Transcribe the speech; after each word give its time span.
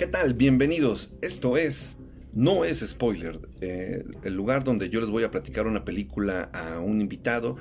¿Qué 0.00 0.06
tal? 0.06 0.32
Bienvenidos. 0.32 1.12
Esto 1.20 1.58
es 1.58 1.98
No 2.32 2.64
es 2.64 2.80
Spoiler, 2.80 3.38
eh, 3.60 4.02
el 4.24 4.34
lugar 4.34 4.64
donde 4.64 4.88
yo 4.88 4.98
les 4.98 5.10
voy 5.10 5.24
a 5.24 5.30
platicar 5.30 5.66
una 5.66 5.84
película 5.84 6.44
a 6.54 6.80
un 6.80 7.02
invitado 7.02 7.58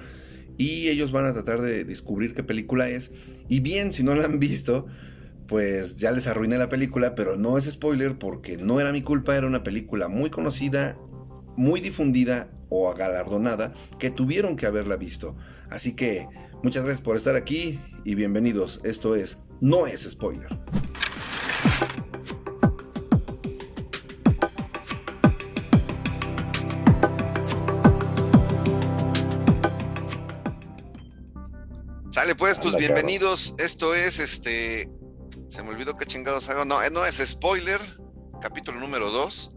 y 0.58 0.88
ellos 0.88 1.12
van 1.12 1.26
a 1.26 1.34
tratar 1.34 1.62
de 1.62 1.84
descubrir 1.84 2.34
qué 2.34 2.44
película 2.44 2.88
es. 2.88 3.12
Y 3.50 3.60
bien, 3.60 3.92
si 3.92 4.04
no 4.04 4.16
la 4.16 4.24
han 4.24 4.40
visto, 4.40 4.88
pues 5.48 5.98
ya 5.98 6.14
les 6.14 6.28
arruiné 6.28 6.58
la 6.58 6.70
película, 6.70 7.14
pero 7.14 7.36
no 7.36 7.58
es 7.58 7.66
spoiler 7.66 8.18
porque 8.18 8.56
no 8.56 8.80
era 8.80 8.94
mi 8.94 9.02
culpa, 9.02 9.36
era 9.36 9.46
una 9.46 9.64
película 9.64 10.08
muy 10.08 10.30
conocida, 10.30 10.98
muy 11.58 11.82
difundida 11.82 12.50
o 12.70 12.94
galardonada 12.94 13.74
que 14.00 14.12
tuvieron 14.12 14.56
que 14.56 14.66
haberla 14.66 14.96
visto. 14.96 15.36
Así 15.70 15.94
que 15.94 16.26
muchas 16.64 16.86
gracias 16.86 17.04
por 17.04 17.18
estar 17.18 17.36
aquí 17.36 17.82
y 18.06 18.16
bienvenidos. 18.16 18.80
Esto 18.86 19.16
es 19.16 19.40
No 19.60 19.88
es 19.88 20.10
spoiler. 20.10 20.58
Bienvenidos. 32.80 33.54
Esto 33.58 33.94
es 33.94 34.20
este. 34.20 34.90
Se 35.50 35.62
me 35.62 35.70
olvidó 35.70 35.98
qué 35.98 36.06
chingados 36.06 36.50
hago. 36.50 36.64
No, 36.64 36.82
eh, 36.82 36.90
no 36.90 37.06
es 37.06 37.18
spoiler. 37.18 37.82
Capítulo 38.42 38.80
número 38.80 39.12
2. 39.12 39.52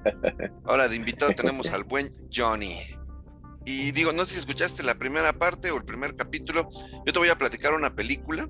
Ahora 0.64 0.88
de 0.88 0.96
invitado 0.96 1.30
tenemos 1.30 1.70
al 1.70 1.84
buen 1.84 2.12
Johnny. 2.34 2.76
Y 3.64 3.92
digo, 3.92 4.12
no 4.12 4.24
sé 4.24 4.32
si 4.32 4.38
escuchaste 4.40 4.82
la 4.82 4.96
primera 4.96 5.32
parte 5.32 5.70
o 5.70 5.76
el 5.76 5.84
primer 5.84 6.16
capítulo. 6.16 6.68
Yo 7.06 7.12
te 7.12 7.18
voy 7.18 7.28
a 7.28 7.38
platicar 7.38 7.72
una 7.72 7.94
película. 7.94 8.48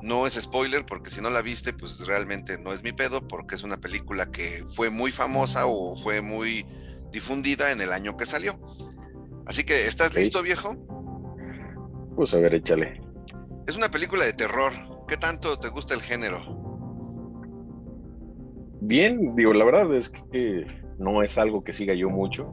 No 0.00 0.26
es 0.26 0.34
spoiler, 0.34 0.84
porque 0.86 1.10
si 1.10 1.20
no 1.20 1.30
la 1.30 1.42
viste, 1.42 1.72
pues 1.72 2.06
realmente 2.06 2.58
no 2.58 2.72
es 2.72 2.82
mi 2.82 2.92
pedo, 2.92 3.26
porque 3.26 3.54
es 3.54 3.62
una 3.62 3.78
película 3.78 4.30
que 4.30 4.64
fue 4.74 4.90
muy 4.90 5.12
famosa 5.12 5.66
o 5.66 5.96
fue 5.96 6.20
muy 6.20 6.66
difundida 7.12 7.72
en 7.72 7.80
el 7.80 7.92
año 7.92 8.16
que 8.16 8.26
salió. 8.26 8.60
Así 9.46 9.64
que, 9.64 9.86
¿estás 9.86 10.14
listo, 10.14 10.42
viejo? 10.42 11.01
Pues 12.16 12.34
a 12.34 12.38
ver, 12.38 12.54
échale. 12.54 13.00
Es 13.66 13.76
una 13.76 13.88
película 13.88 14.24
de 14.24 14.32
terror. 14.32 14.72
¿Qué 15.08 15.16
tanto 15.16 15.58
te 15.58 15.68
gusta 15.68 15.94
el 15.94 16.00
género? 16.00 16.40
Bien, 18.80 19.34
digo, 19.36 19.52
la 19.52 19.64
verdad 19.64 19.94
es 19.94 20.10
que 20.10 20.66
no 20.98 21.22
es 21.22 21.38
algo 21.38 21.62
que 21.62 21.72
siga 21.72 21.94
yo 21.94 22.10
mucho, 22.10 22.52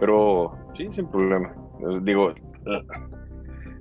pero 0.00 0.52
sí, 0.74 0.88
sin 0.90 1.06
problema. 1.08 1.54
Digo, 2.02 2.34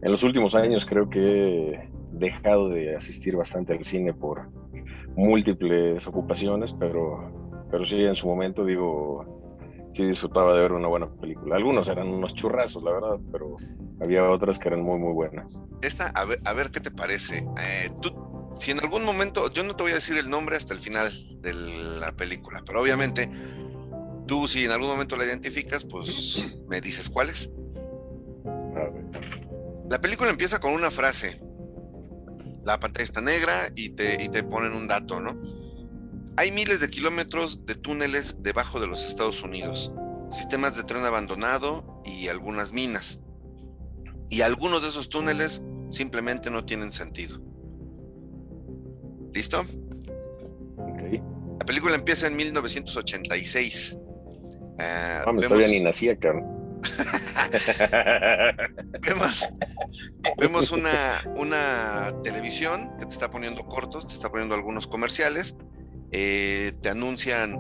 en 0.01 0.11
los 0.11 0.23
últimos 0.23 0.53
años 0.55 0.85
creo 0.85 1.09
que 1.09 1.71
he 1.71 1.89
dejado 2.11 2.69
de 2.69 2.95
asistir 2.95 3.35
bastante 3.35 3.73
al 3.73 3.83
cine 3.83 4.13
por 4.13 4.49
múltiples 5.15 6.05
ocupaciones, 6.07 6.73
pero, 6.73 7.65
pero 7.71 7.83
sí, 7.85 8.03
en 8.03 8.15
su 8.15 8.27
momento, 8.27 8.65
digo, 8.65 9.89
sí 9.93 10.05
disfrutaba 10.05 10.53
de 10.53 10.61
ver 10.61 10.73
una 10.73 10.87
buena 10.87 11.07
película. 11.07 11.55
Algunos 11.55 11.87
eran 11.87 12.07
unos 12.07 12.35
churrazos, 12.35 12.83
la 12.83 12.91
verdad, 12.91 13.19
pero 13.31 13.55
había 14.02 14.30
otras 14.30 14.59
que 14.59 14.67
eran 14.67 14.81
muy, 14.81 14.99
muy 14.99 15.13
buenas. 15.13 15.59
Esta, 15.81 16.08
a 16.08 16.25
ver, 16.25 16.39
a 16.45 16.53
ver 16.53 16.72
qué 16.72 16.80
te 16.80 16.91
parece. 16.91 17.38
Eh, 17.38 17.89
tú, 18.02 18.13
si 18.59 18.72
en 18.72 18.80
algún 18.80 19.03
momento, 19.05 19.52
yo 19.52 19.63
no 19.63 19.75
te 19.75 19.83
voy 19.83 19.91
a 19.91 19.95
decir 19.95 20.17
el 20.17 20.30
nombre 20.30 20.55
hasta 20.55 20.73
el 20.73 20.80
final 20.80 21.11
de 21.41 21.53
la 21.99 22.11
película, 22.14 22.64
pero 22.66 22.81
obviamente 22.81 23.30
tú 24.27 24.47
si 24.47 24.66
en 24.66 24.71
algún 24.71 24.88
momento 24.88 25.16
la 25.17 25.25
identificas, 25.25 25.83
pues 25.83 26.47
me 26.67 26.81
dices 26.81 27.09
cuál 27.09 27.30
es. 27.30 27.52
La 29.89 29.99
película 30.02 30.30
empieza 30.30 30.59
con 30.59 30.73
una 30.73 30.91
frase. 30.91 31.41
La 32.66 32.80
pantalla 32.80 33.03
está 33.03 33.21
negra 33.21 33.53
y 33.75 33.89
te, 33.89 34.23
y 34.23 34.30
te 34.30 34.44
ponen 34.44 34.73
un 34.73 34.88
dato, 34.88 35.19
¿no? 35.19 35.38
Hay 36.38 36.52
miles 36.52 36.80
de 36.80 36.89
kilómetros 36.89 37.65
de 37.65 37.75
túneles 37.75 38.42
debajo 38.42 38.80
de 38.80 38.87
los 38.87 39.05
Estados 39.05 39.43
Unidos, 39.43 39.92
sistemas 40.31 40.75
de 40.75 40.83
tren 40.83 41.04
abandonado 41.04 42.02
y 42.05 42.30
algunas 42.30 42.71
minas. 42.71 43.20
Y 44.33 44.42
algunos 44.42 44.82
de 44.82 44.89
esos 44.89 45.10
túneles 45.10 45.61
simplemente 45.92 46.49
no 46.49 46.66
tienen 46.66 46.92
sentido. 46.92 47.39
¿Listo? 49.33 49.64
La 51.60 51.66
película 51.66 51.95
empieza 51.95 52.27
en 52.27 52.36
1986. 52.36 53.98
Ah, 54.80 55.23
vemos... 55.27 55.48
todavía 55.48 55.67
ni 55.67 55.82
nacía, 55.82 56.17
cabrón. 56.17 56.52
vemos, 59.02 59.48
vemos 60.38 60.72
una, 60.72 61.23
una 61.38 62.14
televisión 62.23 62.92
que 62.99 63.05
te 63.05 63.14
está 63.14 63.30
poniendo 63.30 63.66
cortos, 63.67 64.08
te 64.08 64.16
está 64.16 64.30
poniendo 64.30 64.55
algunos 64.55 64.88
comerciales 64.88 65.55
eh, 66.16 66.73
te 66.80 66.89
anuncian, 66.89 67.60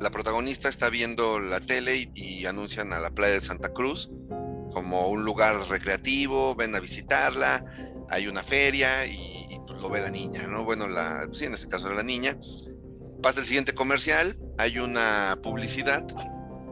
la 0.00 0.10
protagonista 0.10 0.68
está 0.68 0.90
viendo 0.90 1.40
la 1.40 1.60
tele 1.60 2.10
y, 2.14 2.44
anuncian 2.44 2.92
a 2.92 3.00
la 3.00 3.10
playa 3.10 3.32
de 3.32 3.40
Santa 3.40 3.70
Cruz 3.70 4.10
como 4.72 5.08
un 5.08 5.24
lugar 5.24 5.56
recreativo, 5.68 6.54
ven 6.54 6.74
a 6.74 6.80
visitarla, 6.80 7.64
hay 8.10 8.26
una 8.26 8.42
feria 8.42 9.06
y, 9.06 9.60
pues, 9.66 9.80
lo 9.80 9.90
ve 9.90 10.00
la 10.00 10.10
niña, 10.10 10.46
¿no? 10.46 10.64
Bueno, 10.64 10.86
la, 10.86 11.28
sí, 11.32 11.44
en 11.44 11.54
este 11.54 11.68
caso 11.68 11.86
era 11.86 11.96
la 11.96 12.02
niña. 12.02 12.36
Pasa 13.22 13.40
el 13.40 13.46
siguiente 13.46 13.74
comercial, 13.74 14.36
hay 14.58 14.78
una 14.78 15.38
publicidad 15.42 16.04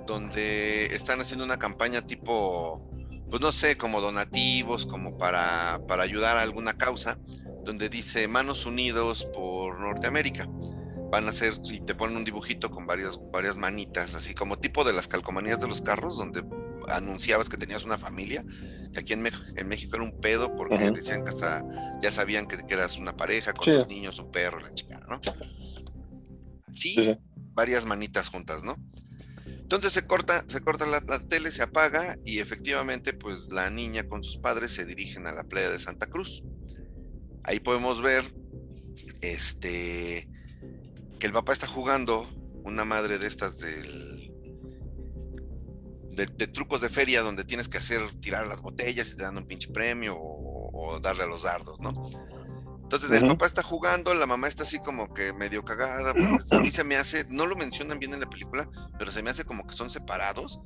donde 0.07 0.87
están 0.87 1.21
haciendo 1.21 1.45
una 1.45 1.59
campaña 1.59 2.03
tipo, 2.03 2.91
pues 3.31 3.41
no 3.41 3.53
sé, 3.53 3.77
como 3.77 4.01
donativos, 4.01 4.87
como 4.87 5.17
para, 5.17 5.81
para 5.87 6.03
ayudar 6.03 6.37
a 6.37 6.43
alguna 6.43 6.77
causa 6.77 7.19
donde 7.65 7.89
dice 7.89 8.27
Manos 8.27 8.67
Unidos 8.67 9.29
por 9.33 9.79
Norteamérica. 9.79 10.49
Van 11.11 11.27
a 11.27 11.31
hacer, 11.31 11.55
y 11.65 11.81
te 11.81 11.95
ponen 11.95 12.17
un 12.17 12.25
dibujito 12.25 12.71
con 12.71 12.87
varias, 12.87 13.19
varias 13.33 13.57
manitas, 13.57 14.15
así 14.15 14.35
como 14.35 14.59
tipo 14.59 14.85
de 14.85 14.93
las 14.93 15.09
calcomanías 15.09 15.61
de 15.61 15.69
los 15.69 15.83
carros, 15.83 16.19
donde 16.19 16.45
anunciabas 16.91 17.49
que 17.49 17.57
tenías 17.57 17.85
una 17.85 17.99
familia, 17.99 18.45
que 18.93 19.01
aquí 19.01 19.13
en, 19.13 19.23
México 19.23 19.97
era 19.97 20.05
un 20.05 20.21
pedo 20.21 20.55
porque 20.57 20.91
decían 20.91 21.25
que 21.25 21.31
hasta 21.31 21.65
ya 22.01 22.11
sabían 22.11 22.47
que, 22.47 22.57
eras 22.69 22.99
una 22.99 23.17
pareja 23.17 23.53
con 23.53 23.73
los 23.75 23.89
niños, 23.89 24.19
un 24.19 24.31
perro, 24.31 24.61
la 24.61 24.75
chica, 24.75 25.01
¿no? 25.09 25.21
Sí, 26.73 27.17
varias 27.53 27.85
manitas 27.85 28.29
juntas, 28.29 28.63
¿no? 28.63 28.77
Entonces 29.47 29.93
se 29.93 30.07
corta, 30.07 30.45
se 30.49 30.61
corta 30.61 30.87
la, 30.87 31.01
la, 31.07 31.21
tele, 31.21 31.53
se 31.53 31.63
apaga 31.63 32.19
y 32.25 32.41
efectivamente, 32.41 33.13
pues 33.13 33.53
la 33.53 33.71
niña 33.71 34.09
con 34.09 34.25
sus 34.25 34.39
padres 34.39 34.73
se 34.73 34.85
dirigen 34.85 35.27
a 35.27 35.33
la 35.33 35.45
playa 35.45 35.71
de 35.71 35.79
Santa 35.79 36.07
Cruz. 36.07 36.45
Ahí 37.45 37.61
podemos 37.61 38.03
ver 38.03 38.25
este 39.23 40.29
que 41.19 41.27
el 41.27 41.33
papá 41.33 41.53
está 41.53 41.67
jugando 41.67 42.29
una 42.65 42.85
madre 42.85 43.19
de 43.19 43.27
estas 43.27 43.59
del 43.59 44.10
de, 46.27 46.47
trucos 46.47 46.81
de 46.81 46.89
feria 46.89 47.23
donde 47.23 47.45
tienes 47.45 47.69
que 47.69 47.79
hacer 47.79 48.01
tirar 48.21 48.47
las 48.47 48.61
botellas 48.61 49.13
y 49.13 49.17
te 49.17 49.23
dan 49.23 49.37
un 49.37 49.47
pinche 49.47 49.69
premio 49.69 50.17
o, 50.19 50.99
darle 51.01 51.23
a 51.23 51.27
los 51.27 51.43
dardos, 51.43 51.79
¿no? 51.81 51.93
Entonces 52.83 53.23
el 53.23 53.29
papá 53.29 53.47
está 53.47 53.63
jugando, 53.63 54.13
la 54.15 54.27
mamá 54.27 54.49
está 54.49 54.65
así 54.65 54.81
como 54.81 55.15
que 55.15 55.33
medio 55.33 55.65
cagada. 55.65 56.13
Pues, 56.13 56.51
a 56.53 56.59
mí 56.59 56.71
se 56.71 56.83
me 56.83 56.97
hace, 56.97 57.25
no 57.29 57.47
lo 57.47 57.55
mencionan 57.55 58.01
bien 58.01 58.13
en 58.15 58.21
la 58.21 58.29
película, 58.29 58.69
pero 58.99 59.13
se 59.13 59.23
me 59.23 59.31
hace 59.31 59.45
como 59.45 59.65
que 59.65 59.75
son 59.75 59.91
separados 59.91 60.61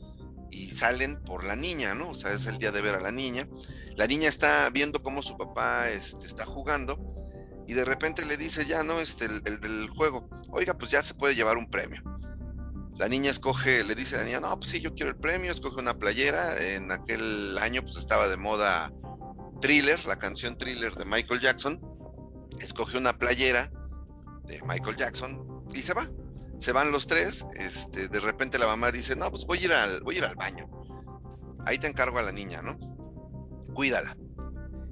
y 0.50 0.70
salen 0.70 1.22
por 1.22 1.44
la 1.44 1.56
niña, 1.56 1.94
¿no? 1.94 2.10
O 2.10 2.14
sea, 2.14 2.32
es 2.32 2.46
el 2.46 2.58
día 2.58 2.72
de 2.72 2.80
ver 2.80 2.94
a 2.94 3.00
la 3.00 3.10
niña. 3.10 3.46
La 3.96 4.06
niña 4.06 4.28
está 4.28 4.70
viendo 4.70 5.02
cómo 5.02 5.22
su 5.22 5.36
papá 5.36 5.90
este, 5.90 6.26
está 6.26 6.46
jugando 6.46 6.98
y 7.66 7.74
de 7.74 7.84
repente 7.84 8.24
le 8.24 8.36
dice 8.36 8.64
ya, 8.64 8.82
¿no? 8.82 9.00
Este, 9.00 9.26
el, 9.26 9.42
del 9.42 9.88
juego, 9.90 10.28
oiga, 10.50 10.74
pues 10.74 10.90
ya 10.90 11.02
se 11.02 11.14
puede 11.14 11.34
llevar 11.34 11.56
un 11.56 11.68
premio. 11.68 12.02
La 12.96 13.08
niña 13.08 13.30
escoge, 13.30 13.82
le 13.84 13.94
dice 13.94 14.16
a 14.16 14.18
la 14.18 14.24
niña, 14.24 14.40
no, 14.40 14.58
pues 14.58 14.70
sí, 14.70 14.80
yo 14.80 14.94
quiero 14.94 15.10
el 15.10 15.16
premio, 15.16 15.50
escoge 15.50 15.80
una 15.80 15.98
playera. 15.98 16.56
En 16.74 16.92
aquel 16.92 17.58
año 17.58 17.82
pues 17.82 17.96
estaba 17.96 18.28
de 18.28 18.36
moda 18.36 18.92
Thriller, 19.60 20.04
la 20.06 20.16
canción 20.16 20.56
Thriller 20.56 20.94
de 20.94 21.04
Michael 21.04 21.40
Jackson. 21.40 21.80
Escoge 22.60 22.98
una 22.98 23.18
playera 23.18 23.72
de 24.44 24.62
Michael 24.62 24.96
Jackson 24.96 25.64
y 25.72 25.82
se 25.82 25.94
va 25.94 26.08
se 26.58 26.72
van 26.72 26.92
los 26.92 27.06
tres, 27.06 27.44
este, 27.56 28.08
de 28.08 28.20
repente 28.20 28.58
la 28.58 28.66
mamá 28.66 28.90
dice, 28.90 29.16
no, 29.16 29.30
pues 29.30 29.44
voy 29.44 29.58
a 29.58 29.64
ir 29.64 29.72
al, 29.72 30.00
voy 30.02 30.16
a 30.16 30.18
ir 30.18 30.24
al 30.24 30.36
baño. 30.36 30.66
Ahí 31.66 31.78
te 31.78 31.86
encargo 31.86 32.18
a 32.18 32.22
la 32.22 32.32
niña, 32.32 32.62
¿no? 32.62 32.78
Cuídala. 33.74 34.16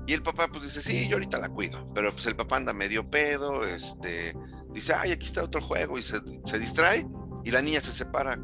Y 0.06 0.12
el 0.12 0.22
papá 0.22 0.48
pues 0.48 0.64
dice, 0.64 0.80
sí, 0.80 1.08
yo 1.08 1.16
ahorita 1.16 1.38
la 1.38 1.48
cuido. 1.48 1.90
Pero 1.94 2.12
pues 2.12 2.26
el 2.26 2.36
papá 2.36 2.56
anda 2.56 2.72
medio 2.72 3.08
pedo, 3.08 3.64
este, 3.64 4.36
dice, 4.72 4.94
ay, 4.94 5.12
aquí 5.12 5.26
está 5.26 5.42
otro 5.42 5.62
juego 5.62 5.98
y 5.98 6.02
se, 6.02 6.20
distrae 6.58 7.06
y 7.44 7.50
la 7.50 7.62
niña 7.62 7.80
se 7.80 7.92
separa. 7.92 8.38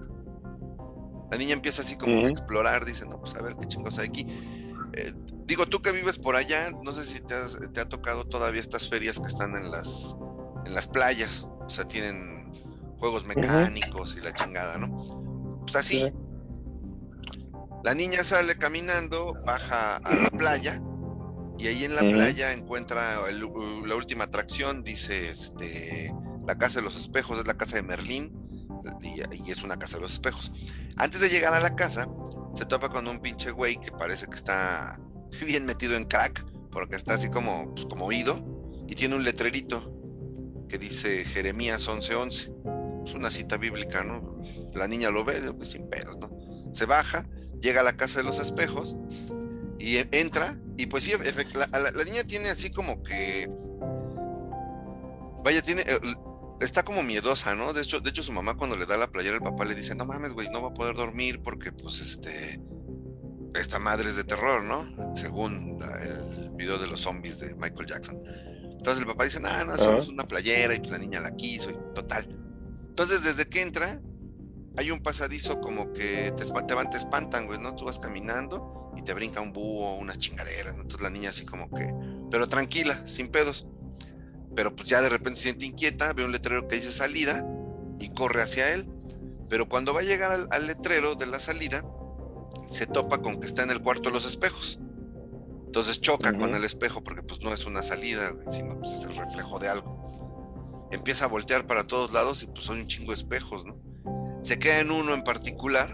La 1.31 1.37
niña 1.37 1.53
empieza 1.53 1.83
así 1.83 1.97
como 1.97 2.27
a 2.27 2.29
explorar, 2.29 2.85
dice, 2.85 3.05
no, 3.07 3.21
pues 3.21 3.35
a 3.35 3.43
ver 3.43 3.55
qué 3.61 3.67
chingos 3.67 3.99
hay 3.99 4.09
aquí. 4.09 4.27
Eh, 4.95 5.13
digo, 5.45 5.67
tú 5.67 5.83
que 5.83 5.93
vives 5.93 6.19
por 6.19 6.37
allá, 6.37 6.71
no 6.83 6.93
sé 6.93 7.05
si 7.05 7.21
te, 7.21 7.35
te, 7.73 7.81
ha 7.81 7.89
tocado 7.89 8.27
todavía 8.27 8.61
estas 8.61 8.89
ferias 8.89 9.21
que 9.21 9.29
están 9.29 9.55
en 9.57 9.71
las, 9.71 10.17
en 10.65 10.75
las 10.75 10.87
playas. 10.87 11.47
O 11.61 11.69
sea, 11.69 11.87
tienen 11.87 12.51
juegos 12.99 13.27
mecánicos 13.27 14.17
y 14.17 14.21
la 14.21 14.33
chingada, 14.33 14.79
¿no? 14.79 15.61
Pues 15.61 15.77
así. 15.77 16.13
La 17.85 17.95
niña 17.95 18.25
sale 18.25 18.57
caminando, 18.57 19.35
baja 19.47 19.97
a 19.99 20.15
la 20.15 20.31
playa 20.31 20.83
Y 21.59 21.69
ahí 21.69 21.85
en 21.85 21.95
la 21.95 22.01
playa 22.01 22.53
encuentra 22.53 23.21
la 23.31 23.95
última 23.95 24.25
atracción, 24.25 24.83
dice 24.83 25.31
este, 25.31 26.13
la 26.47 26.59
casa 26.59 26.81
de 26.81 26.85
los 26.85 26.97
espejos, 26.97 27.39
es 27.39 27.47
la 27.47 27.55
casa 27.55 27.77
de 27.77 27.83
Merlín, 27.83 28.33
y, 29.03 29.51
es 29.51 29.63
una 29.63 29.79
casa 29.79 29.97
de 29.97 30.03
los 30.03 30.15
espejos. 30.15 30.53
Antes 30.97 31.21
de 31.21 31.29
llegar 31.29 31.55
a 31.55 31.61
la 31.61 31.77
casa, 31.77 32.09
se 32.55 32.67
topa 32.67 32.89
con 32.89 33.07
un 33.07 33.21
pinche 33.21 33.51
güey 33.51 33.81
que 33.81 33.91
parece 33.93 34.27
que 34.27 34.37
está 34.37 35.01
bien 35.47 35.67
metido 35.67 35.97
en 35.97 36.05
crack, 36.05 36.45
porque 36.71 36.97
está 36.97 37.15
así 37.15 37.29
como, 37.31 37.75
pues, 37.75 37.87
oído, 38.01 38.85
y 38.89 38.95
tiene 38.95 39.17
un 39.17 39.25
letrerito 39.25 39.95
que 40.69 40.79
dice 40.79 41.25
Jeremías 41.25 41.89
11:11. 41.89 43.05
Es 43.05 43.15
una 43.15 43.31
cita 43.31 43.57
bíblica, 43.57 44.05
¿no? 44.05 44.39
La 44.75 44.87
niña 44.87 45.11
lo 45.11 45.25
ve, 45.25 45.41
pues, 45.55 45.71
sin 45.71 45.89
pedos, 45.89 46.19
¿no? 46.19 46.31
Se 46.73 46.85
baja, 46.85 47.27
llega 47.61 47.81
a 47.81 47.85
la 47.85 47.97
casa 47.97 48.19
de 48.19 48.25
los 48.25 48.39
espejos 48.39 48.97
y 49.79 49.97
e, 49.97 50.09
entra, 50.13 50.59
y 50.77 50.87
pues 50.87 51.05
sí, 51.05 51.13
la, 51.55 51.91
la, 51.91 52.05
niña 52.05 52.25
tiene 52.25 52.51
así 52.51 52.71
como 52.71 53.03
que. 53.03 53.49
Vaya, 55.43 55.63
tiene. 55.63 55.85
Está 56.61 56.85
como 56.85 57.03
miedosa, 57.03 57.55
¿no? 57.55 57.73
De 57.73 57.83
hecho, 57.83 58.01
de 58.01 58.11
hecho, 58.11 58.23
su 58.23 58.33
mamá 58.33 58.57
cuando 58.57 58.77
le 58.77 58.87
da 58.87 58.97
la 58.97 59.11
playera, 59.11 59.37
el 59.37 59.43
papá 59.43 59.65
le 59.65 59.75
dice, 59.75 59.95
no 59.95 60.05
mames, 60.05 60.33
güey, 60.33 60.49
no 60.51 60.63
va 60.63 60.71
a 60.71 60.75
poder 60.75 60.97
dormir 60.97 61.41
porque, 61.43 61.71
pues, 61.73 62.01
este, 62.01 62.61
esta 63.55 63.79
madre 63.79 64.09
es 64.09 64.17
de 64.17 64.25
terror, 64.25 64.63
¿no? 64.63 65.15
Según 65.15 65.79
el 65.83 66.51
video 66.51 66.79
de 66.79 66.87
los 66.87 67.01
zombies 67.01 67.39
de 67.39 67.55
Michael 67.55 67.87
Jackson. 67.87 68.21
Entonces 68.79 69.01
el 69.01 69.07
papá 69.07 69.25
dice, 69.25 69.41
no, 69.41 69.65
no, 69.65 69.77
solo 69.77 69.99
es 69.99 70.09
una 70.09 70.27
playera 70.27 70.75
y 70.75 70.79
pues 70.79 70.91
la 70.91 70.99
niña 70.99 71.21
la 71.21 71.35
quiso 71.35 71.71
y 71.71 71.77
total. 71.95 72.29
Entonces 72.89 73.25
desde 73.25 73.49
que 73.49 73.63
entra, 73.63 74.01
hay 74.77 74.91
un 74.93 75.01
pasadizo 75.01 75.61
como 75.61 75.93
que 75.93 76.33
te, 76.37 76.45
te 76.45 76.75
van, 76.75 76.91
te 76.91 76.97
espantan, 76.97 77.47
güey, 77.47 77.59
¿no? 77.59 77.75
Tú 77.75 77.85
vas 77.85 77.99
caminando 77.99 78.93
y 78.97 79.03
te 79.03 79.15
brinca 79.15 79.41
un 79.41 79.53
búho, 79.53 79.97
unas 79.97 80.19
chingaderas, 80.19 80.77
Entonces 80.77 81.03
la 81.03 81.11
niña 81.11 81.31
así 81.31 81.45
como 81.45 81.71
que, 81.71 81.93
pero 82.31 82.49
tranquila, 82.49 83.07
sin 83.09 83.29
pedos. 83.29 83.67
Pero 84.59 84.75
pues 84.75 84.89
ya 84.89 85.01
de 85.01 85.09
repente 85.09 85.37
se 85.37 85.45
siente 85.45 85.67
inquieta, 85.67 86.13
ve 86.15 86.25
un 86.25 86.33
letrero 86.33 86.67
que 86.67 86.75
dice 86.75 86.91
salida 86.91 87.47
y 88.01 88.09
corre 88.09 88.43
hacia 88.43 88.75
él. 88.75 88.91
Pero 89.49 89.69
cuando 89.69 89.95
va 89.95 90.01
a 90.01 90.03
llegar 90.03 90.49
al 90.51 90.67
letrero 90.67 91.15
de 91.15 91.27
la 91.27 91.39
salida, 91.39 91.85
se 92.67 92.89
topa 92.89 93.23
con 93.23 93.39
que 93.39 93.47
está 93.47 93.63
en 93.63 93.71
el 93.71 93.81
cuarto 93.81 94.09
de 94.09 94.15
los 94.15 94.27
espejos. 94.27 94.81
Entonces 95.65 96.01
choca 96.01 96.37
con 96.37 96.57
el 96.57 96.65
espejo 96.65 97.05
porque 97.05 97.23
pues 97.23 97.41
no 97.41 97.55
es 97.55 97.67
una 97.67 97.85
salida, 97.85 98.35
sino 98.51 98.81
pues, 98.81 98.95
es 98.95 99.05
el 99.05 99.15
reflejo 99.15 99.61
de 99.61 99.69
algo. 99.69 100.89
Empieza 100.91 101.27
a 101.27 101.29
voltear 101.29 101.69
para 101.69 101.87
todos 101.87 102.13
lados 102.13 102.43
y 102.43 102.49
pues 102.49 102.65
son 102.65 102.81
un 102.81 102.89
chingo 102.89 103.13
de 103.13 103.19
espejos, 103.19 103.65
¿no? 103.65 103.81
Se 104.43 104.59
queda 104.59 104.81
en 104.81 104.91
uno 104.91 105.15
en 105.15 105.23
particular, 105.23 105.89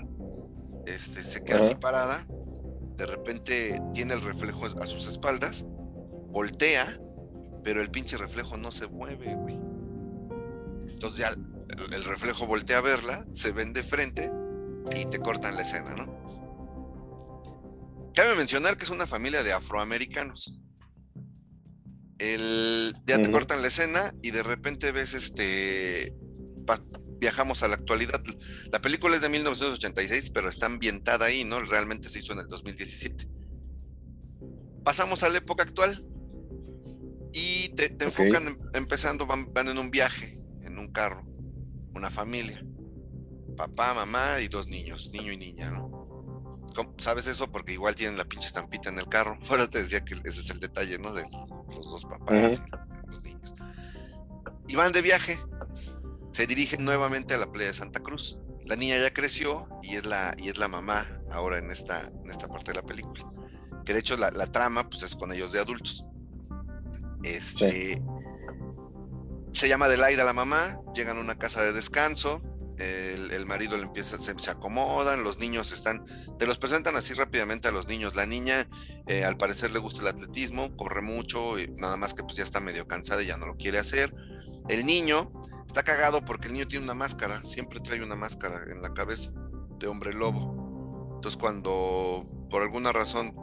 este, 0.86 1.22
se 1.22 1.44
queda 1.44 1.66
así 1.66 1.74
parada, 1.74 2.26
de 2.96 3.04
repente 3.04 3.78
tiene 3.92 4.14
el 4.14 4.22
reflejo 4.22 4.64
a 4.64 4.86
sus 4.86 5.06
espaldas, 5.06 5.66
voltea, 6.30 6.86
pero 7.64 7.80
el 7.80 7.90
pinche 7.90 8.18
reflejo 8.18 8.56
no 8.58 8.70
se 8.70 8.86
mueve, 8.86 9.34
güey. 9.34 9.58
Entonces 10.86 11.18
ya 11.18 11.30
el 11.30 12.04
reflejo 12.04 12.46
voltea 12.46 12.78
a 12.78 12.82
verla, 12.82 13.26
se 13.32 13.52
ven 13.52 13.72
de 13.72 13.82
frente 13.82 14.30
y 14.94 15.06
te 15.06 15.18
cortan 15.18 15.56
la 15.56 15.62
escena, 15.62 15.94
¿no? 15.94 16.22
Cabe 18.14 18.36
mencionar 18.36 18.76
que 18.76 18.84
es 18.84 18.90
una 18.90 19.06
familia 19.06 19.42
de 19.42 19.54
afroamericanos. 19.54 20.60
El, 22.18 22.94
ya 23.06 23.20
te 23.20 23.32
cortan 23.32 23.60
la 23.60 23.68
escena 23.68 24.14
y 24.22 24.30
de 24.30 24.42
repente 24.42 24.92
ves 24.92 25.14
este. 25.14 26.14
viajamos 27.18 27.62
a 27.62 27.68
la 27.68 27.74
actualidad. 27.74 28.22
La 28.70 28.80
película 28.80 29.16
es 29.16 29.22
de 29.22 29.30
1986, 29.30 30.30
pero 30.30 30.48
está 30.48 30.66
ambientada 30.66 31.26
ahí, 31.26 31.44
¿no? 31.44 31.60
Realmente 31.60 32.08
se 32.08 32.20
hizo 32.20 32.34
en 32.34 32.40
el 32.40 32.46
2017. 32.46 33.26
Pasamos 34.84 35.22
a 35.22 35.28
la 35.30 35.38
época 35.38 35.64
actual 35.64 36.06
y 37.34 37.68
te, 37.70 37.92
enfocan 38.02 38.46
em, 38.46 38.56
empezando, 38.74 39.26
van, 39.26 39.52
van 39.52 39.68
en 39.68 39.78
un 39.78 39.90
viaje, 39.90 40.38
en 40.62 40.78
un 40.78 40.92
carro, 40.92 41.26
una 41.92 42.10
familia. 42.10 42.64
Papá, 43.56 43.92
mamá 43.92 44.40
y 44.40 44.48
dos 44.48 44.68
niños, 44.68 45.10
niño 45.12 45.32
y 45.32 45.36
niña, 45.36 45.70
¿no? 45.70 45.94
¿Sabes 46.98 47.26
eso? 47.26 47.50
Porque 47.50 47.72
igual 47.72 47.94
tienen 47.94 48.16
la 48.16 48.24
pinche 48.24 48.48
estampita 48.48 48.88
en 48.88 48.98
el 48.98 49.08
carro. 49.08 49.38
Ahora 49.50 49.68
te 49.68 49.82
decía 49.82 50.04
que 50.04 50.14
ese 50.14 50.40
es 50.40 50.50
el 50.50 50.60
detalle, 50.60 50.98
¿no? 50.98 51.12
De 51.12 51.24
los 51.74 51.90
dos 51.90 52.04
papás 52.04 52.52
y 52.52 53.06
los 53.06 53.22
niños. 53.22 53.54
Y 54.68 54.76
van 54.76 54.92
de 54.92 55.02
viaje. 55.02 55.38
Se 56.32 56.46
dirigen 56.46 56.84
nuevamente 56.84 57.34
a 57.34 57.38
la 57.38 57.50
playa 57.50 57.68
de 57.68 57.74
Santa 57.74 58.00
Cruz. 58.00 58.38
La 58.64 58.76
niña 58.76 58.96
ya 58.98 59.12
creció 59.12 59.68
y 59.82 59.94
es 59.96 60.06
la, 60.06 60.34
y 60.38 60.48
es 60.48 60.58
la 60.58 60.68
mamá 60.68 61.06
ahora 61.30 61.58
en 61.58 61.70
esta, 61.70 62.00
en 62.00 62.30
esta 62.30 62.48
parte 62.48 62.72
de 62.72 62.76
la 62.76 62.86
película. 62.86 63.24
Que 63.84 63.92
de 63.92 64.00
hecho 64.00 64.16
la, 64.16 64.30
trama 64.46 64.88
pues 64.88 65.02
es 65.02 65.14
con 65.14 65.32
ellos 65.32 65.52
de 65.52 65.60
adultos. 65.60 66.06
Este. 67.24 68.00
Se 69.52 69.68
llama 69.68 69.86
Adelaida 69.86 70.24
la 70.24 70.32
mamá, 70.32 70.80
llegan 70.94 71.16
a 71.16 71.20
una 71.20 71.38
casa 71.38 71.62
de 71.62 71.72
descanso, 71.72 72.42
el, 72.78 73.46
marido 73.46 73.76
le 73.76 73.84
empieza, 73.84 74.18
se, 74.18 74.34
se, 74.36 74.50
acomodan, 74.50 75.22
los 75.22 75.38
niños 75.38 75.72
están, 75.72 76.04
te 76.38 76.46
los 76.46 76.58
presentan 76.58 76.96
así 76.96 77.14
rápidamente 77.14 77.68
a 77.68 77.72
los 77.72 77.86
niños. 77.86 78.14
La 78.14 78.26
niña, 78.26 78.68
eh, 79.06 79.24
al 79.24 79.36
parecer, 79.36 79.72
le 79.72 79.78
gusta 79.78 80.02
el 80.02 80.08
atletismo, 80.08 80.76
corre 80.76 81.02
mucho, 81.02 81.58
y 81.58 81.68
nada 81.68 81.96
más 81.96 82.14
que 82.14 82.22
pues 82.22 82.36
ya 82.36 82.44
está 82.44 82.60
medio 82.60 82.86
cansada 82.88 83.22
y 83.22 83.26
ya 83.26 83.36
no 83.36 83.46
lo 83.46 83.56
quiere 83.56 83.78
hacer. 83.78 84.14
El 84.68 84.86
niño 84.86 85.32
está 85.66 85.82
cagado 85.82 86.24
porque 86.24 86.48
el 86.48 86.54
niño 86.54 86.68
tiene 86.68 86.84
una 86.84 86.94
máscara, 86.94 87.44
siempre 87.44 87.80
trae 87.80 88.02
una 88.02 88.16
máscara 88.16 88.62
en 88.70 88.82
la 88.82 88.92
cabeza 88.92 89.30
de 89.78 89.86
hombre 89.86 90.12
lobo. 90.12 91.14
Entonces, 91.16 91.38
cuando 91.38 92.26
por 92.50 92.62
alguna 92.62 92.92
razón, 92.92 93.34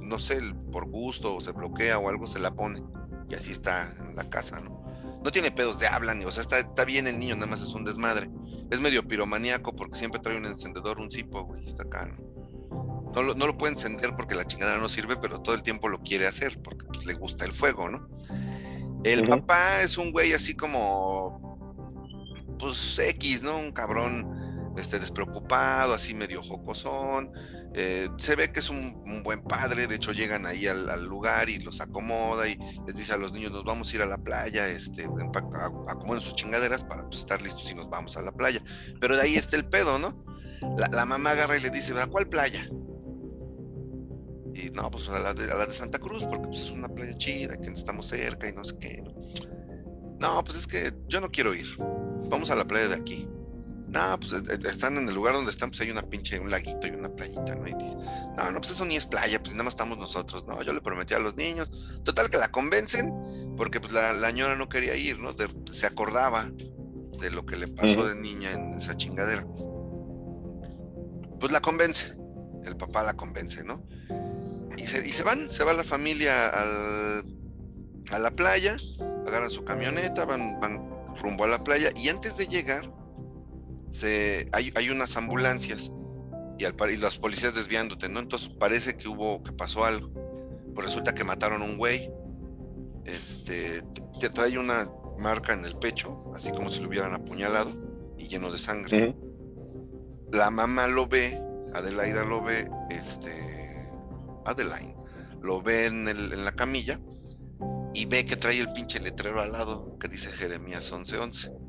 no 0.00 0.18
sé, 0.18 0.40
por 0.72 0.86
gusto 0.86 1.36
o 1.36 1.40
se 1.40 1.52
bloquea 1.52 1.98
o 1.98 2.08
algo, 2.08 2.26
se 2.26 2.38
la 2.38 2.54
pone 2.54 2.82
y 3.28 3.34
así 3.34 3.52
está 3.52 3.94
en 4.00 4.16
la 4.16 4.30
casa, 4.30 4.60
¿no? 4.60 4.78
no 5.22 5.32
tiene 5.32 5.50
pedos 5.50 5.78
de 5.78 5.86
habla, 5.86 6.14
ni, 6.14 6.24
o 6.24 6.30
sea, 6.30 6.42
está, 6.42 6.58
está 6.58 6.84
bien 6.84 7.06
el 7.06 7.18
niño, 7.18 7.34
nada 7.34 7.46
más 7.46 7.60
es 7.60 7.74
un 7.74 7.84
desmadre. 7.84 8.30
Es 8.70 8.80
medio 8.80 9.06
piromaníaco 9.06 9.74
porque 9.74 9.98
siempre 9.98 10.20
trae 10.20 10.36
un 10.36 10.46
encendedor, 10.46 11.00
un 11.00 11.10
cipo, 11.10 11.44
güey, 11.44 11.64
está 11.64 11.84
acá, 11.84 12.06
¿no? 12.06 12.16
No 13.14 13.22
lo, 13.22 13.34
no 13.34 13.46
lo 13.46 13.56
puede 13.56 13.72
encender 13.72 14.14
porque 14.16 14.34
la 14.34 14.46
chingada 14.46 14.76
no 14.76 14.88
sirve, 14.88 15.16
pero 15.16 15.40
todo 15.40 15.54
el 15.54 15.62
tiempo 15.62 15.88
lo 15.88 16.00
quiere 16.00 16.26
hacer 16.26 16.60
porque 16.62 16.86
pues, 16.86 17.06
le 17.06 17.14
gusta 17.14 17.44
el 17.44 17.52
fuego, 17.52 17.88
¿no? 17.88 18.08
El 19.04 19.24
papá 19.24 19.82
es 19.82 19.96
un 19.96 20.12
güey 20.12 20.34
así 20.34 20.54
como, 20.54 22.56
pues 22.58 22.98
X, 22.98 23.42
¿no? 23.42 23.58
Un 23.58 23.72
cabrón 23.72 24.74
este, 24.76 24.98
despreocupado, 24.98 25.94
así 25.94 26.14
medio 26.14 26.42
jocosón, 26.42 27.32
eh, 27.80 28.08
se 28.16 28.34
ve 28.34 28.50
que 28.50 28.58
es 28.58 28.70
un, 28.70 29.22
buen 29.22 29.40
padre, 29.40 29.86
de 29.86 29.94
hecho 29.94 30.10
llegan 30.10 30.46
ahí 30.46 30.66
al, 30.66 31.06
lugar 31.06 31.48
y 31.48 31.60
los 31.60 31.80
acomoda 31.80 32.48
y 32.48 32.58
les 32.84 32.96
dice 32.96 33.12
a 33.12 33.16
los 33.16 33.32
niños, 33.32 33.52
nos 33.52 33.62
vamos 33.62 33.92
a 33.92 33.94
ir 33.94 34.02
a 34.02 34.06
la 34.06 34.18
playa, 34.18 34.66
este, 34.66 35.04
acomoden 35.04 36.20
sus 36.20 36.34
chingaderas 36.34 36.82
para 36.82 37.08
pues, 37.08 37.20
estar 37.20 37.40
listos 37.40 37.70
y 37.70 37.76
nos 37.76 37.88
vamos 37.88 38.16
a 38.16 38.22
la 38.22 38.32
playa. 38.32 38.60
Pero 39.00 39.14
de 39.14 39.22
ahí 39.22 39.36
está 39.36 39.54
el 39.54 39.64
pedo, 39.64 40.00
¿no? 40.00 40.24
La, 40.76 41.06
mamá 41.06 41.30
agarra 41.30 41.56
y 41.56 41.60
le 41.60 41.70
dice, 41.70 41.92
¿a 42.00 42.08
cuál 42.08 42.28
playa? 42.28 42.68
Y 44.54 44.70
no, 44.70 44.90
pues 44.90 45.08
a 45.08 45.20
la, 45.20 45.32
de, 45.32 45.72
Santa 45.72 46.00
Cruz, 46.00 46.24
porque 46.24 46.48
pues, 46.48 46.62
es 46.62 46.70
una 46.72 46.88
playa 46.88 47.16
chida, 47.16 47.60
que 47.60 47.70
estamos 47.70 48.08
cerca 48.08 48.48
y 48.48 48.54
no 48.54 48.64
sé 48.64 48.76
qué. 48.80 49.04
No, 50.18 50.42
pues 50.42 50.58
es 50.58 50.66
que 50.66 50.92
yo 51.06 51.20
no 51.20 51.30
quiero 51.30 51.54
ir. 51.54 51.76
Vamos 52.28 52.50
a 52.50 52.56
la 52.56 52.66
playa 52.66 52.88
de 52.88 52.96
aquí. 52.96 53.28
No, 53.88 54.20
pues 54.20 54.32
están 54.66 54.98
en 54.98 55.08
el 55.08 55.14
lugar 55.14 55.34
donde 55.34 55.50
están, 55.50 55.70
pues 55.70 55.80
hay 55.80 55.90
una 55.90 56.02
pinche, 56.02 56.38
un 56.38 56.50
laguito 56.50 56.86
y 56.86 56.90
una 56.90 57.08
playita, 57.08 57.54
¿no? 57.54 57.66
Y 57.66 57.72
no, 57.72 58.50
no, 58.52 58.60
pues 58.60 58.72
eso 58.72 58.84
ni 58.84 58.96
es 58.96 59.06
playa, 59.06 59.42
pues 59.42 59.52
nada 59.52 59.64
más 59.64 59.72
estamos 59.72 59.96
nosotros, 59.96 60.46
¿no? 60.46 60.62
Yo 60.62 60.74
le 60.74 60.82
prometí 60.82 61.14
a 61.14 61.18
los 61.18 61.36
niños. 61.36 61.72
Total 62.04 62.28
que 62.28 62.36
la 62.36 62.52
convencen, 62.52 63.54
porque 63.56 63.80
pues 63.80 63.92
la, 63.92 64.12
la 64.12 64.30
ñora 64.30 64.56
no 64.56 64.68
quería 64.68 64.94
ir, 64.94 65.18
¿no? 65.18 65.34
se 65.72 65.86
acordaba 65.86 66.50
de 67.18 67.30
lo 67.30 67.46
que 67.46 67.56
le 67.56 67.68
pasó 67.68 68.06
de 68.06 68.14
niña 68.14 68.52
en 68.52 68.74
esa 68.74 68.94
chingadera. 68.96 69.46
Pues 71.40 71.50
la 71.50 71.60
convence, 71.60 72.14
el 72.64 72.76
papá 72.76 73.02
la 73.04 73.14
convence, 73.14 73.64
¿no? 73.64 73.86
Y 74.76 74.86
se, 74.86 75.06
y 75.06 75.12
se 75.12 75.22
van, 75.22 75.50
se 75.50 75.64
va 75.64 75.72
la 75.72 75.84
familia 75.84 76.48
al, 76.48 77.24
a 78.10 78.18
la 78.18 78.30
playa, 78.30 78.76
agarran 79.26 79.50
su 79.50 79.64
camioneta, 79.64 80.24
van, 80.26 80.60
van 80.60 80.90
rumbo 81.20 81.44
a 81.44 81.48
la 81.48 81.64
playa 81.64 81.90
y 81.96 82.08
antes 82.10 82.36
de 82.36 82.46
llegar 82.46 82.92
hay, 84.52 84.90
unas 84.90 85.16
ambulancias 85.16 85.92
y, 86.58 86.64
al, 86.64 86.74
y 86.90 86.96
los 86.96 87.18
policías 87.18 87.54
desviándote, 87.54 88.08
¿no? 88.08 88.20
Entonces 88.20 88.48
parece 88.48 88.96
que 88.96 89.08
hubo, 89.08 89.42
que 89.42 89.52
pasó 89.52 89.84
algo. 89.84 90.10
Pues 90.74 90.86
resulta 90.86 91.14
que 91.14 91.24
mataron 91.24 91.62
a 91.62 91.64
un 91.64 91.76
güey. 91.76 92.10
Este, 93.04 93.82
te, 94.20 94.28
trae 94.30 94.58
una 94.58 94.90
marca 95.18 95.54
en 95.54 95.64
el 95.64 95.76
pecho, 95.76 96.30
así 96.34 96.52
como 96.52 96.70
si 96.70 96.80
lo 96.80 96.88
hubieran 96.88 97.14
apuñalado 97.14 97.72
y 98.18 98.28
lleno 98.28 98.52
de 98.52 98.58
sangre. 98.58 99.16
La 100.30 100.50
mamá 100.50 100.86
lo 100.88 101.08
ve, 101.08 101.40
Adelaida 101.74 102.24
lo 102.24 102.42
ve, 102.42 102.70
este, 102.90 103.32
Adeline, 104.44 104.94
lo 105.40 105.62
ve 105.62 105.86
en, 105.86 106.06
en 106.06 106.44
la 106.44 106.52
camilla 106.52 107.00
y 107.94 108.04
ve 108.04 108.26
que 108.26 108.36
trae 108.36 108.60
el 108.60 108.70
pinche 108.72 109.00
letrero 109.00 109.40
al 109.40 109.52
lado 109.52 109.98
que 109.98 110.08
dice 110.08 110.30
Jeremías 110.30 110.92
1111 110.92 111.67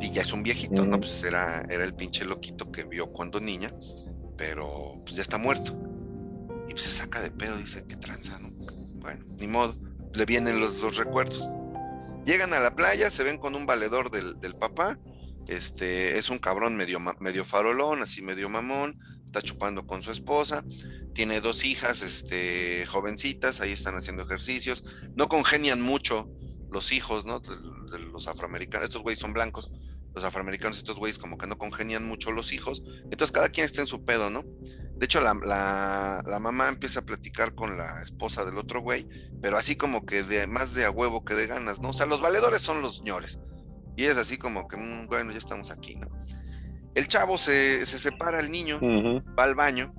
y 0.00 0.10
ya 0.10 0.22
es 0.22 0.32
un 0.32 0.42
viejito, 0.42 0.84
¿no? 0.84 0.98
Pues 0.98 1.22
era, 1.24 1.60
era 1.70 1.84
el 1.84 1.94
pinche 1.94 2.24
loquito 2.24 2.70
que 2.70 2.84
vio 2.84 3.12
cuando 3.12 3.40
niña, 3.40 3.72
pero 4.36 4.96
pues 5.04 5.16
ya 5.16 5.22
está 5.22 5.38
muerto. 5.38 5.76
Y 6.68 6.72
pues 6.72 6.82
se 6.82 6.98
saca 6.98 7.20
de 7.20 7.30
pedo, 7.30 7.56
dice, 7.56 7.84
qué 7.88 7.96
tranza, 7.96 8.38
¿no? 8.38 8.50
Bueno, 9.00 9.24
ni 9.38 9.46
modo, 9.46 9.74
le 10.14 10.24
vienen 10.24 10.60
los, 10.60 10.78
los 10.78 10.96
recuerdos. 10.96 11.42
Llegan 12.24 12.52
a 12.52 12.60
la 12.60 12.74
playa, 12.74 13.10
se 13.10 13.24
ven 13.24 13.38
con 13.38 13.54
un 13.54 13.66
valedor 13.66 14.10
del, 14.10 14.38
del 14.40 14.54
papá, 14.54 14.98
este, 15.48 16.18
es 16.18 16.28
un 16.28 16.38
cabrón 16.38 16.76
medio, 16.76 17.00
medio 17.20 17.44
farolón, 17.44 18.02
así 18.02 18.20
medio 18.20 18.50
mamón, 18.50 18.94
está 19.24 19.40
chupando 19.40 19.86
con 19.86 20.02
su 20.02 20.10
esposa, 20.10 20.64
tiene 21.14 21.40
dos 21.40 21.64
hijas, 21.64 22.02
este, 22.02 22.84
jovencitas, 22.86 23.60
ahí 23.60 23.72
están 23.72 23.96
haciendo 23.96 24.24
ejercicios, 24.24 24.84
no 25.16 25.28
congenian 25.28 25.80
mucho 25.80 26.30
los 26.70 26.92
hijos, 26.92 27.24
¿no? 27.24 27.40
De, 27.40 27.98
los 27.98 28.28
afroamericanos, 28.28 28.86
estos 28.86 29.02
güeyes 29.02 29.20
son 29.20 29.32
blancos, 29.32 29.72
los 30.18 30.24
afroamericanos, 30.24 30.78
estos 30.78 30.96
güeyes 30.96 31.18
como 31.18 31.38
que 31.38 31.46
no 31.46 31.58
congenian 31.58 32.06
mucho 32.06 32.32
los 32.32 32.52
hijos, 32.52 32.82
entonces 33.10 33.32
cada 33.32 33.48
quien 33.48 33.64
está 33.64 33.80
en 33.80 33.86
su 33.86 34.04
pedo, 34.04 34.30
¿no? 34.30 34.44
De 34.96 35.04
hecho, 35.04 35.20
la, 35.20 35.32
la, 36.26 36.38
mamá 36.40 36.68
empieza 36.68 37.00
a 37.00 37.06
platicar 37.06 37.54
con 37.54 37.78
la 37.78 38.02
esposa 38.02 38.44
del 38.44 38.58
otro 38.58 38.80
güey, 38.80 39.08
pero 39.40 39.56
así 39.56 39.76
como 39.76 40.04
que 40.04 40.24
de 40.24 40.46
más 40.48 40.74
de 40.74 40.84
a 40.84 40.90
huevo 40.90 41.24
que 41.24 41.34
de 41.34 41.46
ganas, 41.46 41.80
¿no? 41.80 41.90
O 41.90 41.92
sea, 41.92 42.06
los 42.06 42.20
valedores 42.20 42.62
son 42.62 42.82
los 42.82 42.96
señores. 42.96 43.38
Y 43.96 44.04
es 44.04 44.16
así 44.16 44.38
como 44.38 44.66
que, 44.66 44.76
mm, 44.76 45.06
bueno, 45.06 45.30
ya 45.30 45.38
estamos 45.38 45.70
aquí, 45.70 45.94
¿no? 45.96 46.08
El 46.96 47.06
chavo 47.06 47.38
se, 47.38 47.86
se 47.86 47.98
separa, 47.98 48.40
el 48.40 48.50
niño, 48.50 48.80
va 49.38 49.44
al 49.44 49.54
baño, 49.54 49.94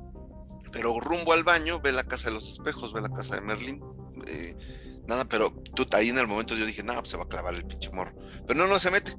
pero 0.72 1.00
rumbo 1.00 1.34
al 1.34 1.44
baño 1.44 1.80
ve 1.80 1.94
la 1.94 2.04
casa 2.04 2.28
de 2.30 2.36
los 2.36 2.48
espejos, 2.48 2.92
ve 2.92 3.02
la 3.02 3.10
casa 3.10 3.36
de 3.36 3.42
Merlín. 3.42 3.82
Eh, 4.28 4.56
nada, 5.08 5.26
pero 5.26 5.54
tú 5.76 5.86
ahí 5.94 6.10
en 6.10 6.18
el 6.18 6.28
momento 6.28 6.56
yo 6.56 6.66
dije, 6.66 6.84
no, 6.84 6.94
pues 6.96 7.10
se 7.10 7.18
va 7.18 7.24
a 7.24 7.28
clavar 7.28 7.56
el 7.56 7.66
pinche 7.66 7.90
morro. 7.92 8.14
Pero 8.46 8.60
no, 8.60 8.68
no 8.68 8.80
se 8.80 8.92
mete. 8.92 9.16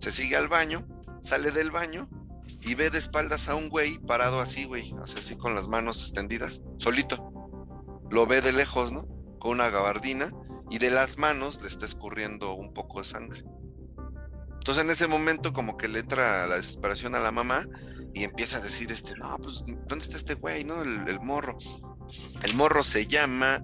Se 0.00 0.10
sigue 0.10 0.36
al 0.36 0.48
baño, 0.48 0.86
sale 1.22 1.50
del 1.50 1.70
baño 1.70 2.08
y 2.62 2.74
ve 2.74 2.90
de 2.90 2.98
espaldas 2.98 3.48
a 3.48 3.54
un 3.54 3.68
güey 3.68 3.98
parado 3.98 4.40
así, 4.40 4.64
güey, 4.64 4.92
así 5.02 5.36
con 5.36 5.54
las 5.54 5.68
manos 5.68 6.02
extendidas, 6.02 6.62
solito. 6.78 7.28
Lo 8.10 8.26
ve 8.26 8.40
de 8.40 8.52
lejos, 8.52 8.92
¿no? 8.92 9.06
Con 9.38 9.52
una 9.52 9.70
gabardina 9.70 10.32
y 10.70 10.78
de 10.78 10.90
las 10.90 11.18
manos 11.18 11.60
le 11.62 11.68
está 11.68 11.84
escurriendo 11.86 12.54
un 12.54 12.72
poco 12.72 13.00
de 13.00 13.04
sangre. 13.04 13.44
Entonces 14.54 14.84
en 14.84 14.90
ese 14.90 15.06
momento 15.06 15.52
como 15.52 15.76
que 15.76 15.88
le 15.88 16.00
entra 16.00 16.46
la 16.46 16.56
desesperación 16.56 17.14
a 17.14 17.20
la 17.20 17.30
mamá 17.30 17.66
y 18.14 18.24
empieza 18.24 18.56
a 18.56 18.60
decir, 18.60 18.90
este, 18.90 19.14
no, 19.16 19.36
pues, 19.38 19.64
¿dónde 19.86 20.04
está 20.04 20.16
este 20.16 20.34
güey, 20.34 20.64
no? 20.64 20.82
El, 20.82 21.20
morro. 21.20 21.56
El 22.42 22.54
morro 22.54 22.82
se 22.82 23.06
llama... 23.06 23.62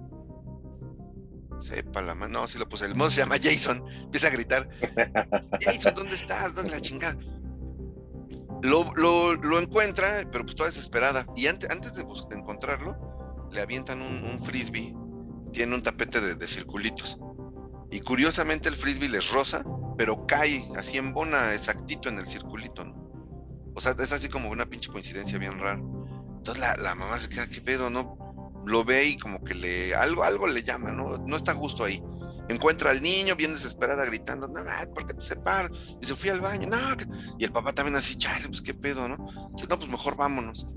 Sepa 1.59 2.01
la 2.01 2.15
mano, 2.15 2.41
no, 2.41 2.47
sí 2.47 2.57
lo 2.57 2.69
puse. 2.69 2.85
El 2.85 2.95
morro 2.95 3.09
se 3.09 3.21
llama 3.21 3.37
Jason. 3.41 3.83
Empieza 3.87 4.27
a 4.27 4.31
gritar, 4.31 4.69
Jason, 5.61 5.95
¿dónde 5.95 6.15
estás? 6.15 6.55
¿Dónde 6.55 6.71
la 6.71 6.81
chingada? 6.81 7.17
Lo, 8.63 8.91
lo, 8.95 9.59
encuentra, 9.59 10.27
pero 10.31 10.43
pues 10.43 10.55
toda 10.55 10.69
desesperada. 10.69 11.25
Y 11.35 11.47
antes, 11.47 11.69
antes 11.69 11.93
de, 11.93 12.05
encontrarlo, 12.35 13.49
le 13.51 13.61
avientan 13.61 14.01
un, 14.01 14.43
frisbee. 14.43 14.95
Tiene 15.51 15.75
un 15.75 15.83
tapete 15.83 16.35
de, 16.35 16.47
circulitos. 16.47 17.19
Y 17.91 18.01
curiosamente 18.01 18.69
el 18.69 18.75
frisbee 18.75 19.09
les 19.09 19.31
rosa, 19.31 19.63
pero 19.97 20.27
cae 20.27 20.63
así 20.77 20.97
en 20.97 21.13
bona 21.13 21.53
exactito 21.53 22.09
en 22.09 22.19
el 22.19 22.27
circulito, 22.27 22.83
¿no? 22.83 23.07
O 23.73 23.79
sea, 23.79 23.95
es 23.97 24.11
así 24.11 24.27
como 24.27 24.49
una 24.49 24.65
pinche 24.65 24.91
coincidencia 24.91 25.37
bien 25.37 25.59
rara. 25.59 25.79
Entonces 26.37 26.59
la, 26.59 26.75
la 26.77 26.95
mamá 26.95 27.17
se 27.17 27.29
queda, 27.29 27.47
¿qué 27.47 27.61
pedo? 27.61 27.89
¿No? 27.89 28.26
Lo 28.67 28.83
ve 28.83 29.05
y 29.05 29.17
como 29.17 29.43
que 29.43 29.55
le, 29.55 29.95
algo, 29.95 30.23
algo 30.23 30.47
le 30.47 30.61
llama, 30.61 30.91
¿no? 30.91 31.17
No 31.17 31.37
está 31.37 31.53
justo 31.55 31.83
ahí. 31.83 32.03
Encuentra 32.49 32.91
al 32.91 33.01
niño 33.01 33.35
bien 33.35 33.53
desesperada 33.53 34.05
gritando, 34.05 34.47
no, 34.47 34.61
¿por 34.93 35.07
qué 35.07 35.13
te 35.13 35.21
separas? 35.21 35.71
Y 36.01 36.05
se 36.05 36.15
fui 36.15 36.29
al 36.29 36.39
baño, 36.39 36.67
no. 36.67 36.77
Y 37.37 37.43
el 37.43 37.51
papá 37.51 37.73
también 37.73 37.95
así, 37.95 38.17
chale, 38.17 38.45
pues 38.47 38.61
qué 38.61 38.73
pedo, 38.73 39.07
¿no? 39.07 39.51
Dice, 39.53 39.67
no, 39.69 39.77
pues 39.77 39.89
mejor 39.89 40.15
vámonos. 40.15 40.67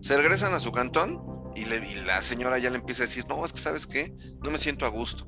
Se 0.00 0.16
regresan 0.16 0.52
a 0.54 0.60
su 0.60 0.72
cantón 0.72 1.32
y, 1.54 1.64
la 2.04 2.22
señora 2.22 2.58
ya 2.58 2.70
le 2.70 2.78
empieza 2.78 3.02
a 3.02 3.06
decir, 3.06 3.26
no, 3.28 3.44
es 3.44 3.52
que 3.52 3.60
sabes 3.60 3.86
qué, 3.86 4.14
no 4.42 4.50
me 4.50 4.58
siento 4.58 4.86
a 4.86 4.88
gusto. 4.88 5.26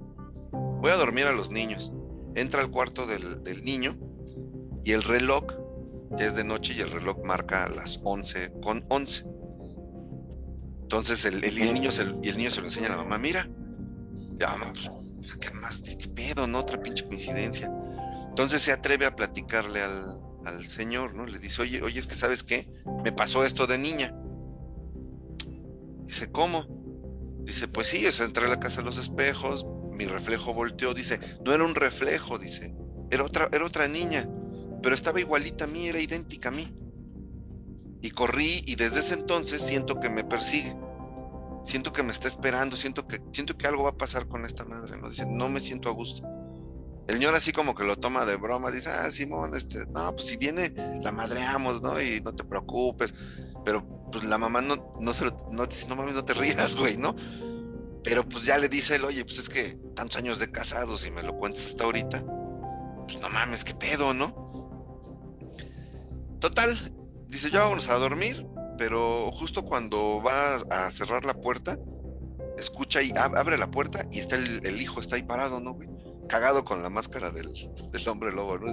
Voy 0.52 0.90
a 0.90 0.96
dormir 0.96 1.26
a 1.26 1.32
los 1.32 1.50
niños. 1.50 1.92
Entra 2.34 2.60
al 2.60 2.70
cuarto 2.70 3.06
del, 3.06 3.64
niño 3.64 3.96
y 4.82 4.92
el 4.92 5.02
reloj 5.02 5.44
ya 6.16 6.26
es 6.26 6.34
de 6.34 6.44
noche 6.44 6.74
y 6.74 6.80
el 6.80 6.90
reloj 6.90 7.18
marca 7.24 7.68
las 7.68 8.00
11 8.02 8.54
con 8.62 8.84
11. 8.88 9.24
Entonces 10.84 11.24
el, 11.24 11.40
niño 11.40 11.90
se, 11.90 12.02
y 12.22 12.28
el 12.28 12.36
niño 12.36 12.50
se 12.50 12.60
lo 12.60 12.66
enseña 12.66 12.88
a 12.88 12.90
la 12.90 12.96
mamá, 12.98 13.16
mira, 13.18 13.48
ya, 14.38 14.54
pues 14.70 14.90
¿qué 15.40 15.50
más? 15.52 15.80
¿Qué 15.80 16.08
pedo? 16.08 16.46
¿No? 16.46 16.58
Otra 16.60 16.80
pinche 16.80 17.06
coincidencia. 17.06 17.72
Entonces 18.28 18.60
se 18.60 18.70
atreve 18.70 19.06
a 19.06 19.16
platicarle 19.16 19.80
al, 19.80 20.20
al 20.44 20.66
señor, 20.66 21.14
¿no? 21.14 21.26
Le 21.26 21.38
dice, 21.38 21.62
oye, 21.62 21.82
oye, 21.82 21.98
es 21.98 22.06
que 22.06 22.14
sabes 22.14 22.44
qué, 22.44 22.68
me 23.02 23.12
pasó 23.12 23.44
esto 23.44 23.66
de 23.66 23.78
niña. 23.78 24.14
Dice, 26.04 26.30
¿cómo? 26.30 26.66
Dice, 27.44 27.66
pues 27.66 27.86
sí, 27.86 28.04
entré 28.20 28.44
a 28.44 28.48
la 28.48 28.60
casa 28.60 28.82
de 28.82 28.84
los 28.84 28.98
espejos, 28.98 29.66
mi 29.92 30.06
reflejo 30.06 30.52
volteó, 30.52 30.92
dice, 30.92 31.18
no 31.44 31.54
era 31.54 31.64
un 31.64 31.74
reflejo, 31.74 32.38
dice, 32.38 32.74
era 33.10 33.24
otra, 33.24 33.48
era 33.52 33.64
otra 33.64 33.88
niña, 33.88 34.28
pero 34.82 34.94
estaba 34.94 35.18
igualita 35.18 35.64
a 35.64 35.66
mí, 35.66 35.88
era 35.88 35.98
idéntica 35.98 36.50
a 36.50 36.52
mí. 36.52 36.70
Y 38.04 38.10
corrí 38.10 38.62
y 38.66 38.76
desde 38.76 39.00
ese 39.00 39.14
entonces 39.14 39.62
siento 39.62 39.98
que 39.98 40.10
me 40.10 40.24
persigue 40.24 40.76
siento 41.64 41.92
que 41.92 42.02
me 42.02 42.12
está 42.12 42.28
esperando, 42.28 42.76
siento 42.76 43.06
que, 43.08 43.20
siento 43.32 43.56
que 43.56 43.66
algo 43.66 43.84
va 43.84 43.90
a 43.90 43.96
pasar 43.96 44.28
con 44.28 44.44
esta 44.44 44.64
madre, 44.64 44.98
¿no? 44.98 45.08
Dice, 45.08 45.26
no 45.26 45.48
me 45.48 45.60
siento 45.60 45.88
a 45.88 45.92
gusto. 45.92 46.22
El 47.08 47.16
señor 47.16 47.34
así 47.34 47.52
como 47.52 47.74
que 47.74 47.84
lo 47.84 47.96
toma 47.96 48.24
de 48.24 48.36
broma, 48.36 48.70
dice, 48.70 48.90
ah, 48.90 49.10
Simón, 49.10 49.56
este, 49.56 49.86
no, 49.86 50.12
pues 50.12 50.26
si 50.26 50.36
viene, 50.36 50.72
la 51.02 51.12
madreamos, 51.12 51.82
¿no? 51.82 52.00
Y 52.00 52.20
no 52.20 52.34
te 52.34 52.44
preocupes. 52.44 53.14
Pero 53.64 53.86
pues 54.12 54.24
la 54.24 54.38
mamá 54.38 54.60
no, 54.60 54.94
no 55.00 55.14
se 55.14 55.24
lo, 55.24 55.30
no 55.50 55.66
no 55.66 55.96
mames, 55.96 56.14
no 56.14 56.24
te 56.24 56.34
rías, 56.34 56.76
güey, 56.76 56.96
¿no? 56.96 57.16
Pero 58.02 58.28
pues 58.28 58.44
ya 58.44 58.58
le 58.58 58.68
dice 58.68 58.96
él, 58.96 59.04
oye, 59.04 59.24
pues 59.24 59.38
es 59.38 59.48
que 59.48 59.78
tantos 59.94 60.18
años 60.18 60.38
de 60.38 60.50
casados 60.50 61.06
y 61.06 61.10
me 61.10 61.22
lo 61.22 61.38
cuentas 61.38 61.64
hasta 61.64 61.84
ahorita, 61.84 62.24
pues 63.06 63.18
no 63.20 63.28
mames, 63.30 63.64
qué 63.64 63.74
pedo, 63.74 64.12
¿no? 64.12 64.44
Total, 66.40 66.76
dice, 67.34 67.50
ya 67.50 67.60
vámonos 67.60 67.88
a 67.88 67.94
dormir, 67.94 68.46
pero 68.78 69.30
justo 69.32 69.64
cuando 69.64 70.22
va 70.22 70.56
a 70.70 70.90
cerrar 70.90 71.24
la 71.24 71.34
puerta, 71.34 71.78
escucha 72.56 73.02
y 73.02 73.12
abre 73.16 73.58
la 73.58 73.70
puerta 73.70 74.06
y 74.10 74.20
está 74.20 74.36
el, 74.36 74.80
hijo, 74.80 75.00
está 75.00 75.16
ahí 75.16 75.22
parado, 75.22 75.60
¿no, 75.60 75.72
güey? 75.72 75.90
Cagado 76.28 76.64
con 76.64 76.82
la 76.82 76.90
máscara 76.90 77.30
del, 77.30 77.48
hombre 78.08 78.32
lobo, 78.32 78.58
¿no? 78.58 78.72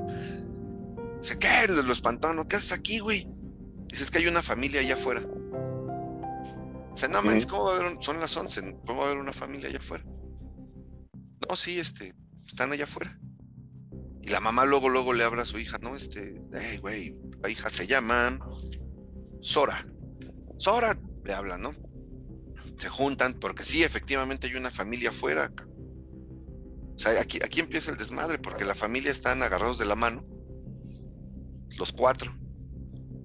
Dice, 1.20 1.38
¿qué? 1.38 1.68
Lo 1.70 1.92
espantó, 1.92 2.34
¿no? 2.34 2.48
¿Qué 2.48 2.56
haces 2.56 2.72
aquí, 2.72 3.00
güey? 3.00 3.28
Dice, 3.88 4.04
es 4.04 4.12
que 4.12 4.20
hay 4.20 4.28
una 4.28 4.42
familia 4.42 4.82
allá 4.82 4.94
afuera. 4.94 5.22
Dice, 6.94 7.10
no, 7.10 7.22
man, 7.24 7.40
¿cómo 7.50 7.66
va 7.66 7.74
a 7.74 7.80
haber? 7.80 7.98
Son 8.02 8.20
las 8.20 8.36
11, 8.36 8.78
¿cómo 8.86 9.00
va 9.00 9.06
a 9.06 9.10
haber 9.10 9.22
una 9.22 9.34
familia 9.34 9.70
allá 9.70 9.80
afuera? 9.80 10.06
No, 11.50 11.56
sí, 11.56 11.80
este, 11.80 12.14
están 12.46 12.72
allá 12.72 12.84
afuera. 12.84 13.20
Y 14.22 14.30
la 14.30 14.40
mamá 14.40 14.66
luego, 14.66 14.88
luego 14.88 15.14
le 15.14 15.24
habla 15.24 15.44
a 15.44 15.46
su 15.46 15.58
hija, 15.58 15.78
no, 15.82 15.96
este, 15.96 16.42
hey, 16.54 16.78
güey, 16.78 17.16
la 17.42 17.50
hija 17.50 17.70
se 17.70 17.88
llama 17.88 18.40
Sora. 19.42 19.86
Sora 20.58 20.98
le 21.26 21.34
habla, 21.34 21.58
¿no? 21.58 21.74
Se 22.78 22.90
juntan, 22.90 23.34
porque 23.34 23.64
sí, 23.64 23.84
efectivamente 23.84 24.48
hay 24.48 24.56
una 24.56 24.72
familia 24.72 25.10
afuera. 25.10 25.52
O 26.96 27.00
sea, 27.00 27.20
aquí, 27.20 27.40
aquí 27.44 27.60
empieza 27.60 27.92
el 27.92 27.98
desmadre, 27.98 28.40
porque 28.40 28.66
la 28.66 28.76
familia 28.76 29.12
están 29.12 29.42
agarrados 29.44 29.78
de 29.78 29.86
la 29.86 29.96
mano. 29.96 30.26
Los 31.78 31.92
cuatro. 31.92 32.32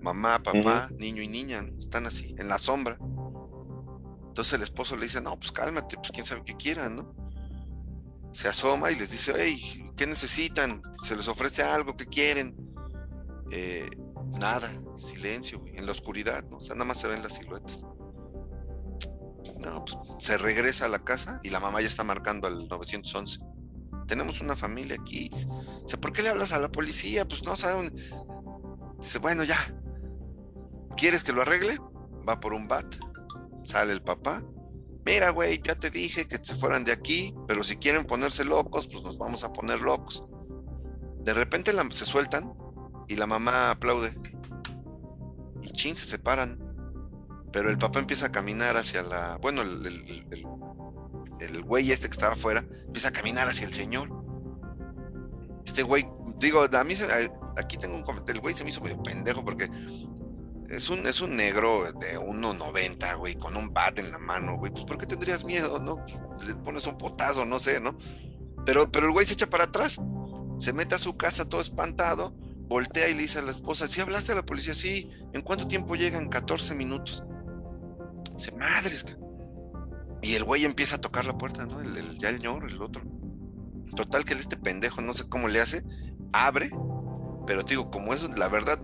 Mamá, 0.01 0.43
papá, 0.43 0.89
niño 0.99 1.23
y 1.23 1.29
niña, 1.29 1.69
están 1.81 2.07
así, 2.07 2.35
en 2.39 2.49
la 2.49 2.59
sombra. 2.59 2.97
Entonces 4.29 4.53
el 4.53 4.63
esposo 4.63 4.97
le 4.97 5.05
dice, 5.05 5.21
no, 5.21 5.37
pues 5.39 5.51
cálmate, 5.51 5.97
pues 5.97 6.11
quién 6.13 6.27
sabe 6.27 6.43
qué 6.45 6.55
quieran, 6.57 6.97
¿no? 6.97 7.15
Se 8.33 8.49
asoma 8.49 8.93
y 8.93 8.97
les 8.97 9.11
dice, 9.11 9.33
hey, 9.35 9.91
¿qué 9.97 10.07
necesitan? 10.07 10.83
¿Se 11.03 11.17
les 11.17 11.27
ofrece 11.27 11.63
algo? 11.63 11.97
¿Qué 11.97 12.07
quieren? 12.07 12.55
Eh, 13.51 13.89
nada, 14.39 14.71
silencio, 14.99 15.63
en 15.67 15.87
la 15.87 15.93
oscuridad, 15.93 16.45
¿no? 16.51 16.59
O 16.59 16.61
sea, 16.61 16.75
nada 16.75 16.87
más 16.87 17.01
se 17.01 17.09
ven 17.09 17.23
las 17.23 17.35
siluetas. 17.35 17.85
No, 19.59 19.85
pues 19.85 19.97
se 20.19 20.39
regresa 20.39 20.87
a 20.87 20.89
la 20.89 20.99
casa 20.99 21.41
y 21.43 21.51
la 21.51 21.61
mamá 21.61 21.81
ya 21.81 21.89
está 21.89 22.05
marcando 22.05 22.47
al 22.47 22.69
911. 22.69 23.41
Tenemos 24.07 24.41
una 24.41 24.55
familia 24.57 24.97
aquí. 25.01 25.31
Dice, 25.83 25.97
¿por 25.99 26.13
qué 26.13 26.23
le 26.23 26.29
hablas 26.29 26.53
a 26.53 26.61
la 26.61 26.71
policía? 26.71 27.27
Pues 27.27 27.45
no 27.45 27.57
saben. 27.57 27.95
Dice, 29.01 29.19
bueno, 29.19 29.45
ya. 29.45 29.59
¿Quieres 30.97 31.25
que 31.25 31.33
lo 31.33 31.43
arregle? 31.43 31.79
Va 32.29 32.39
por 32.39 32.55
un 32.55 32.69
bat. 32.69 32.87
Sale 33.65 33.93
el 33.93 34.03
papá. 34.03 34.45
Mira, 35.05 35.31
güey, 35.31 35.61
ya 35.63 35.75
te 35.77 35.91
dije 35.91 36.27
que 36.27 36.39
se 36.43 36.55
fueran 36.57 36.85
de 36.85 36.93
aquí, 36.93 37.35
pero 37.47 37.63
si 37.63 37.77
quieren 37.77 38.05
ponerse 38.05 38.45
locos, 38.45 38.89
pues 38.89 39.03
nos 39.03 39.19
vamos 39.19 39.45
a 39.45 39.53
poner 39.53 39.81
locos. 39.81 40.25
De 41.21 41.35
repente 41.35 41.73
se 41.93 42.05
sueltan 42.05 42.53
y 43.09 43.17
la 43.17 43.27
mamá 43.27 43.71
aplaude 43.71 44.15
y 45.67 45.71
chin, 45.71 45.97
se 45.97 46.07
separan. 46.07 46.59
Pero 47.53 47.71
el 47.71 47.79
papá 47.79 48.01
empieza 48.01 48.27
a 48.27 48.33
caminar 48.33 48.77
hacia 48.77 49.03
la. 49.03 49.39
Bueno, 49.39 49.63
el, 49.63 49.87
el, 51.41 51.63
güey 51.63 51.91
este 51.91 52.09
que 52.09 52.13
estaba 52.13 52.35
afuera 52.35 52.65
empieza 52.87 53.09
a 53.09 53.13
caminar 53.13 53.49
hacia 53.49 53.67
el 53.67 53.73
señor. 53.73 54.11
Este 55.65 55.83
güey, 55.83 56.07
digo, 56.39 56.63
a 56.63 56.85
mí 56.85 56.95
aquí 57.57 57.77
tengo 57.77 57.97
un 57.97 58.03
comentario. 58.03 58.39
El 58.39 58.43
güey 58.43 58.55
se 58.55 58.65
me 58.65 58.71
hizo 58.71 58.81
medio 58.81 59.03
pendejo 59.03 59.45
porque 59.45 59.71
Es 60.69 60.91
un, 60.91 61.07
es 61.07 61.21
un 61.21 61.37
negro 61.37 61.93
de 61.93 62.19
1.90, 62.19 63.17
güey, 63.19 63.37
con 63.37 63.57
un 63.57 63.73
bat 63.73 63.99
en 63.99 64.11
la 64.13 64.19
mano, 64.19 64.57
güey. 64.57 64.71
Pues 64.73 64.85
¿por 64.85 64.99
qué 64.99 65.07
tendrías 65.07 65.45
miedo, 65.45 65.79
no? 65.79 66.05
Le 66.47 66.55
pones 66.57 66.87
un 66.87 66.99
potazo, 66.99 67.45
no 67.45 67.59
sé, 67.59 67.81
¿no? 67.81 67.97
Pero, 68.65 68.91
pero 68.91 69.07
el 69.07 69.13
güey 69.13 69.27
se 69.27 69.35
echa 69.35 69.49
para 69.49 69.65
atrás, 69.65 69.99
se 70.59 70.73
mete 70.73 70.97
a 70.97 70.99
su 70.99 71.17
casa 71.17 71.49
todo 71.49 71.61
espantado, 71.61 72.35
voltea 72.69 73.09
y 73.09 73.15
le 73.15 73.23
dice 73.23 73.39
a 73.39 73.43
la 73.43 73.51
esposa, 73.51 73.87
¿sí 73.87 74.01
hablaste 74.01 74.33
a 74.33 74.37
la 74.37 74.45
policía? 74.45 74.75
Sí, 74.75 75.11
¿en 75.33 75.43
cuánto 75.43 75.69
tiempo 75.69 75.95
llegan? 75.95 76.29
14 76.29 76.75
minutos. 76.75 77.25
Dice, 78.37 78.53
madres. 78.53 79.17
Y 80.23 80.35
el 80.35 80.45
güey 80.45 80.65
empieza 80.65 80.97
a 80.97 81.01
tocar 81.01 81.25
la 81.25 81.39
puerta, 81.39 81.67
¿no? 81.67 81.81
El, 81.81 82.19
ya 82.19 82.31
el 82.31 82.39
ñor, 82.41 82.71
el 82.71 82.83
otro. 82.83 83.03
Total 83.95 84.25
que 84.25 84.35
este 84.35 84.57
pendejo, 84.57 85.01
no 85.01 85.15
sé 85.15 85.29
cómo 85.29 85.49
le 85.49 85.61
hace, 85.61 85.85
abre, 86.33 86.71
pero 87.47 87.65
te 87.65 87.71
digo, 87.71 87.91
como 87.91 88.13
es 88.13 88.23
la 88.37 88.49
verdad, 88.49 88.79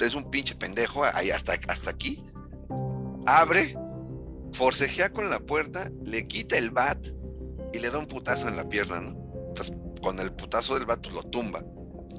es 0.00 0.14
un 0.14 0.30
pinche 0.30 0.54
pendejo, 0.56 1.04
ahí 1.14 1.30
hasta, 1.30 1.54
hasta 1.68 1.90
aquí, 1.90 2.22
abre, 3.24 3.76
forcejea 4.52 5.10
con 5.10 5.30
la 5.30 5.40
puerta, 5.40 5.90
le 6.04 6.26
quita 6.26 6.58
el 6.58 6.70
bat 6.70 6.98
y 7.72 7.78
le 7.78 7.90
da 7.90 7.98
un 7.98 8.06
putazo 8.06 8.48
en 8.48 8.56
la 8.56 8.68
pierna, 8.68 9.00
¿no? 9.00 9.14
Con 10.02 10.18
el 10.20 10.32
putazo 10.34 10.74
del 10.74 10.84
bat 10.84 11.00
pues, 11.00 11.14
lo 11.14 11.22
tumba 11.22 11.64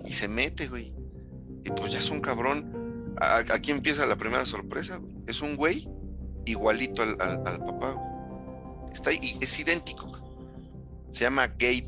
y 0.08 0.14
se 0.14 0.28
mete, 0.28 0.68
güey. 0.68 0.94
Y 1.66 1.70
pues 1.72 1.92
ya 1.92 2.00
es 2.00 2.10
un 2.10 2.22
cabrón. 2.22 3.16
Aquí 3.52 3.72
empieza 3.72 4.06
la 4.06 4.16
primera 4.16 4.46
sorpresa, 4.46 4.98
güey. 4.98 5.18
Es 5.28 5.42
un 5.42 5.58
güey 5.58 5.88
igualito 6.46 7.02
al, 7.02 7.18
papá, 7.18 7.92
güey. 7.92 8.94
Está 8.94 9.10
ahí, 9.10 9.38
es 9.42 9.60
idéntico. 9.60 10.14
Se 11.12 11.22
llama 11.22 11.48
Gabe. 11.48 11.88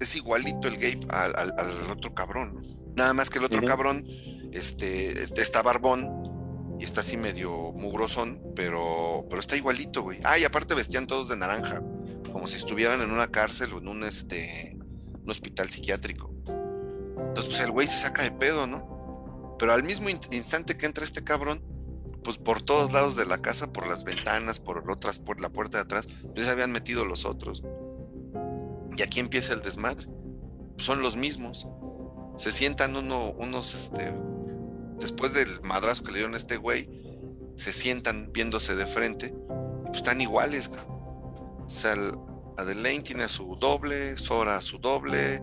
Es 0.00 0.14
igualito 0.14 0.68
el 0.68 0.76
Gabe 0.76 1.00
al, 1.10 1.90
otro 1.90 2.14
cabrón. 2.14 2.62
Nada 2.94 3.12
más 3.14 3.30
que 3.30 3.38
el 3.38 3.44
otro 3.44 3.60
cabrón 3.62 4.06
este, 4.52 5.24
está 5.40 5.62
barbón 5.62 6.76
y 6.78 6.84
está 6.84 7.00
así 7.00 7.16
medio 7.16 7.72
mugrosón, 7.72 8.40
pero, 8.54 9.26
pero 9.28 9.40
está 9.40 9.56
igualito, 9.56 10.02
güey. 10.02 10.20
Ah, 10.24 10.38
y 10.38 10.44
aparte 10.44 10.74
vestían 10.74 11.06
todos 11.06 11.28
de 11.28 11.36
naranja, 11.36 11.82
como 12.32 12.46
si 12.46 12.58
estuvieran 12.58 13.00
en 13.00 13.10
una 13.10 13.28
cárcel 13.28 13.72
o 13.72 13.78
en 13.78 13.88
un, 13.88 14.04
este, 14.04 14.76
un 15.22 15.30
hospital 15.30 15.68
psiquiátrico. 15.68 16.35
Entonces, 17.36 17.52
pues 17.54 17.66
el 17.66 17.70
güey 17.70 17.86
se 17.86 17.98
saca 17.98 18.22
de 18.22 18.30
pedo, 18.30 18.66
¿no? 18.66 19.56
Pero 19.58 19.74
al 19.74 19.82
mismo 19.82 20.08
instante 20.08 20.78
que 20.78 20.86
entra 20.86 21.04
este 21.04 21.22
cabrón, 21.22 21.60
pues 22.24 22.38
por 22.38 22.62
todos 22.62 22.94
lados 22.94 23.14
de 23.14 23.26
la 23.26 23.42
casa, 23.42 23.74
por 23.74 23.86
las 23.86 24.04
ventanas, 24.04 24.58
por 24.58 24.90
otras, 24.90 25.18
por 25.18 25.38
la 25.42 25.50
puerta 25.50 25.76
de 25.76 25.84
atrás, 25.84 26.08
pues 26.32 26.46
se 26.46 26.50
habían 26.50 26.72
metido 26.72 27.04
los 27.04 27.26
otros. 27.26 27.62
Y 28.96 29.02
aquí 29.02 29.20
empieza 29.20 29.52
el 29.52 29.60
desmadre. 29.60 30.08
son 30.78 31.02
los 31.02 31.16
mismos. 31.16 31.68
Se 32.38 32.52
sientan 32.52 32.96
uno, 32.96 33.32
unos, 33.32 33.74
este, 33.74 34.14
después 34.98 35.34
del 35.34 35.60
madrazo 35.60 36.04
que 36.04 36.12
le 36.12 36.18
dieron 36.20 36.32
a 36.32 36.38
este 36.38 36.56
güey, 36.56 36.88
se 37.54 37.70
sientan 37.70 38.32
viéndose 38.32 38.74
de 38.74 38.86
frente, 38.86 39.34
pues 39.84 39.96
están 39.96 40.22
iguales. 40.22 40.70
O 40.86 41.68
sea, 41.68 41.96
Adelaine 42.56 43.02
tiene 43.02 43.24
a 43.24 43.28
su 43.28 43.56
doble, 43.56 44.16
Sora 44.16 44.56
a 44.56 44.62
su 44.62 44.78
doble, 44.78 45.42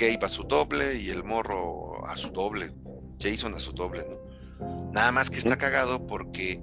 Gabe 0.00 0.24
a 0.24 0.28
su 0.28 0.44
doble 0.44 0.96
y 0.96 1.10
el 1.10 1.24
morro 1.24 2.06
a 2.06 2.16
su 2.16 2.30
doble, 2.30 2.72
Jason 3.20 3.54
a 3.54 3.60
su 3.60 3.72
doble, 3.72 4.02
¿no? 4.08 4.90
Nada 4.92 5.12
más 5.12 5.28
que 5.28 5.38
está 5.38 5.58
cagado 5.58 6.06
porque, 6.06 6.62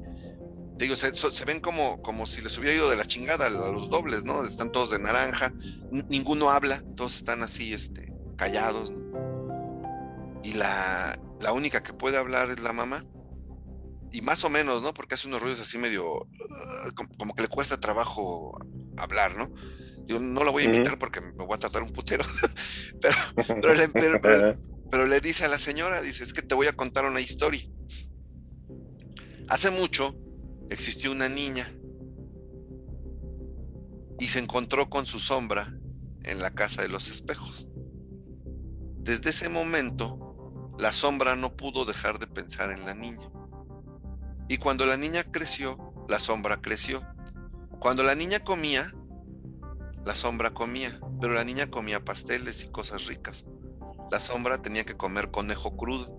digo, 0.75 0.95
se, 0.95 1.45
ven 1.45 1.59
como, 1.59 2.01
como 2.01 2.25
si 2.25 2.41
les 2.41 2.57
hubiera 2.57 2.75
ido 2.75 2.89
de 2.89 2.95
la 2.95 3.05
chingada 3.05 3.45
a 3.45 3.49
los 3.49 3.91
dobles, 3.91 4.23
¿no? 4.23 4.43
Están 4.43 4.71
todos 4.71 4.89
de 4.89 4.99
naranja, 4.99 5.53
ninguno 5.91 6.49
habla, 6.49 6.83
todos 6.95 7.15
están 7.15 7.43
así, 7.43 7.73
este, 7.73 8.11
callados, 8.37 8.91
Y 10.43 10.53
la, 10.53 11.19
la 11.39 11.53
única 11.53 11.83
que 11.83 11.93
puede 11.93 12.17
hablar 12.17 12.49
es 12.49 12.59
la 12.59 12.73
mamá. 12.73 13.05
Y 14.11 14.21
más 14.21 14.43
o 14.45 14.49
menos, 14.49 14.81
¿no? 14.81 14.93
Porque 14.93 15.15
hace 15.15 15.27
unos 15.27 15.41
ruidos 15.41 15.59
así 15.59 15.77
medio, 15.77 16.23
uh, 16.23 16.93
como, 16.95 17.35
que 17.35 17.43
le 17.43 17.49
cuesta 17.49 17.79
trabajo 17.79 18.57
hablar, 18.97 19.35
¿no? 19.35 19.53
Yo 20.07 20.21
no 20.21 20.43
la 20.45 20.51
voy 20.51 20.63
a 20.63 20.73
imitar 20.73 20.97
porque 20.97 21.19
me 21.19 21.31
voy 21.31 21.53
a 21.53 21.59
tratar 21.59 21.83
un 21.83 21.91
putero, 21.91 22.23
pero, 24.89 25.05
le, 25.05 25.19
dice 25.19 25.43
a 25.43 25.49
la 25.49 25.57
señora, 25.57 26.01
dice, 26.01 26.23
es 26.23 26.33
que 26.33 26.41
te 26.41 26.55
voy 26.55 26.67
a 26.67 26.73
contar 26.73 27.05
una 27.05 27.19
historia. 27.19 27.69
Hace 29.49 29.69
mucho 29.69 30.17
existió 30.69 31.11
una 31.11 31.27
niña 31.27 31.69
y 34.19 34.27
se 34.27 34.39
encontró 34.39 34.89
con 34.89 35.05
su 35.05 35.19
sombra 35.19 35.77
en 36.23 36.39
la 36.39 36.51
casa 36.51 36.81
de 36.81 36.87
los 36.87 37.09
espejos. 37.09 37.67
Desde 38.97 39.29
ese 39.31 39.49
momento, 39.49 40.73
la 40.79 40.93
sombra 40.93 41.35
no 41.35 41.57
pudo 41.57 41.83
dejar 41.83 42.17
de 42.17 42.27
pensar 42.27 42.71
en 42.71 42.85
la 42.85 42.93
niña. 42.93 43.29
Y 44.47 44.57
cuando 44.57 44.85
la 44.85 44.95
niña 44.95 45.25
creció, 45.25 45.93
la 46.07 46.19
sombra 46.19 46.61
creció. 46.61 47.05
Cuando 47.79 48.03
la 48.03 48.15
niña 48.15 48.39
comía, 48.39 48.89
la 50.05 50.15
sombra 50.15 50.51
comía, 50.51 50.99
pero 51.19 51.33
la 51.33 51.43
niña 51.43 51.69
comía 51.69 52.03
pasteles 52.03 52.63
y 52.63 52.69
cosas 52.69 53.05
ricas. 53.05 53.45
La 54.11 54.19
sombra 54.19 54.57
tenía 54.57 54.85
que 54.85 54.95
comer 54.95 55.31
conejo 55.31 55.75
crudo. 55.75 56.17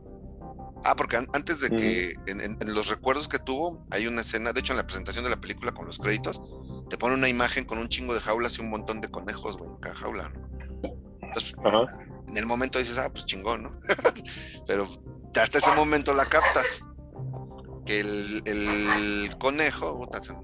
Ah, 0.85 0.95
porque 0.95 1.17
antes 1.17 1.61
de 1.61 1.71
que 1.71 2.15
en, 2.27 2.75
los 2.75 2.89
recuerdos 2.89 3.29
que 3.29 3.39
tuvo, 3.39 3.85
hay 3.91 4.07
una 4.07 4.21
escena, 4.21 4.53
de 4.53 4.61
hecho 4.61 4.73
en 4.73 4.77
la 4.77 4.87
presentación 4.87 5.25
de 5.25 5.31
la 5.31 5.41
película 5.41 5.73
con 5.73 5.87
los 5.87 5.99
créditos, 5.99 6.41
te 6.89 6.97
pone 6.97 7.15
una 7.15 7.29
imagen 7.29 7.65
con 7.65 7.79
un 7.79 7.89
chingo 7.89 8.15
de 8.15 8.21
jaulas 8.21 8.59
y 8.59 8.61
un 8.61 8.71
montón 8.71 9.01
de 9.01 9.11
conejos, 9.11 9.59
güey, 9.59 9.71
en 9.71 9.77
cada 9.79 9.95
jaula, 9.97 10.33
Entonces, 11.21 11.55
en 12.29 12.37
el 12.37 12.47
momento 12.47 12.79
dices, 12.79 12.99
ah, 12.99 13.11
pues 13.11 13.27
chingón, 13.27 13.65
¿no? 13.65 13.73
pero 14.67 14.89
hasta 15.35 15.59
ese 15.59 15.73
momento 15.73 16.15
la 16.15 16.27
captas. 16.27 16.83
Que 17.85 18.01
el, 18.01 19.35
conejo, 19.41 20.07
se, 20.21 20.35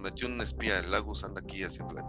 metió 0.00 0.28
un 0.28 0.40
espía, 0.40 0.78
el 0.78 0.92
Lagus 0.92 1.24
anda 1.24 1.40
aquí 1.40 1.64
haciendo 1.64 1.92
la 1.92 2.06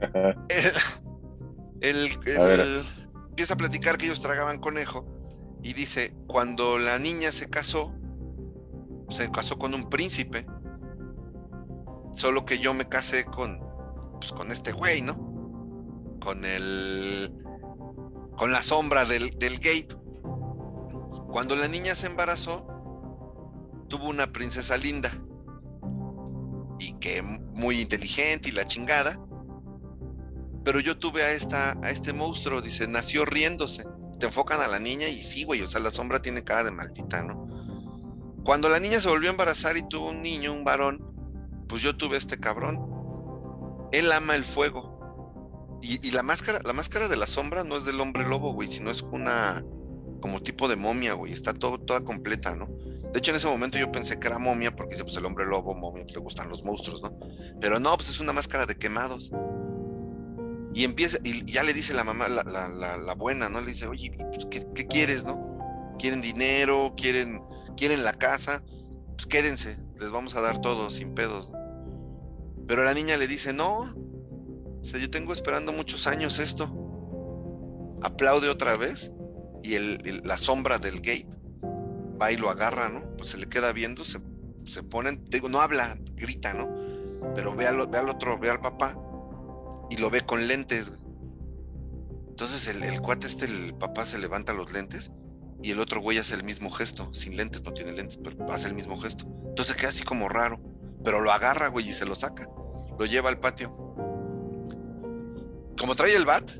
él, 1.80 2.10
empieza 3.28 3.54
a 3.54 3.56
platicar 3.56 3.98
que 3.98 4.06
ellos 4.06 4.20
tragaban 4.20 4.58
conejo 4.58 5.06
y 5.62 5.72
dice, 5.72 6.14
cuando 6.26 6.78
la 6.78 6.98
niña 6.98 7.32
se 7.32 7.48
casó, 7.48 7.94
se 9.08 9.30
casó 9.30 9.58
con 9.58 9.74
un 9.74 9.88
príncipe, 9.88 10.46
solo 12.14 12.44
que 12.44 12.58
yo 12.58 12.74
me 12.74 12.88
casé 12.88 13.24
con, 13.24 13.60
pues, 14.20 14.32
con 14.32 14.52
este 14.52 14.72
güey, 14.72 15.02
¿no? 15.02 15.14
Con 16.20 16.44
el, 16.44 17.32
con 18.36 18.52
la 18.52 18.62
sombra 18.62 19.04
del, 19.04 19.30
del 19.38 19.58
Gabe. 19.58 19.88
Cuando 21.28 21.56
la 21.56 21.68
niña 21.68 21.94
se 21.94 22.06
embarazó, 22.06 22.66
tuvo 23.88 24.08
una 24.08 24.26
princesa 24.32 24.76
linda 24.76 25.10
y 26.78 26.94
que 26.94 27.22
muy 27.22 27.80
inteligente 27.80 28.48
y 28.48 28.52
la 28.52 28.66
chingada 28.66 29.18
pero 30.66 30.80
yo 30.80 30.98
tuve 30.98 31.22
a, 31.22 31.30
esta, 31.30 31.78
a 31.80 31.90
este 31.90 32.12
monstruo, 32.12 32.60
dice, 32.60 32.88
nació 32.88 33.24
riéndose. 33.24 33.84
Te 34.18 34.26
enfocan 34.26 34.60
a 34.60 34.66
la 34.66 34.80
niña 34.80 35.06
y 35.06 35.22
sí, 35.22 35.44
güey, 35.44 35.62
o 35.62 35.68
sea, 35.68 35.80
la 35.80 35.92
sombra 35.92 36.20
tiene 36.20 36.42
cara 36.42 36.64
de 36.64 36.72
maldita, 36.72 37.22
¿no? 37.22 37.46
Cuando 38.42 38.68
la 38.68 38.80
niña 38.80 38.98
se 38.98 39.08
volvió 39.08 39.28
a 39.28 39.30
embarazar 39.30 39.76
y 39.76 39.86
tuvo 39.86 40.10
un 40.10 40.22
niño, 40.22 40.52
un 40.52 40.64
varón, 40.64 41.64
pues 41.68 41.82
yo 41.82 41.96
tuve 41.96 42.16
a 42.16 42.18
este 42.18 42.40
cabrón. 42.40 42.80
Él 43.92 44.10
ama 44.10 44.34
el 44.34 44.44
fuego. 44.44 45.78
Y, 45.82 46.10
la 46.10 46.24
máscara, 46.24 46.58
la 46.64 46.72
máscara 46.72 47.06
de 47.06 47.16
la 47.16 47.28
sombra 47.28 47.62
no 47.62 47.76
es 47.76 47.84
del 47.84 48.00
hombre 48.00 48.28
lobo, 48.28 48.52
güey, 48.52 48.66
sino 48.66 48.90
es 48.90 49.02
una 49.02 49.64
como 50.20 50.42
tipo 50.42 50.66
de 50.66 50.74
momia, 50.74 51.12
güey. 51.12 51.32
Está 51.32 51.54
todo, 51.54 51.78
toda 51.78 52.00
completa, 52.00 52.56
¿no? 52.56 52.66
De 53.12 53.20
hecho, 53.20 53.30
en 53.30 53.36
ese 53.36 53.46
momento 53.46 53.78
yo 53.78 53.92
pensé 53.92 54.18
que 54.18 54.26
era 54.26 54.40
momia, 54.40 54.74
porque 54.74 54.94
dice, 54.94 55.04
pues 55.04 55.16
el 55.16 55.26
hombre 55.26 55.46
lobo, 55.46 55.76
momia, 55.76 56.02
pues 56.02 56.16
le 56.16 56.22
gustan 56.22 56.48
los 56.48 56.64
monstruos, 56.64 57.02
¿no? 57.02 57.16
Pero 57.60 57.78
no, 57.78 57.94
pues 57.94 58.08
es 58.08 58.18
una 58.18 58.32
máscara 58.32 58.66
de 58.66 58.76
quemados. 58.76 59.30
Y 60.76 60.84
empieza, 60.84 61.16
y 61.24 61.42
ya 61.50 61.62
le 61.62 61.72
dice 61.72 61.94
la 61.94 62.04
mamá, 62.04 62.28
la, 62.28 62.42
la, 62.44 63.14
buena, 63.14 63.48
¿no? 63.48 63.62
Le 63.62 63.68
dice, 63.68 63.86
oye, 63.86 64.14
pues, 64.34 64.46
¿qué, 64.74 64.86
quieres, 64.86 65.24
no? 65.24 65.96
¿Quieren 65.98 66.20
dinero? 66.20 66.92
¿Quieren, 66.98 67.40
¿Quieren 67.78 68.04
la 68.04 68.12
casa? 68.12 68.62
Pues 69.16 69.26
quédense, 69.26 69.78
les 69.98 70.12
vamos 70.12 70.36
a 70.36 70.42
dar 70.42 70.60
todo 70.60 70.90
sin 70.90 71.14
pedos. 71.14 71.50
Pero 72.66 72.84
la 72.84 72.92
niña 72.92 73.16
le 73.16 73.26
dice, 73.26 73.54
no, 73.54 73.84
o 73.84 74.98
yo 74.98 75.08
tengo 75.08 75.32
esperando 75.32 75.72
muchos 75.72 76.06
años 76.06 76.38
esto. 76.38 76.70
Aplaude 78.02 78.50
otra 78.50 78.76
vez 78.76 79.10
y 79.62 79.76
el, 79.76 80.20
la 80.24 80.36
sombra 80.36 80.78
del 80.78 80.96
gate 80.96 81.30
va 82.20 82.32
y 82.32 82.36
lo 82.36 82.50
agarra, 82.50 82.90
¿no? 82.90 83.16
Pues 83.16 83.30
se 83.30 83.38
le 83.38 83.48
queda 83.48 83.72
viendo, 83.72 84.04
se, 84.04 84.18
se 84.66 84.82
ponen, 84.82 85.24
digo, 85.30 85.48
no 85.48 85.62
habla, 85.62 85.96
grita, 86.16 86.52
¿no? 86.52 86.68
Pero 87.34 87.56
ve 87.56 87.64
ve 87.90 87.96
al 87.96 88.10
otro, 88.10 88.38
ve 88.38 88.50
al 88.50 88.60
papá 88.60 88.94
y 89.90 89.96
lo 89.96 90.10
ve 90.10 90.22
con 90.22 90.46
lentes. 90.46 90.92
Entonces 92.28 92.68
el, 92.68 93.00
cuate 93.00 93.26
este, 93.26 93.46
el 93.46 93.74
papá 93.74 94.04
se 94.04 94.18
levanta 94.18 94.52
los 94.52 94.72
lentes 94.72 95.12
y 95.62 95.70
el 95.70 95.80
otro 95.80 96.00
güey 96.00 96.18
hace 96.18 96.34
el 96.34 96.44
mismo 96.44 96.70
gesto, 96.70 97.12
sin 97.14 97.36
lentes, 97.36 97.62
no 97.62 97.72
tiene 97.72 97.92
lentes, 97.92 98.18
pero 98.22 98.50
hace 98.52 98.68
el 98.68 98.74
mismo 98.74 98.98
gesto. 98.98 99.26
Entonces 99.48 99.74
queda 99.74 99.88
así 99.88 100.04
como 100.04 100.28
raro, 100.28 100.60
pero 101.02 101.20
lo 101.20 101.32
agarra, 101.32 101.68
güey, 101.68 101.88
y 101.88 101.92
se 101.92 102.04
lo 102.04 102.14
saca, 102.14 102.48
lo 102.98 103.06
lleva 103.06 103.30
al 103.30 103.40
patio. 103.40 103.74
Como 105.78 105.94
trae 105.94 106.14
el 106.14 106.26
bat, 106.26 106.50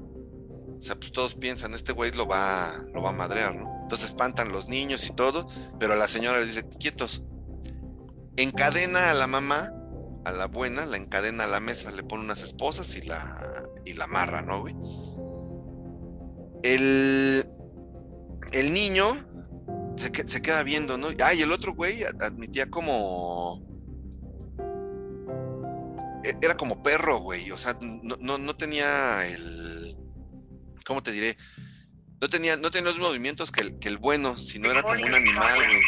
o 0.78 0.82
sea, 0.82 0.96
pues 0.96 1.12
todos 1.12 1.34
piensan, 1.34 1.74
este 1.74 1.92
güey 1.92 2.12
lo 2.12 2.26
va, 2.26 2.72
lo 2.94 3.02
va 3.02 3.10
a 3.10 3.12
madrear, 3.12 3.54
¿no? 3.54 3.80
Entonces 3.82 4.08
espantan 4.08 4.50
los 4.50 4.68
niños 4.68 5.06
y 5.06 5.14
todo, 5.14 5.46
pero 5.78 5.94
la 5.94 6.08
señora 6.08 6.38
les 6.38 6.54
dice, 6.54 6.68
quietos. 6.68 7.22
Encadena 8.36 9.10
a 9.10 9.14
la 9.14 9.26
mamá, 9.26 9.72
a 10.26 10.32
la 10.32 10.46
buena, 10.46 10.84
la 10.86 10.96
encadena 10.96 11.44
a 11.44 11.46
la 11.46 11.60
mesa, 11.60 11.92
le 11.92 12.02
pone 12.02 12.24
unas 12.24 12.42
esposas 12.42 12.96
y 12.96 13.02
la, 13.02 13.64
y 13.84 13.92
la 13.92 14.04
amarra, 14.04 14.42
¿no, 14.42 14.60
güey? 14.60 14.74
El, 16.64 17.48
el 18.50 18.74
niño 18.74 19.14
se, 19.96 20.10
se, 20.26 20.42
queda 20.42 20.64
viendo, 20.64 20.98
¿no? 20.98 21.08
Ah, 21.22 21.32
y 21.32 21.42
el 21.42 21.52
otro 21.52 21.74
güey 21.74 22.02
admitía 22.02 22.68
como... 22.68 23.64
E, 26.24 26.36
era 26.42 26.56
como 26.56 26.82
perro, 26.82 27.18
güey. 27.18 27.52
O 27.52 27.58
sea, 27.58 27.78
no, 27.80 28.16
no, 28.36 28.56
tenía 28.56 29.24
el... 29.28 29.96
¿Cómo 30.84 31.04
te 31.04 31.12
diré? 31.12 31.36
No 32.20 32.28
tenía, 32.28 32.56
no 32.56 32.72
tenía 32.72 32.90
los 32.90 32.98
movimientos 32.98 33.52
que 33.52 33.60
el, 33.60 33.78
que 33.78 33.86
el 33.88 33.98
bueno, 33.98 34.36
sino 34.38 34.68
era 34.72 34.82
como 34.82 35.04
un 35.04 35.14
animal, 35.14 35.54
güey. 35.56 35.80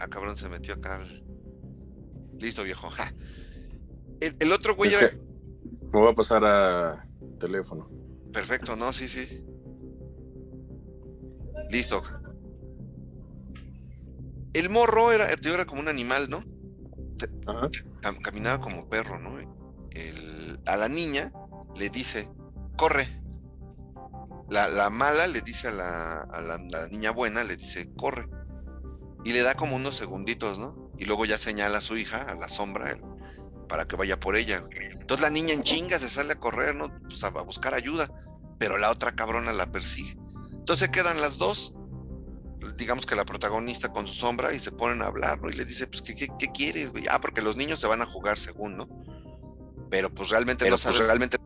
Ah, 0.00 0.08
cabrón, 0.08 0.38
se 0.38 0.48
metió 0.48 0.72
acá. 0.72 0.98
Listo, 2.44 2.62
viejo. 2.62 2.90
El, 4.20 4.36
el, 4.38 4.52
otro 4.52 4.76
güey 4.76 4.92
era... 4.92 5.10
Me 5.10 5.98
voy 5.98 6.10
a 6.10 6.14
pasar 6.14 6.44
a 6.44 7.08
teléfono. 7.40 7.88
Perfecto, 8.34 8.76
no, 8.76 8.92
sí, 8.92 9.08
sí. 9.08 9.42
Listo. 11.70 12.02
El 14.52 14.68
morro 14.68 15.10
era, 15.10 15.28
era 15.30 15.64
como 15.64 15.80
un 15.80 15.88
animal, 15.88 16.28
¿no? 16.28 16.44
Caminaba 18.22 18.60
como 18.60 18.90
perro, 18.90 19.18
¿no? 19.18 19.38
a 20.66 20.76
la 20.76 20.88
niña 20.88 21.32
le 21.76 21.88
dice, 21.88 22.28
corre. 22.76 23.08
La, 24.50 24.90
mala 24.90 25.28
le 25.28 25.40
dice 25.40 25.68
a, 25.68 25.72
la, 25.72 26.88
niña 26.90 27.10
buena, 27.10 27.42
le 27.42 27.56
dice, 27.56 27.90
corre. 27.96 28.28
Y 29.24 29.32
le 29.32 29.40
da 29.40 29.54
como 29.54 29.76
unos 29.76 29.96
segunditos, 29.96 30.58
¿no? 30.58 30.83
Y 30.98 31.04
luego 31.06 31.24
ya 31.24 31.38
señala 31.38 31.78
a 31.78 31.80
su 31.80 31.96
hija, 31.96 32.22
a 32.22 32.34
la 32.34 32.48
sombra, 32.48 32.96
para 33.68 33.86
que 33.86 33.96
vaya 33.96 34.20
por 34.20 34.36
ella. 34.36 34.64
Entonces 34.72 35.22
la 35.22 35.30
niña 35.30 35.52
en 35.52 35.62
chinga 35.62 35.98
se 35.98 36.08
sale 36.08 36.32
a 36.32 36.40
correr, 36.40 36.74
¿no? 36.74 36.88
Pues 37.02 37.22
a 37.24 37.30
buscar 37.30 37.74
ayuda. 37.74 38.10
Pero 38.58 38.78
la 38.78 38.90
otra 38.90 39.14
cabrona 39.14 39.52
la 39.52 39.70
persigue. 39.72 40.16
Entonces 40.52 40.88
quedan 40.88 41.20
las 41.20 41.36
dos, 41.36 41.74
digamos 42.76 43.06
que 43.06 43.16
la 43.16 43.24
protagonista 43.24 43.92
con 43.92 44.06
su 44.06 44.14
sombra 44.14 44.54
y 44.54 44.60
se 44.60 44.72
ponen 44.72 45.02
a 45.02 45.06
hablar, 45.06 45.40
¿no? 45.40 45.50
Y 45.50 45.54
le 45.54 45.64
dice, 45.64 45.86
pues, 45.86 46.02
¿qué, 46.02 46.14
qué, 46.14 46.52
quieres, 46.52 46.90
güey? 46.90 47.04
Ah, 47.10 47.20
porque 47.20 47.42
los 47.42 47.56
niños 47.56 47.80
se 47.80 47.86
van 47.86 48.00
a 48.00 48.06
jugar 48.06 48.38
según, 48.38 48.76
¿no? 48.76 48.88
Pero 49.90 50.12
pues 50.14 50.30
realmente 50.30 50.64
no 50.64 50.72
pues, 50.72 50.82
sabes, 50.82 50.98
realmente 50.98 51.38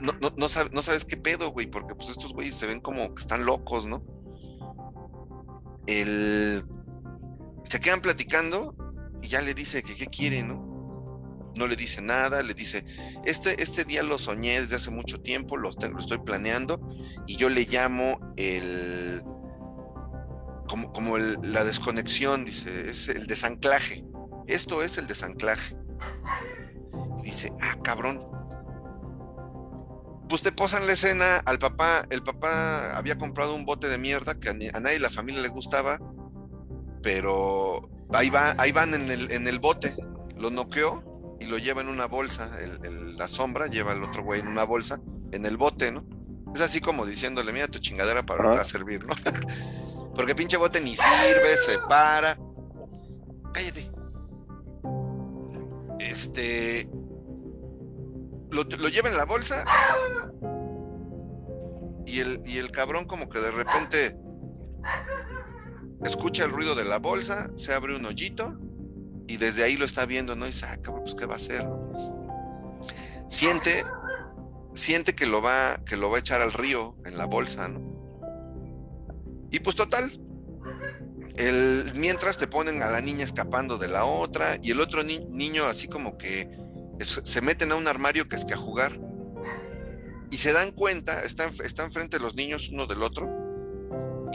no, 0.00 0.12
no, 0.20 0.32
no, 0.36 0.48
sabes, 0.48 0.72
no 0.72 0.82
sabes 0.82 1.04
qué 1.04 1.16
pedo, 1.16 1.50
güey, 1.50 1.66
porque 1.66 1.94
pues 1.94 2.10
estos 2.10 2.32
güeyes 2.32 2.54
se 2.54 2.66
ven 2.66 2.80
como 2.80 3.14
que 3.14 3.20
están 3.20 3.44
locos, 3.44 3.86
¿no? 3.86 4.02
El... 5.86 6.64
Se 7.70 7.78
quedan 7.78 8.00
platicando 8.02 8.74
y 9.22 9.28
ya 9.28 9.40
le 9.40 9.54
dice 9.54 9.82
que 9.82 9.94
qué 9.94 10.06
quiere, 10.06 10.42
¿no? 10.42 10.70
no 11.56 11.66
le 11.66 11.76
dice 11.76 12.00
nada, 12.00 12.42
le 12.42 12.54
dice, 12.54 12.84
este, 13.24 13.62
este 13.62 13.84
día 13.84 14.02
lo 14.02 14.18
soñé 14.18 14.60
desde 14.60 14.76
hace 14.76 14.90
mucho 14.90 15.20
tiempo, 15.20 15.56
lo, 15.56 15.70
estoy 15.70 16.18
planeando 16.18 16.80
y 17.26 17.36
yo 17.36 17.48
le 17.48 17.64
llamo 17.64 18.18
el, 18.36 19.22
como, 20.68 20.92
como 20.92 21.18
la 21.18 21.64
desconexión, 21.64 22.44
dice, 22.44 22.90
es 22.90 23.08
el 23.08 23.26
desanclaje. 23.26 24.04
Esto 24.46 24.82
es 24.82 24.98
el 24.98 25.06
desanclaje. 25.06 25.76
Y 27.20 27.22
dice, 27.22 27.52
ah, 27.60 27.76
cabrón. 27.82 28.20
Pues 30.28 30.42
te 30.42 30.52
posan 30.52 30.86
la 30.86 30.92
escena 30.92 31.38
al 31.44 31.58
papá, 31.58 32.06
el 32.10 32.22
papá 32.22 32.96
había 32.96 33.18
comprado 33.18 33.54
un 33.54 33.64
bote 33.64 33.88
de 33.88 33.98
mierda 33.98 34.38
que 34.38 34.48
a, 34.48 34.52
nadie 34.52 34.94
de 34.94 35.00
la 35.00 35.10
familia 35.10 35.42
le 35.42 35.48
gustaba, 35.48 35.98
pero 37.02 37.88
ahí, 38.12 38.30
va, 38.30 38.54
ahí 38.58 38.72
van 38.72 38.94
en 38.94 39.10
el, 39.10 39.30
en 39.30 39.48
el 39.48 39.58
bote, 39.58 39.94
lo 40.36 40.50
noqueó 40.50 41.36
y 41.40 41.46
lo 41.46 41.58
lleva 41.58 41.80
en 41.80 41.88
una 41.88 42.06
bolsa, 42.06 42.50
la 43.16 43.28
sombra 43.28 43.66
lleva 43.66 43.92
al 43.92 44.02
otro 44.02 44.22
güey 44.22 44.40
en 44.40 44.48
una 44.48 44.64
bolsa, 44.64 45.00
en 45.32 45.46
el 45.46 45.56
bote, 45.56 45.92
¿no? 45.92 46.04
Es 46.54 46.60
así 46.60 46.80
como 46.80 47.06
diciéndole, 47.06 47.52
mira 47.52 47.68
tu 47.68 47.78
chingadera 47.78 48.24
para 48.24 48.56
lo 48.56 48.64
servir, 48.64 49.04
¿no? 49.04 49.14
Porque 50.14 50.34
pinche 50.34 50.56
bote 50.56 50.80
ni 50.80 50.96
sirve, 50.96 51.56
se 51.64 51.78
para. 51.88 52.36
Cállate. 53.52 53.90
Este. 56.00 56.90
Lo, 58.50 58.64
lleva 58.64 59.08
en 59.08 59.16
la 59.16 59.24
bolsa. 59.24 59.64
Y 62.04 62.18
el, 62.18 62.42
y 62.44 62.58
el 62.58 62.72
cabrón, 62.72 63.04
como 63.04 63.28
que 63.28 63.38
de 63.38 63.52
repente 63.52 64.16
escucha 66.04 66.44
el 66.44 66.50
ruido 66.50 66.74
de 66.74 66.84
la 66.84 66.98
bolsa, 66.98 67.50
se 67.54 67.74
abre 67.74 67.96
un 67.96 68.04
hoyito 68.06 68.58
y 69.26 69.36
desde 69.36 69.64
ahí 69.64 69.76
lo 69.76 69.84
está 69.84 70.06
viendo, 70.06 70.34
¿no? 70.34 70.46
Y 70.46 70.50
dice, 70.50 70.66
ah, 70.66 70.78
cabrón, 70.80 71.04
pues 71.04 71.14
qué 71.14 71.26
va 71.26 71.34
a 71.34 71.36
hacer. 71.36 71.68
Siente, 73.28 73.84
siente 74.74 75.14
que 75.14 75.26
lo 75.26 75.42
va, 75.42 75.84
que 75.84 75.96
lo 75.96 76.10
va 76.10 76.16
a 76.16 76.20
echar 76.20 76.40
al 76.40 76.52
río 76.52 76.96
en 77.04 77.16
la 77.16 77.26
bolsa, 77.26 77.68
¿no? 77.68 77.80
Y 79.50 79.60
pues 79.60 79.76
total. 79.76 80.20
Mientras 81.94 82.38
te 82.38 82.46
ponen 82.46 82.82
a 82.82 82.90
la 82.90 83.00
niña 83.00 83.24
escapando 83.24 83.78
de 83.78 83.88
la 83.88 84.04
otra 84.04 84.58
y 84.62 84.72
el 84.72 84.80
otro 84.80 85.02
niño 85.02 85.64
así 85.64 85.88
como 85.88 86.18
que 86.18 86.50
se 87.00 87.40
meten 87.40 87.72
a 87.72 87.76
un 87.76 87.88
armario 87.88 88.28
que 88.28 88.36
es 88.36 88.44
que 88.44 88.54
a 88.54 88.58
jugar 88.58 89.00
y 90.30 90.36
se 90.36 90.52
dan 90.52 90.72
cuenta, 90.72 91.22
están, 91.22 91.52
están 91.64 91.92
frente 91.92 92.18
los 92.18 92.34
niños 92.34 92.68
uno 92.70 92.86
del 92.86 93.02
otro 93.02 93.39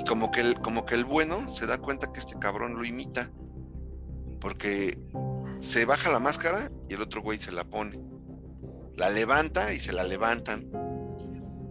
como 0.06 0.32
que, 0.32 0.42
el, 0.42 0.62
como 0.62 0.86
que 0.86 0.96
el 0.96 1.06
bueno 1.06 1.50
se 1.50 1.66
da 1.66 1.78
cuenta 1.78 2.12
que 2.12 2.20
este 2.20 2.38
cabrón 2.40 2.76
lo 2.76 2.86
imita 2.86 3.32
porque 4.40 5.00
se 5.58 5.86
baja 5.86 6.12
la 6.12 6.20
máscara 6.20 6.72
y 6.90 6.94
el 6.94 7.02
otro 7.02 7.22
güey 7.22 7.40
se 7.40 7.52
la 7.52 7.64
pone. 7.64 8.00
La 8.96 9.10
levanta 9.10 9.74
y 9.74 9.80
se 9.80 9.92
la 9.92 10.04
levantan. 10.04 10.70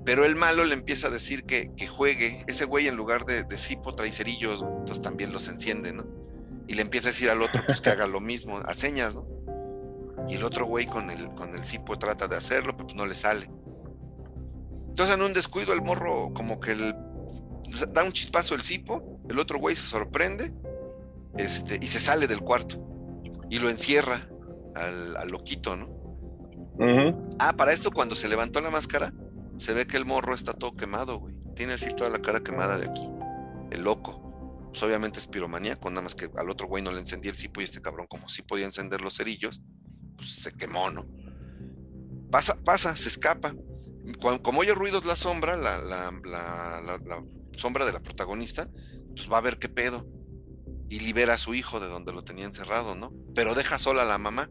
Pero 0.05 0.25
el 0.25 0.37
malo 0.37 0.64
le 0.64 0.75
empieza 0.75 1.07
a 1.07 1.11
decir 1.11 1.44
que, 1.44 1.70
juegue. 1.87 2.44
Ese 2.47 2.64
güey 2.64 2.88
en 2.88 2.97
lugar 2.97 3.25
de, 3.25 3.44
de 3.44 3.57
cipo 3.57 3.94
trae 3.94 4.11
entonces 4.11 5.01
también 5.01 5.33
los 5.33 5.49
enciende, 5.49 5.92
¿no? 5.92 6.05
Y 6.66 6.75
le 6.75 6.83
empieza 6.83 7.09
a 7.09 7.12
decir 7.12 7.31
al 7.31 7.42
otro 7.42 7.62
pues 7.66 7.81
que 7.81 7.90
haga 7.90 8.07
lo 8.07 8.20
mismo, 8.20 8.59
a 8.59 8.75
señas, 8.75 9.14
¿no? 9.14 9.27
Y 10.29 10.35
el 10.35 10.44
otro 10.44 10.66
güey 10.66 10.87
con 10.87 11.11
el, 11.11 11.35
con 11.35 11.51
el 11.51 11.64
cipo 11.64 11.99
trata 11.99 12.29
de 12.29 12.37
hacerlo, 12.37 12.73
pero 12.73 12.87
pues 12.87 12.97
no 12.97 13.07
le 13.07 13.14
sale. 13.14 13.51
Entonces 14.88 15.16
en 15.16 15.23
un 15.23 15.33
descuido 15.33 15.73
el 15.73 15.83
morro 15.83 16.33
como 16.35 16.61
que 16.61 16.75
da 17.93 18.05
un 18.05 18.13
chispazo 18.13 18.55
el 18.55 18.63
cipo, 18.63 19.21
el 19.29 19.39
otro 19.39 19.59
güey 19.59 19.77
se 19.77 19.87
sorprende 19.87 20.55
este, 21.37 21.79
y 21.81 21.87
se 21.89 21.99
sale 21.99 22.27
del 22.27 22.41
cuarto 22.41 22.85
y 23.51 23.59
lo 23.59 23.69
encierra 23.69 24.21
al, 24.75 25.29
loquito, 25.29 25.77
¿no? 25.77 25.95
Ah, 27.39 27.55
para 27.57 27.73
esto 27.73 27.91
cuando 27.91 28.15
se 28.17 28.29
levantó 28.29 28.61
la 28.61 28.71
máscara, 28.71 29.13
se 29.59 29.73
ve 29.75 29.87
que 29.87 29.97
el 29.97 30.05
morro 30.05 30.35
está 30.35 30.55
todo 30.55 30.75
quemado, 30.75 31.19
güey. 31.19 31.37
Tiene 31.55 31.75
así 31.75 31.95
toda 31.95 32.11
la 32.11 32.19
cara 32.19 32.41
quemada 32.41 32.79
de 32.79 32.87
aquí. 32.87 33.09
El 33.71 33.85
loco. 33.85 34.21
Pues 34.71 34.83
obviamente 34.83 35.21
es 35.21 35.29
piromaníaco, 35.29 35.89
nada 35.91 36.03
más 36.03 36.17
que 36.17 36.29
al 36.37 36.51
otro 36.51 36.67
güey 36.67 36.83
no 36.83 36.91
le 36.91 36.99
encendía 36.99 37.31
el 37.31 37.37
cipo 37.37 37.61
y 37.61 37.65
este 37.65 37.81
cabrón, 37.81 38.09
como 38.09 38.29
sí 38.29 38.43
podía 38.43 38.67
encender 38.67 39.01
los 39.01 39.17
cerillos, 39.17 39.63
pues 40.17 40.31
se 40.31 40.53
quemó, 40.53 40.91
¿no? 40.91 41.07
Pasa, 42.33 42.57
pasa, 42.65 42.97
se 42.97 43.09
escapa. 43.09 43.55
como 44.21 44.61
oye 44.61 44.75
ruidos 44.75 45.05
la 45.05 45.15
sombra, 45.15 45.57
la, 45.57 45.79
la, 45.79 46.11
la 46.25 47.25
sombra 47.57 47.87
de 47.87 47.93
la 47.93 48.03
protagonista, 48.03 48.69
pues 49.14 49.31
va 49.31 49.38
a 49.38 49.43
ver 49.43 49.59
qué 49.59 49.69
pedo 49.69 50.07
y 50.88 51.01
libera 51.01 51.35
a 51.35 51.38
su 51.38 51.55
hijo 51.55 51.81
de 51.81 51.88
donde 51.88 52.12
lo 52.12 52.23
tenía 52.23 52.45
encerrado, 52.45 52.95
¿no? 52.95 53.12
Pero 53.35 53.55
deja 53.55 53.79
sola 53.79 54.03
a 54.03 54.07
la 54.07 54.19
mamá. 54.19 54.49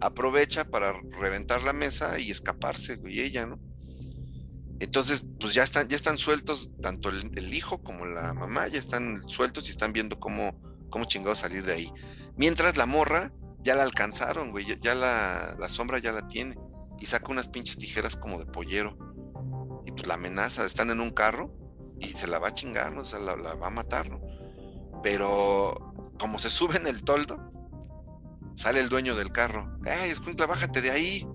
Aprovecha 0.00 0.64
para 0.64 0.92
reventar 1.18 1.62
la 1.62 1.72
mesa 1.72 2.18
y 2.18 2.30
escaparse, 2.30 3.00
y 3.06 3.20
ella, 3.20 3.46
¿no? 3.46 3.58
Entonces, 4.78 5.26
pues 5.38 5.52
ya 5.52 5.62
están, 5.62 5.88
ya 5.88 5.96
están 5.96 6.16
sueltos, 6.16 6.72
tanto 6.80 7.10
el, 7.10 7.54
hijo 7.54 7.82
como 7.82 8.06
la 8.06 8.32
mamá, 8.32 8.66
ya 8.68 8.78
están 8.78 9.20
sueltos 9.28 9.68
y 9.68 9.72
están 9.72 9.92
viendo 9.92 10.18
cómo, 10.18 10.58
cómo 10.88 11.04
chingados 11.04 11.40
salir 11.40 11.66
de 11.66 11.74
ahí. 11.74 11.92
Mientras 12.36 12.78
la 12.78 12.86
morra 12.86 13.32
ya 13.58 13.74
la 13.74 13.82
alcanzaron, 13.82 14.52
güey, 14.52 14.64
ya, 14.80 14.94
la, 14.94 15.54
la, 15.58 15.68
sombra 15.68 15.98
ya 15.98 16.12
la 16.12 16.28
tiene. 16.28 16.56
Y 16.98 17.06
saca 17.06 17.30
unas 17.30 17.48
pinches 17.48 17.76
tijeras 17.76 18.16
como 18.16 18.38
de 18.38 18.46
pollero. 18.46 18.96
Y 19.84 19.92
pues 19.92 20.06
la 20.06 20.14
amenaza, 20.14 20.64
están 20.64 20.90
en 20.90 21.00
un 21.00 21.10
carro 21.10 21.59
y 22.00 22.08
se 22.08 22.26
la 22.26 22.38
va 22.38 22.48
a 22.48 22.54
chingar, 22.54 22.92
¿no? 22.92 23.02
O 23.02 23.04
sea, 23.04 23.18
la, 23.18 23.36
la 23.36 23.54
va 23.54 23.68
a 23.68 23.70
matar, 23.70 24.10
¿no? 24.10 24.20
Pero 25.02 25.90
como 26.18 26.38
se 26.38 26.50
sube 26.50 26.76
en 26.76 26.86
el 26.86 27.02
toldo, 27.02 27.50
sale 28.56 28.80
el 28.80 28.88
dueño 28.88 29.16
del 29.16 29.32
carro. 29.32 29.78
¡Ey, 29.86 30.10
escuincla, 30.10 30.46
bájate 30.46 30.82
de 30.82 30.90
ahí! 30.90 31.26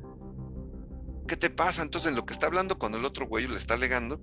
¿Qué 1.28 1.36
te 1.36 1.50
pasa? 1.50 1.82
Entonces, 1.82 2.12
en 2.12 2.16
lo 2.16 2.26
que 2.26 2.34
está 2.34 2.46
hablando 2.46 2.78
con 2.78 2.94
el 2.94 3.04
otro 3.04 3.28
güey, 3.28 3.48
le 3.48 3.58
está 3.58 3.74
alegando, 3.74 4.20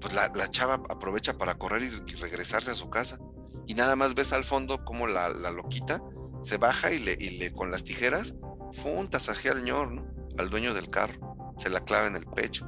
pues 0.00 0.14
la, 0.14 0.30
chava 0.50 0.82
aprovecha 0.88 1.36
para 1.36 1.56
correr 1.56 1.82
y, 1.82 2.14
regresarse 2.14 2.70
a 2.70 2.74
su 2.74 2.88
casa. 2.88 3.18
Y 3.66 3.74
nada 3.74 3.94
más 3.94 4.14
ves 4.14 4.32
al 4.32 4.44
fondo 4.44 4.84
como 4.84 5.06
la, 5.06 5.28
loquita 5.50 6.02
se 6.40 6.56
baja 6.56 6.92
y 6.92 6.98
le, 6.98 7.16
y 7.18 7.38
le 7.38 7.52
con 7.52 7.70
las 7.70 7.84
tijeras, 7.84 8.36
¡fum! 8.72 9.06
tasajea 9.06 9.52
al 9.52 9.64
ñor, 9.64 9.92
¿no? 9.92 10.06
Al 10.38 10.48
dueño 10.48 10.72
del 10.72 10.88
carro. 10.88 11.54
Se 11.58 11.68
la 11.68 11.80
clava 11.80 12.06
en 12.06 12.16
el 12.16 12.26
pecho. 12.26 12.66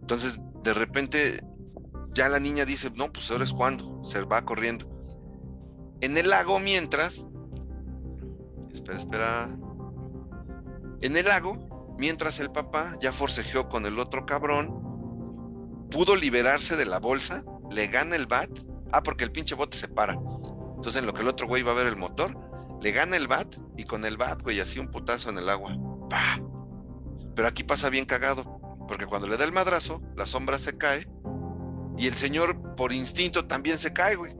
Entonces, 0.00 0.40
de 0.62 0.74
repente 0.74 1.40
ya 2.12 2.28
la 2.28 2.40
niña 2.40 2.64
dice, 2.64 2.90
no, 2.94 3.12
pues 3.12 3.30
ahora 3.30 3.44
es 3.44 3.52
cuando, 3.52 4.02
se 4.04 4.22
va 4.22 4.44
corriendo. 4.44 4.88
En 6.00 6.16
el 6.16 6.28
lago, 6.30 6.58
mientras, 6.58 7.28
espera, 8.72 8.98
espera, 8.98 9.48
en 11.02 11.16
el 11.16 11.26
lago, 11.26 11.96
mientras 11.98 12.40
el 12.40 12.50
papá 12.50 12.96
ya 13.00 13.12
forcejeó 13.12 13.68
con 13.68 13.86
el 13.86 13.98
otro 13.98 14.26
cabrón, 14.26 15.88
pudo 15.90 16.16
liberarse 16.16 16.76
de 16.76 16.86
la 16.86 16.98
bolsa, 16.98 17.42
le 17.70 17.86
gana 17.88 18.16
el 18.16 18.26
bat, 18.26 18.50
ah, 18.92 19.02
porque 19.02 19.24
el 19.24 19.32
pinche 19.32 19.54
bote 19.54 19.76
se 19.76 19.88
para. 19.88 20.14
Entonces, 20.14 20.96
en 20.96 21.06
lo 21.06 21.14
que 21.14 21.22
el 21.22 21.28
otro 21.28 21.46
güey 21.46 21.62
va 21.62 21.72
a 21.72 21.76
ver 21.76 21.86
el 21.86 21.96
motor, 21.96 22.36
le 22.80 22.92
gana 22.92 23.16
el 23.16 23.28
bat 23.28 23.54
y 23.76 23.84
con 23.84 24.04
el 24.04 24.16
bat, 24.16 24.42
güey, 24.42 24.60
así 24.60 24.78
un 24.78 24.90
putazo 24.90 25.30
en 25.30 25.38
el 25.38 25.48
agua. 25.48 25.76
Pero 27.34 27.46
aquí 27.46 27.62
pasa 27.62 27.90
bien 27.90 28.06
cagado, 28.06 28.60
porque 28.88 29.06
cuando 29.06 29.28
le 29.28 29.36
da 29.36 29.44
el 29.44 29.52
madrazo, 29.52 30.02
la 30.16 30.26
sombra 30.26 30.58
se 30.58 30.76
cae 30.76 31.06
y 31.96 32.06
el 32.06 32.14
señor 32.14 32.74
por 32.76 32.92
instinto 32.92 33.46
también 33.46 33.78
se 33.78 33.92
cae, 33.92 34.16
güey. 34.16 34.34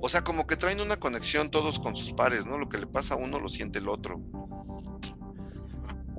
O 0.00 0.08
sea, 0.08 0.24
como 0.24 0.46
que 0.46 0.56
traen 0.56 0.80
una 0.80 0.96
conexión 0.96 1.50
todos 1.50 1.78
con 1.78 1.94
sus 1.94 2.12
pares, 2.12 2.44
¿no? 2.44 2.58
Lo 2.58 2.68
que 2.68 2.78
le 2.78 2.86
pasa 2.86 3.14
a 3.14 3.16
uno 3.18 3.38
lo 3.38 3.48
siente 3.48 3.78
el 3.78 3.88
otro. 3.88 4.20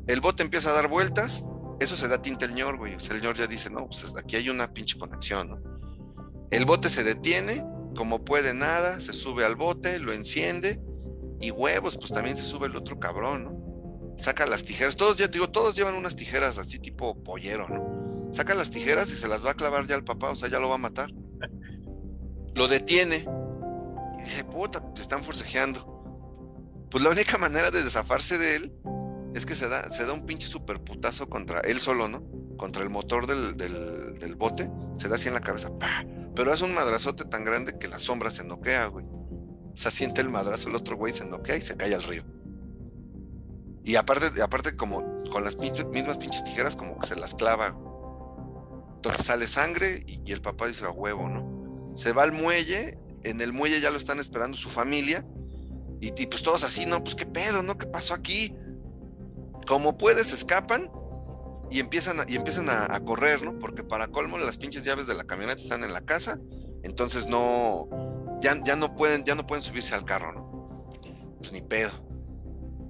El 0.07 0.21
bote 0.21 0.43
empieza 0.43 0.69
a 0.69 0.73
dar 0.73 0.87
vueltas, 0.87 1.45
eso 1.79 1.95
se 1.95 2.07
da 2.07 2.21
tinta 2.21 2.45
el 2.45 2.51
señor, 2.51 2.77
güey. 2.77 2.93
el 2.93 3.01
señor 3.01 3.35
ya 3.35 3.47
dice, 3.47 3.69
no, 3.69 3.87
pues 3.87 4.13
aquí 4.17 4.37
hay 4.37 4.49
una 4.49 4.73
pinche 4.73 4.97
conexión, 4.97 5.49
¿no? 5.49 5.61
El 6.49 6.65
bote 6.65 6.89
se 6.89 7.03
detiene, 7.03 7.65
como 7.95 8.23
puede 8.23 8.53
nada, 8.53 9.01
se 9.01 9.13
sube 9.13 9.43
al 9.43 9.55
bote, 9.55 9.99
lo 9.99 10.13
enciende 10.13 10.81
y 11.41 11.51
huevos, 11.51 11.97
pues 11.97 12.11
también 12.11 12.37
se 12.37 12.43
sube 12.43 12.67
el 12.67 12.75
otro 12.75 12.99
cabrón, 12.99 13.43
¿no? 13.43 14.15
Saca 14.17 14.45
las 14.45 14.63
tijeras, 14.63 14.95
todos 14.95 15.17
ya 15.17 15.27
digo, 15.27 15.49
todos 15.49 15.75
llevan 15.75 15.95
unas 15.95 16.15
tijeras 16.15 16.57
así 16.57 16.79
tipo 16.79 17.21
pollero, 17.23 17.67
¿no? 17.67 18.02
Saca 18.33 18.55
las 18.55 18.71
tijeras 18.71 19.09
y 19.11 19.15
se 19.15 19.27
las 19.27 19.45
va 19.45 19.51
a 19.51 19.53
clavar 19.53 19.85
ya 19.87 19.95
al 19.95 20.03
papá, 20.03 20.31
o 20.31 20.35
sea, 20.35 20.49
ya 20.49 20.59
lo 20.59 20.67
va 20.67 20.75
a 20.75 20.79
matar. 20.79 21.09
Lo 22.55 22.67
detiene 22.67 23.25
y 24.17 24.21
dice, 24.21 24.43
puta, 24.43 24.83
se 24.95 25.03
están 25.03 25.23
forcejeando. 25.23 25.93
Pues 26.89 27.03
la 27.03 27.11
única 27.11 27.37
manera 27.37 27.71
de 27.71 27.83
desafarse 27.83 28.37
de 28.37 28.55
él 28.55 28.73
es 29.33 29.45
que 29.45 29.55
se 29.55 29.67
da, 29.67 29.89
se 29.89 30.05
da 30.05 30.13
un 30.13 30.25
pinche 30.25 30.47
super 30.47 30.83
putazo 30.83 31.29
contra 31.29 31.59
él 31.61 31.79
solo, 31.79 32.07
¿no? 32.07 32.23
Contra 32.57 32.83
el 32.83 32.89
motor 32.89 33.27
del, 33.27 33.57
del, 33.57 34.35
bote, 34.35 34.69
se 34.97 35.07
da 35.07 35.15
así 35.15 35.27
en 35.27 35.33
la 35.33 35.41
cabeza, 35.41 35.71
pero 36.35 36.53
es 36.53 36.61
un 36.61 36.73
madrazote 36.73 37.25
tan 37.25 37.45
grande 37.45 37.77
que 37.77 37.87
la 37.87 37.99
sombra 37.99 38.31
se 38.31 38.43
noquea, 38.43 38.87
güey. 38.87 39.05
O 39.05 39.75
sea, 39.75 39.91
siente 39.91 40.21
el 40.21 40.29
madrazo, 40.29 40.69
el 40.69 40.75
otro 40.75 40.95
güey 40.95 41.13
se 41.13 41.25
noquea 41.25 41.55
y 41.55 41.61
se 41.61 41.75
cae 41.75 41.93
al 41.93 42.03
río. 42.03 42.23
Y 43.83 43.95
aparte, 43.95 44.41
aparte 44.41 44.77
como 44.77 45.23
con 45.29 45.43
las 45.43 45.57
mismas 45.57 46.17
pinches 46.17 46.43
tijeras, 46.43 46.75
como 46.75 46.99
que 46.99 47.07
se 47.07 47.15
las 47.15 47.35
clava. 47.35 47.75
Entonces 49.03 49.25
sale 49.25 49.49
sangre 49.49 50.01
y, 50.07 50.31
el 50.31 50.41
papá 50.41 50.65
dice 50.65 50.85
a 50.85 50.89
huevo, 50.89 51.27
¿no? 51.27 51.93
Se 51.93 52.13
va 52.13 52.23
al 52.23 52.31
muelle, 52.31 52.97
en 53.23 53.41
el 53.41 53.51
muelle 53.51 53.81
ya 53.81 53.91
lo 53.91 53.97
están 53.97 54.17
esperando 54.17 54.55
su 54.55 54.69
familia. 54.69 55.27
Y, 55.99 56.11
pues 56.27 56.41
todos 56.41 56.63
así, 56.63 56.85
¿no? 56.85 57.03
Pues 57.03 57.15
qué 57.15 57.25
pedo, 57.25 57.63
¿no? 57.63 57.77
¿Qué 57.77 57.85
pasó 57.85 58.13
aquí? 58.13 58.55
Como 59.67 59.97
puedes, 59.97 60.31
escapan 60.31 60.89
y 61.69 61.81
empiezan, 61.81 62.21
a, 62.21 62.25
y 62.29 62.35
empiezan 62.35 62.69
a, 62.69 62.97
correr, 63.01 63.41
¿no? 63.41 63.59
Porque 63.59 63.83
para 63.83 64.07
colmo 64.07 64.37
las 64.37 64.55
pinches 64.55 64.85
llaves 64.85 65.05
de 65.05 65.15
la 65.15 65.25
camioneta 65.25 65.61
están 65.61 65.83
en 65.83 65.91
la 65.91 66.01
casa, 66.01 66.39
entonces 66.83 67.27
no, 67.27 67.89
ya, 68.41 68.57
ya, 68.63 68.77
no 68.77 68.95
pueden, 68.95 69.25
ya 69.25 69.35
no 69.35 69.45
pueden 69.45 69.65
subirse 69.65 69.95
al 69.95 70.05
carro, 70.05 70.31
¿no? 70.31 70.87
Pues 71.39 71.51
ni 71.51 71.61
pedo. 71.61 71.91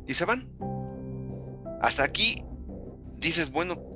Y 0.08 0.14
se 0.14 0.26
van. 0.26 0.48
Hasta 1.82 2.04
aquí 2.04 2.46
dices, 3.18 3.52
bueno, 3.52 3.93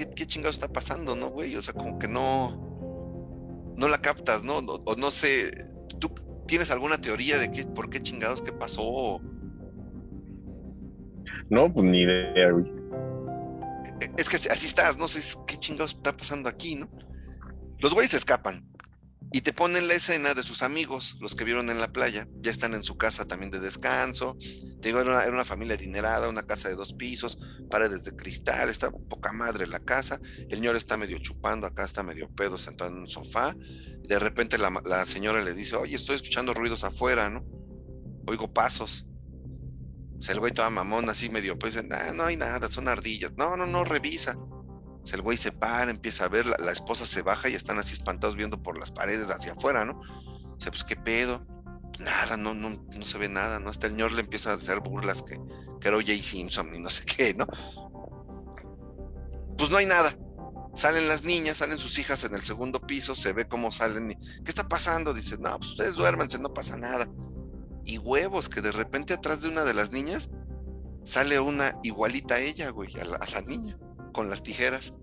¿qué, 0.00 0.14
qué 0.14 0.26
chingado 0.26 0.50
está 0.50 0.68
pasando, 0.68 1.14
no, 1.16 1.28
güey? 1.28 1.56
O 1.56 1.62
sea, 1.62 1.74
como 1.74 1.98
que 1.98 2.08
no, 2.08 3.74
no 3.76 3.88
la 3.88 3.98
captas, 3.98 4.42
¿no? 4.42 4.58
O, 4.58 4.96
no 4.96 5.10
sé, 5.10 5.52
¿tú 5.98 6.10
tienes 6.46 6.70
alguna 6.70 6.98
teoría 6.98 7.38
de 7.38 7.50
qué, 7.50 7.64
por 7.64 7.90
qué 7.90 8.00
chingados, 8.00 8.42
qué 8.42 8.52
pasó? 8.52 9.20
No, 11.50 11.72
pues 11.72 11.86
ni 11.86 12.02
idea, 12.02 12.50
güey. 12.50 12.72
Es 14.16 14.28
que 14.28 14.36
así 14.36 14.66
estás, 14.66 14.96
no 14.96 15.08
sé 15.08 15.20
qué 15.46 15.56
chingados 15.58 15.92
está 15.92 16.12
pasando 16.12 16.48
aquí, 16.48 16.76
¿no? 16.76 16.88
Los 17.78 17.92
güeyes 17.92 18.14
escapan 18.14 18.66
y 19.32 19.42
te 19.42 19.52
ponen 19.52 19.86
la 19.86 19.94
escena 19.94 20.34
de 20.34 20.42
sus 20.42 20.62
amigos, 20.62 21.16
los 21.20 21.36
que 21.36 21.44
vieron 21.44 21.70
en 21.70 21.78
la 21.78 21.92
playa, 21.92 22.26
ya 22.40 22.50
están 22.50 22.74
en 22.74 22.82
su 22.82 22.96
casa 22.96 23.26
también 23.26 23.52
de 23.52 23.60
descanso. 23.60 24.36
Te 24.80 24.88
digo, 24.88 25.00
era 25.00 25.30
una, 25.30 25.44
familia 25.44 25.76
adinerada, 25.76 26.28
una 26.28 26.46
casa 26.46 26.68
de 26.68 26.74
dos 26.74 26.94
pisos, 26.94 27.38
paredes 27.70 28.02
de 28.04 28.16
cristal, 28.16 28.68
está 28.68 28.90
poca 28.90 29.32
madre 29.32 29.68
la 29.68 29.78
casa. 29.78 30.20
El 30.48 30.58
señor 30.58 30.74
está 30.74 30.96
medio 30.96 31.18
chupando, 31.18 31.66
acá 31.66 31.84
está 31.84 32.02
medio 32.02 32.28
pedo 32.34 32.58
sentado 32.58 32.90
en 32.90 32.98
un 32.98 33.08
sofá. 33.08 33.54
De 34.02 34.18
repente 34.18 34.58
la, 34.58 34.70
la 34.84 35.06
señora 35.06 35.42
le 35.42 35.54
dice, 35.54 35.76
oye, 35.76 35.94
estoy 35.94 36.16
escuchando 36.16 36.52
ruidos 36.52 36.82
afuera, 36.82 37.30
¿no? 37.30 37.46
Oigo 38.26 38.52
pasos. 38.52 39.06
O 40.18 40.22
sea, 40.22 40.34
el 40.34 40.40
güey 40.40 40.52
toda 40.52 40.68
mamón, 40.70 41.08
así 41.08 41.30
medio, 41.30 41.58
pues, 41.58 41.82
nah, 41.86 42.12
no 42.12 42.24
hay 42.24 42.36
nada, 42.36 42.68
son 42.68 42.88
ardillas. 42.88 43.32
No, 43.36 43.56
no, 43.56 43.66
no, 43.66 43.84
revisa. 43.84 44.36
Sea, 45.02 45.16
el 45.16 45.22
güey 45.22 45.36
se 45.36 45.52
para, 45.52 45.90
empieza 45.90 46.24
a 46.24 46.28
ver, 46.28 46.46
la, 46.46 46.72
esposa 46.72 47.04
se 47.04 47.22
baja 47.22 47.48
y 47.48 47.54
están 47.54 47.78
así 47.78 47.94
espantados 47.94 48.36
viendo 48.36 48.62
por 48.62 48.78
las 48.78 48.90
paredes 48.90 49.30
hacia 49.30 49.52
afuera, 49.52 49.84
¿no? 49.84 50.00
O 50.00 50.56
pues, 50.58 50.84
¿qué 50.84 50.96
pedo? 50.96 51.46
Nada, 51.98 52.36
no, 52.36 52.54
no, 52.54 52.70
no 52.70 53.04
se 53.04 53.18
ve 53.18 53.28
nada, 53.28 53.58
¿no? 53.58 53.70
Hasta 53.70 53.86
el 53.86 53.94
señor 53.94 54.12
le 54.12 54.20
empieza 54.20 54.50
a 54.50 54.54
hacer 54.54 54.80
burlas 54.80 55.22
que, 55.22 55.40
que 55.80 55.88
era 55.88 55.96
Jay 56.04 56.22
Simpson 56.22 56.74
y 56.74 56.80
no 56.80 56.90
sé 56.90 57.04
qué, 57.04 57.34
¿no? 57.34 57.46
Pues 59.56 59.70
no 59.70 59.76
hay 59.76 59.86
nada. 59.86 60.14
Salen 60.74 61.08
las 61.08 61.24
niñas, 61.24 61.58
salen 61.58 61.78
sus 61.78 61.98
hijas 61.98 62.24
en 62.24 62.34
el 62.34 62.42
segundo 62.42 62.80
piso, 62.80 63.14
se 63.14 63.32
ve 63.32 63.48
cómo 63.48 63.72
salen 63.72 64.10
y, 64.10 64.16
¿qué 64.16 64.48
está 64.50 64.68
pasando? 64.68 65.12
Dice, 65.12 65.36
no, 65.38 65.58
pues 65.58 65.72
ustedes 65.72 65.96
duérmanse, 65.96 66.38
no 66.38 66.54
pasa 66.54 66.76
nada 66.76 67.06
y 67.84 67.98
huevos, 67.98 68.48
que 68.48 68.60
de 68.60 68.72
repente 68.72 69.14
atrás 69.14 69.42
de 69.42 69.48
una 69.48 69.64
de 69.64 69.74
las 69.74 69.90
niñas 69.90 70.30
sale 71.02 71.40
una 71.40 71.78
igualita 71.82 72.34
a 72.34 72.40
ella, 72.40 72.70
güey, 72.70 72.94
a 72.98 73.04
la, 73.04 73.40
niña, 73.46 73.78
con 74.12 74.30
las 74.30 74.42
tijeras. 74.42 74.94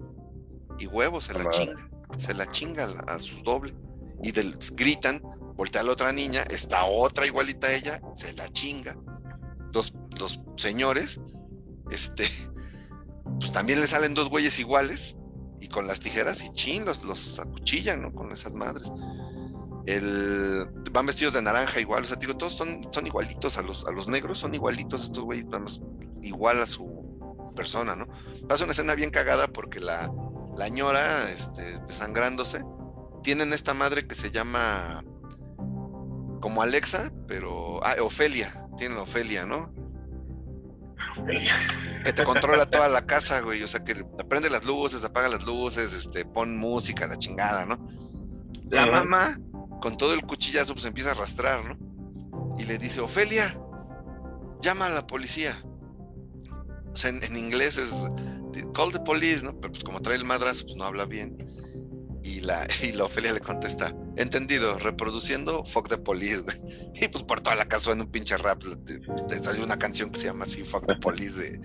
Y 0.79 0.87
huevos, 0.87 1.25
se 1.25 1.33
la 1.33 1.49
chinga, 1.49 1.89
se 2.17 2.33
la 2.33 2.49
chinga 2.51 2.85
a, 3.07 3.19
su 3.19 3.41
doble. 3.43 3.73
Y 4.21 4.31
gritan, 4.31 5.21
voltea 5.55 5.81
a 5.81 5.83
la 5.83 5.91
otra 5.91 6.11
niña, 6.11 6.43
está 6.49 6.85
otra 6.85 7.25
igualita 7.25 7.67
a 7.67 7.73
ella, 7.73 8.01
se 8.15 8.33
la 8.33 8.51
chinga. 8.51 8.95
Los, 9.73 9.93
los 10.19 10.41
señores, 10.55 11.21
este, 11.91 12.29
pues 13.39 13.51
también 13.51 13.81
le 13.81 13.87
salen 13.87 14.13
dos 14.13 14.29
güeyes 14.29 14.59
iguales 14.59 15.15
y 15.59 15.67
con 15.67 15.87
las 15.87 15.99
tijeras 15.99 16.43
y 16.43 16.51
chin, 16.51 16.85
los, 16.85 17.03
los 17.03 17.39
acuchillan, 17.39 18.01
¿no? 18.01 18.13
Con 18.13 18.31
esas 18.31 18.53
madres 18.53 18.91
el, 19.87 20.69
van 20.91 21.05
vestidos 21.05 21.33
de 21.33 21.41
naranja 21.41 21.79
igual, 21.79 22.03
o 22.03 22.07
sea, 22.07 22.17
digo, 22.17 22.35
todos 22.35 22.53
son, 22.53 22.81
son 22.91 23.07
igualitos 23.07 23.57
a 23.57 23.61
los, 23.61 23.87
a 23.87 23.91
los 23.91 24.07
negros, 24.07 24.37
son 24.37 24.53
igualitos 24.53 25.05
estos 25.05 25.23
güeyes, 25.23 25.47
vamos, 25.47 25.81
igual 26.21 26.61
a 26.61 26.67
su 26.67 26.96
persona, 27.57 27.97
¿no? 27.97 28.07
Pasa 28.47 28.63
una 28.63 28.71
escena 28.71 28.95
bien 28.95 29.09
cagada 29.09 29.47
porque 29.47 29.81
la, 29.81 30.09
la 30.55 30.69
ñora, 30.69 31.29
este, 31.31 31.63
desangrándose, 31.81 32.63
tienen 33.23 33.51
esta 33.51 33.73
madre 33.73 34.07
que 34.07 34.15
se 34.15 34.31
llama 34.31 35.03
como 36.39 36.61
Alexa, 36.61 37.11
pero, 37.27 37.83
ah, 37.83 37.95
Ofelia, 38.01 38.53
tienen 38.77 38.97
Ofelia, 38.99 39.45
¿no? 39.45 39.73
Ofelia. 41.19 41.53
Que 42.05 42.13
te 42.13 42.23
controla 42.23 42.69
toda 42.69 42.87
la 42.87 43.05
casa, 43.05 43.41
güey, 43.41 43.63
o 43.63 43.67
sea, 43.67 43.83
que 43.83 43.95
prende 44.29 44.49
las 44.49 44.63
luces, 44.63 45.03
apaga 45.03 45.27
las 45.27 45.43
luces, 45.43 45.93
este, 45.93 46.23
pon 46.23 46.55
música, 46.55 47.07
la 47.07 47.17
chingada, 47.17 47.65
¿no? 47.65 47.85
La 48.69 48.85
mamá 48.85 49.35
con 49.81 49.97
todo 49.97 50.13
el 50.13 50.21
cuchillazo, 50.21 50.73
pues 50.73 50.85
empieza 50.85 51.09
a 51.09 51.13
arrastrar, 51.13 51.63
¿no? 51.65 52.55
Y 52.57 52.63
le 52.63 52.77
dice, 52.77 53.01
Ofelia, 53.01 53.59
llama 54.61 54.87
a 54.87 54.89
la 54.89 55.07
policía. 55.07 55.55
O 56.97 56.99
sea, 56.99 57.11
en, 57.11 57.37
inglés 57.37 57.77
es 57.77 58.07
call 58.73 58.91
the 58.91 58.99
police, 58.99 59.43
¿no? 59.43 59.53
Pero 59.61 59.71
pues 59.71 59.83
como 59.83 60.01
trae 60.01 60.15
el 60.15 60.25
madrazo, 60.25 60.63
pues 60.65 60.77
no 60.77 60.83
habla 60.83 61.05
bien. 61.05 61.37
Y 62.23 62.39
la, 62.39 62.67
y 62.81 62.91
la 62.93 63.03
Ofelia 63.03 63.33
le 63.33 63.39
contesta, 63.39 63.95
entendido, 64.15 64.79
reproduciendo 64.79 65.63
Fuck 65.63 65.89
the 65.89 65.99
Police, 65.99 66.39
güey. 66.39 66.57
Y 66.99 67.07
pues 67.09 67.23
por 67.23 67.39
toda 67.41 67.55
la 67.55 67.65
casa 67.65 67.91
en 67.91 68.01
un 68.01 68.07
pinche 68.07 68.35
rap. 68.35 68.63
Salió 69.39 69.63
una 69.63 69.77
canción 69.77 70.09
que 70.09 70.19
se 70.19 70.25
llama 70.25 70.45
así, 70.45 70.63
Fuck 70.63 70.87
the 70.87 70.95
Police, 70.95 71.37
de, 71.37 71.61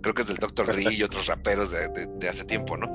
creo 0.00 0.14
que 0.14 0.22
es 0.22 0.28
del 0.28 0.38
Dr. 0.38 0.66
Dre 0.66 0.92
y 0.92 1.04
otros 1.04 1.26
raperos 1.26 1.70
de, 1.70 2.08
de 2.18 2.28
hace 2.28 2.44
tiempo, 2.44 2.76
¿no? 2.76 2.88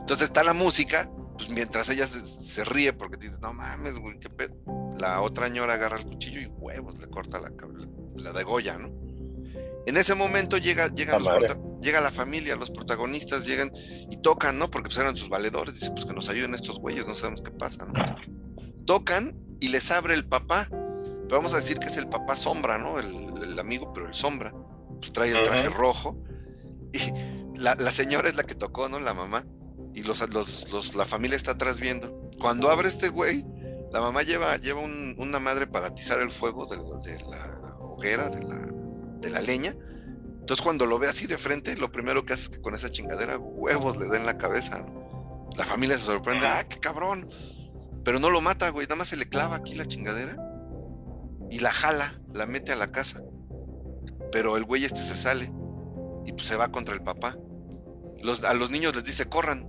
Entonces 0.00 0.28
está 0.28 0.44
la 0.44 0.52
música 0.52 1.10
pues 1.40 1.48
mientras 1.48 1.88
ella 1.88 2.06
se, 2.06 2.64
ríe 2.64 2.92
porque 2.92 3.16
dice, 3.16 3.38
no 3.40 3.54
mames, 3.54 3.98
güey, 3.98 4.18
qué 4.20 4.28
pedo. 4.28 4.54
La 4.98 5.22
otra 5.22 5.46
señora 5.46 5.72
agarra 5.72 5.96
el 5.96 6.04
cuchillo 6.04 6.38
y 6.38 6.46
huevos, 6.48 6.98
le 6.98 7.08
corta 7.08 7.40
la, 7.40 7.50
la 8.16 8.32
de 8.32 8.42
Goya, 8.42 8.76
¿no? 8.76 8.99
En 9.86 9.96
ese 9.96 10.14
momento 10.14 10.58
llega, 10.58 10.88
llega, 10.88 11.18
llega 11.80 12.00
la 12.00 12.10
familia, 12.10 12.56
los 12.56 12.70
protagonistas 12.70 13.46
llegan 13.46 13.72
y 14.10 14.16
tocan, 14.18 14.58
¿no? 14.58 14.70
Porque 14.70 14.88
pues 14.88 14.98
eran 14.98 15.16
sus 15.16 15.28
valedores, 15.28 15.74
dice, 15.74 15.90
pues 15.92 16.06
que 16.06 16.12
nos 16.12 16.28
ayuden 16.28 16.54
estos 16.54 16.78
güeyes, 16.78 17.06
no 17.06 17.14
sabemos 17.14 17.42
qué 17.42 17.50
pasa, 17.50 17.86
¿no? 17.86 17.92
Tocan 18.84 19.36
y 19.60 19.68
les 19.68 19.90
abre 19.90 20.14
el 20.14 20.26
papá, 20.26 20.68
pero 20.70 21.38
vamos 21.38 21.54
a 21.54 21.56
decir 21.56 21.78
que 21.78 21.88
es 21.88 21.96
el 21.96 22.08
papá 22.08 22.36
sombra, 22.36 22.78
¿no? 22.78 22.98
El, 22.98 23.58
amigo, 23.58 23.92
pero 23.92 24.06
el 24.06 24.14
sombra, 24.14 24.54
pues 25.00 25.12
trae 25.12 25.30
el 25.30 25.42
traje 25.42 25.68
rojo. 25.68 26.16
Y 26.94 27.58
la, 27.58 27.74
la 27.74 27.92
señora 27.92 28.26
es 28.26 28.36
la 28.36 28.44
que 28.44 28.54
tocó, 28.54 28.88
¿no? 28.88 28.98
La 29.00 29.12
mamá 29.12 29.44
y 29.94 30.02
los, 30.02 30.20
los, 30.70 30.94
la 30.94 31.04
familia 31.04 31.36
está 31.36 31.52
atrás 31.52 31.80
viendo. 31.80 32.30
Cuando 32.40 32.70
abre 32.70 32.88
este 32.88 33.08
güey, 33.08 33.44
la 33.92 34.00
mamá 34.00 34.22
lleva, 34.22 34.56
lleva 34.56 34.80
una 34.80 35.38
madre 35.40 35.66
para 35.66 35.88
atizar 35.88 36.20
el 36.20 36.30
fuego 36.30 36.66
de, 36.66 36.76
la 36.76 37.76
hoguera, 37.80 38.28
de 38.28 38.44
la, 38.44 38.79
de 39.20 39.30
la 39.30 39.40
leña. 39.40 39.74
Entonces 40.40 40.62
cuando 40.62 40.86
lo 40.86 40.98
ve 40.98 41.08
así 41.08 41.26
de 41.26 41.38
frente, 41.38 41.76
lo 41.76 41.92
primero 41.92 42.24
que 42.24 42.32
hace 42.32 42.44
es 42.44 42.48
que 42.50 42.60
con 42.60 42.74
esa 42.74 42.90
chingadera 42.90 43.38
huevos 43.38 43.96
le 43.96 44.08
den 44.08 44.26
la 44.26 44.38
cabeza. 44.38 44.84
La 45.56 45.64
familia 45.64 45.98
se 45.98 46.04
sorprende, 46.04 46.46
ah, 46.46 46.64
qué 46.68 46.78
cabrón. 46.78 47.28
Pero 48.04 48.18
no 48.18 48.30
lo 48.30 48.40
mata, 48.40 48.70
güey, 48.70 48.86
nada 48.86 48.96
más 48.96 49.08
se 49.08 49.16
le 49.16 49.28
clava 49.28 49.56
aquí 49.56 49.74
la 49.74 49.86
chingadera 49.86 50.36
y 51.50 51.58
la 51.58 51.72
jala, 51.72 52.20
la 52.32 52.46
mete 52.46 52.72
a 52.72 52.76
la 52.76 52.86
casa. 52.86 53.22
Pero 54.32 54.56
el 54.56 54.64
güey 54.64 54.84
este 54.84 55.00
se 55.00 55.14
sale 55.14 55.52
y 56.24 56.32
pues 56.32 56.46
se 56.46 56.56
va 56.56 56.70
contra 56.70 56.94
el 56.94 57.02
papá. 57.02 57.36
A 58.46 58.54
los 58.54 58.70
niños 58.70 58.94
les 58.94 59.04
dice, 59.04 59.28
corran. 59.28 59.68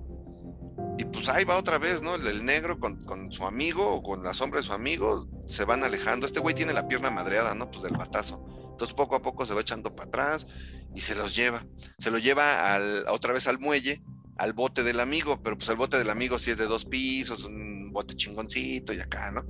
Y 0.97 1.05
pues 1.05 1.29
ahí 1.29 1.45
va 1.45 1.57
otra 1.57 1.79
vez, 1.79 2.01
¿no? 2.01 2.15
El, 2.15 2.45
negro 2.45 2.79
con, 2.79 3.31
su 3.31 3.45
amigo 3.45 3.95
o 3.95 4.03
con 4.03 4.23
la 4.23 4.33
sombra 4.33 4.59
de 4.59 4.67
su 4.67 4.73
amigo 4.73 5.27
se 5.45 5.65
van 5.65 5.83
alejando. 5.83 6.25
Este 6.25 6.39
güey 6.39 6.53
tiene 6.53 6.73
la 6.73 6.87
pierna 6.87 7.09
madreada, 7.09 7.55
¿no? 7.55 7.71
Pues 7.71 7.83
del 7.83 7.97
batazo. 7.97 8.45
Entonces 8.81 8.95
poco 8.95 9.15
a 9.15 9.21
poco 9.21 9.45
se 9.45 9.53
va 9.53 9.61
echando 9.61 9.95
para 9.95 10.07
atrás 10.07 10.47
y 10.95 11.01
se 11.01 11.13
los 11.13 11.35
lleva. 11.35 11.63
Se 11.99 12.09
lo 12.09 12.17
lleva 12.17 12.73
al, 12.73 13.05
otra 13.09 13.31
vez 13.31 13.45
al 13.45 13.59
muelle, 13.59 14.01
al 14.39 14.53
bote 14.53 14.81
del 14.81 14.99
amigo, 14.99 15.43
pero 15.43 15.55
pues 15.55 15.69
el 15.69 15.75
bote 15.75 15.99
del 15.99 16.09
amigo 16.09 16.39
sí 16.39 16.49
es 16.49 16.57
de 16.57 16.65
dos 16.65 16.85
pisos, 16.85 17.43
un 17.43 17.91
bote 17.91 18.15
chingoncito 18.15 18.91
y 18.91 18.99
acá, 18.99 19.29
¿no? 19.29 19.45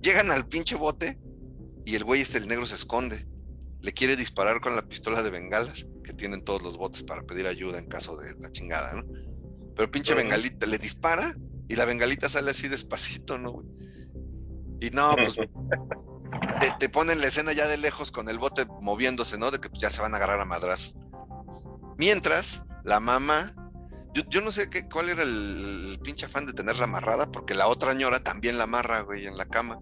Llegan 0.00 0.30
al 0.30 0.46
pinche 0.46 0.76
bote 0.76 1.18
y 1.84 1.96
el 1.96 2.04
güey 2.04 2.20
este, 2.20 2.38
el 2.38 2.46
negro, 2.46 2.64
se 2.64 2.76
esconde. 2.76 3.26
Le 3.80 3.92
quiere 3.92 4.14
disparar 4.14 4.60
con 4.60 4.76
la 4.76 4.86
pistola 4.86 5.20
de 5.24 5.30
bengalas 5.30 5.84
que 6.04 6.12
tienen 6.12 6.44
todos 6.44 6.62
los 6.62 6.76
botes 6.76 7.02
para 7.02 7.24
pedir 7.24 7.48
ayuda 7.48 7.80
en 7.80 7.86
caso 7.86 8.16
de 8.16 8.38
la 8.38 8.52
chingada, 8.52 8.92
¿no? 8.92 9.04
Pero 9.74 9.90
pinche 9.90 10.14
bengalita 10.14 10.64
le 10.64 10.78
dispara 10.78 11.34
y 11.68 11.74
la 11.74 11.86
bengalita 11.86 12.28
sale 12.28 12.52
así 12.52 12.68
despacito, 12.68 13.36
¿no, 13.36 13.50
güey? 13.50 13.66
Y 14.80 14.90
no, 14.90 15.16
pues 15.16 15.36
te, 16.78 16.88
ponen 16.88 17.20
la 17.20 17.28
escena 17.28 17.52
ya 17.52 17.66
de 17.66 17.76
lejos 17.76 18.12
con 18.12 18.28
el 18.28 18.38
bote 18.38 18.66
moviéndose, 18.80 19.38
¿no? 19.38 19.50
De 19.50 19.60
que 19.60 19.68
pues, 19.68 19.80
ya 19.80 19.90
se 19.90 20.00
van 20.00 20.14
a 20.14 20.16
agarrar 20.16 20.40
a 20.40 20.44
madras. 20.44 20.96
Mientras, 21.98 22.62
la 22.84 23.00
mamá, 23.00 23.54
yo, 24.12 24.40
no 24.40 24.50
sé 24.50 24.70
qué, 24.70 24.88
cuál 24.88 25.08
era 25.08 25.22
el, 25.22 25.90
el, 25.90 25.98
pinche 26.00 26.26
afán 26.26 26.46
de 26.46 26.52
tenerla 26.52 26.84
amarrada, 26.84 27.30
porque 27.30 27.54
la 27.54 27.68
otra 27.68 27.94
ñora 27.94 28.20
también 28.20 28.58
la 28.58 28.64
amarra, 28.64 29.00
güey, 29.00 29.26
en 29.26 29.36
la 29.36 29.46
cama 29.46 29.80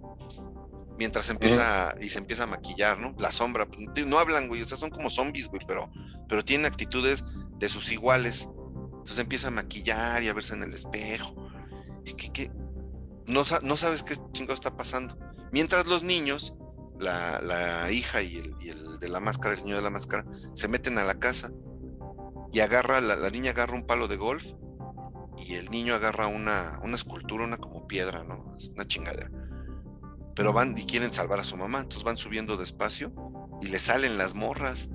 mientras 0.97 1.29
empieza 1.29 1.95
y 2.01 2.09
se 2.09 2.19
empieza 2.19 2.45
a 2.45 2.47
maquillar, 2.47 2.99
¿no? 2.99 3.15
La 3.19 3.33
sombra, 3.33 3.67
pues, 3.67 4.07
no 4.07 4.19
hablan, 4.19 4.49
güey, 4.49 4.63
o 4.63 4.65
sea, 4.65 4.79
son 4.79 4.91
como 4.91 5.11
zombies, 5.11 5.49
güey, 5.49 5.63
pero, 5.67 5.91
pero 6.29 6.45
tienen 6.45 6.67
actitudes 6.67 7.25
de 7.59 7.69
sus 7.69 7.91
iguales. 7.93 8.49
Entonces 8.93 9.19
empieza 9.19 9.49
a 9.49 9.51
maquillar 9.51 10.23
y 10.23 10.29
a 10.29 10.33
verse 10.33 10.55
en 10.55 10.63
el 10.63 10.73
espejo. 10.73 11.35
Y 12.05 12.15
que, 12.15 12.51
no, 13.27 13.45
no, 13.63 13.77
sabes 13.77 14.03
qué 14.03 14.15
chingado 14.33 14.55
está 14.55 14.77
pasando. 14.77 15.19
Mientras 15.55 15.87
los 15.87 16.03
niños, 16.03 16.57
la, 16.99 17.89
hija 17.93 18.23
y 18.23 18.39
el, 18.39 18.99
de 18.99 19.09
la 19.09 19.21
máscara, 19.21 19.55
el 19.55 19.63
niño 19.63 19.77
de 19.77 19.83
la 19.83 19.91
máscara, 19.91 20.25
se 20.53 20.67
meten 20.67 20.99
a 20.99 21.05
la 21.05 21.15
casa 21.21 21.53
y 22.51 22.59
agarra, 22.59 23.01
la, 23.01 23.15
la 23.15 23.31
niña 23.31 23.53
agarra 23.53 23.77
un 23.77 23.87
palo 23.87 24.09
de 24.09 24.17
golf 24.17 24.45
y 25.39 25.55
el 25.55 25.71
niño 25.71 25.95
agarra 25.95 26.27
una, 26.27 26.81
escultura, 26.93 27.45
una 27.45 27.59
como 27.59 27.87
piedra, 27.87 28.25
¿no? 28.25 28.57
Una 28.75 28.85
chingadera 28.85 29.31
pero 30.35 30.53
van 30.53 30.77
y 30.77 30.85
quieren 30.87 31.15
salvar 31.15 31.39
a 31.39 31.45
su 31.45 31.57
mamá, 31.57 31.79
entonces 31.79 32.03
van 32.03 32.17
subiendo 32.17 32.57
despacio 32.57 33.15
y 33.61 33.69
le 33.69 33.79
salen 33.79 34.19
las 34.19 34.35
morras. 34.35 34.89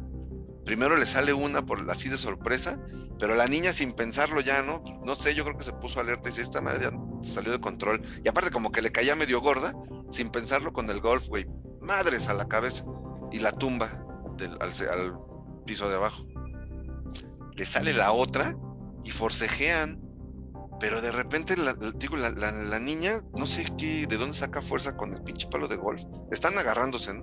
Primero 0.65 0.97
le 0.97 1.05
sale 1.05 1.31
una 1.31 1.65
por 1.65 1.89
así 1.89 2.09
de 2.09 2.17
sorpresa, 2.17 2.81
pero 3.17 3.33
la 3.33 3.47
niña 3.47 3.71
sin 3.71 3.93
pensarlo 3.93 4.41
ya, 4.41 4.61
¿no? 4.63 4.83
No 5.05 5.15
sé, 5.15 5.35
yo 5.35 5.45
creo 5.45 5.57
que 5.57 5.63
se 5.63 5.71
puso 5.71 6.01
alerta 6.01 6.27
y 6.27 6.31
dice, 6.33 6.41
esta 6.41 6.59
madre 6.59 6.89
salió 7.21 7.53
de 7.53 7.61
control. 7.61 8.01
Y 8.21 8.27
aparte 8.27 8.51
como 8.51 8.73
que 8.73 8.81
le 8.81 8.91
caía 8.91 9.15
medio 9.15 9.39
gorda, 9.39 9.73
sin 10.09 10.29
pensarlo 10.29 10.73
con 10.73 10.89
el 10.89 11.01
golf, 11.01 11.27
güey, 11.27 11.45
madres 11.81 12.27
a 12.27 12.33
la 12.33 12.47
cabeza 12.47 12.85
y 13.31 13.39
la 13.39 13.51
tumba 13.51 14.05
al, 14.59 15.19
piso 15.65 15.89
de 15.89 15.95
abajo. 15.95 16.23
Le 17.55 17.65
sale 17.65 17.93
la 17.93 18.11
otra 18.11 18.55
y 19.03 19.11
forcejean 19.11 20.09
pero 20.79 21.01
de 21.01 21.11
repente, 21.11 21.57
la, 21.57 21.73
digo, 21.73 22.15
la, 22.15 22.79
niña, 22.79 23.19
no 23.33 23.45
sé 23.47 23.65
qué, 23.77 24.07
de 24.07 24.17
dónde 24.17 24.37
saca 24.37 24.61
fuerza 24.61 24.95
con 24.95 25.13
el 25.13 25.21
pinche 25.21 25.47
palo 25.49 25.67
de 25.67 25.75
golf. 25.75 26.01
Están 26.31 26.57
agarrándose. 26.57 27.21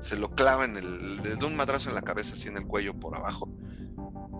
Se 0.00 0.16
lo 0.16 0.34
clava 0.34 0.64
en 0.64 0.76
el, 0.76 1.22
de 1.22 1.44
un 1.44 1.56
madrazo 1.56 1.88
en 1.88 1.94
la 1.94 2.02
cabeza, 2.02 2.34
así 2.34 2.48
en 2.48 2.56
el 2.56 2.66
cuello 2.66 2.98
por 2.98 3.16
abajo. 3.16 3.48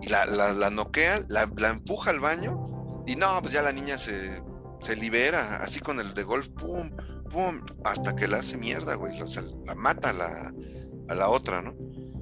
Y 0.01 0.09
la, 0.09 0.25
la, 0.25 0.69
noquea, 0.69 1.21
la, 1.29 1.69
empuja 1.69 2.11
al 2.11 2.19
baño. 2.19 3.03
Y 3.07 3.15
no, 3.15 3.39
pues 3.41 3.53
ya 3.53 3.61
la 3.61 3.71
niña 3.71 3.97
se, 3.97 4.43
se 4.81 4.95
libera, 4.97 5.57
así 5.57 5.79
con 5.79 6.01
el 6.01 6.13
de 6.13 6.23
golf, 6.23 6.49
pum, 6.49 6.91
hasta 7.83 8.15
que 8.15 8.27
la 8.27 8.37
hace 8.37 8.57
mierda, 8.57 8.95
güey. 8.95 9.21
O 9.21 9.27
sea, 9.27 9.43
la 9.65 9.75
mata 9.75 10.09
a 10.09 10.13
la, 10.13 10.53
a 11.09 11.15
la 11.15 11.29
otra, 11.29 11.61
¿no? 11.61 11.75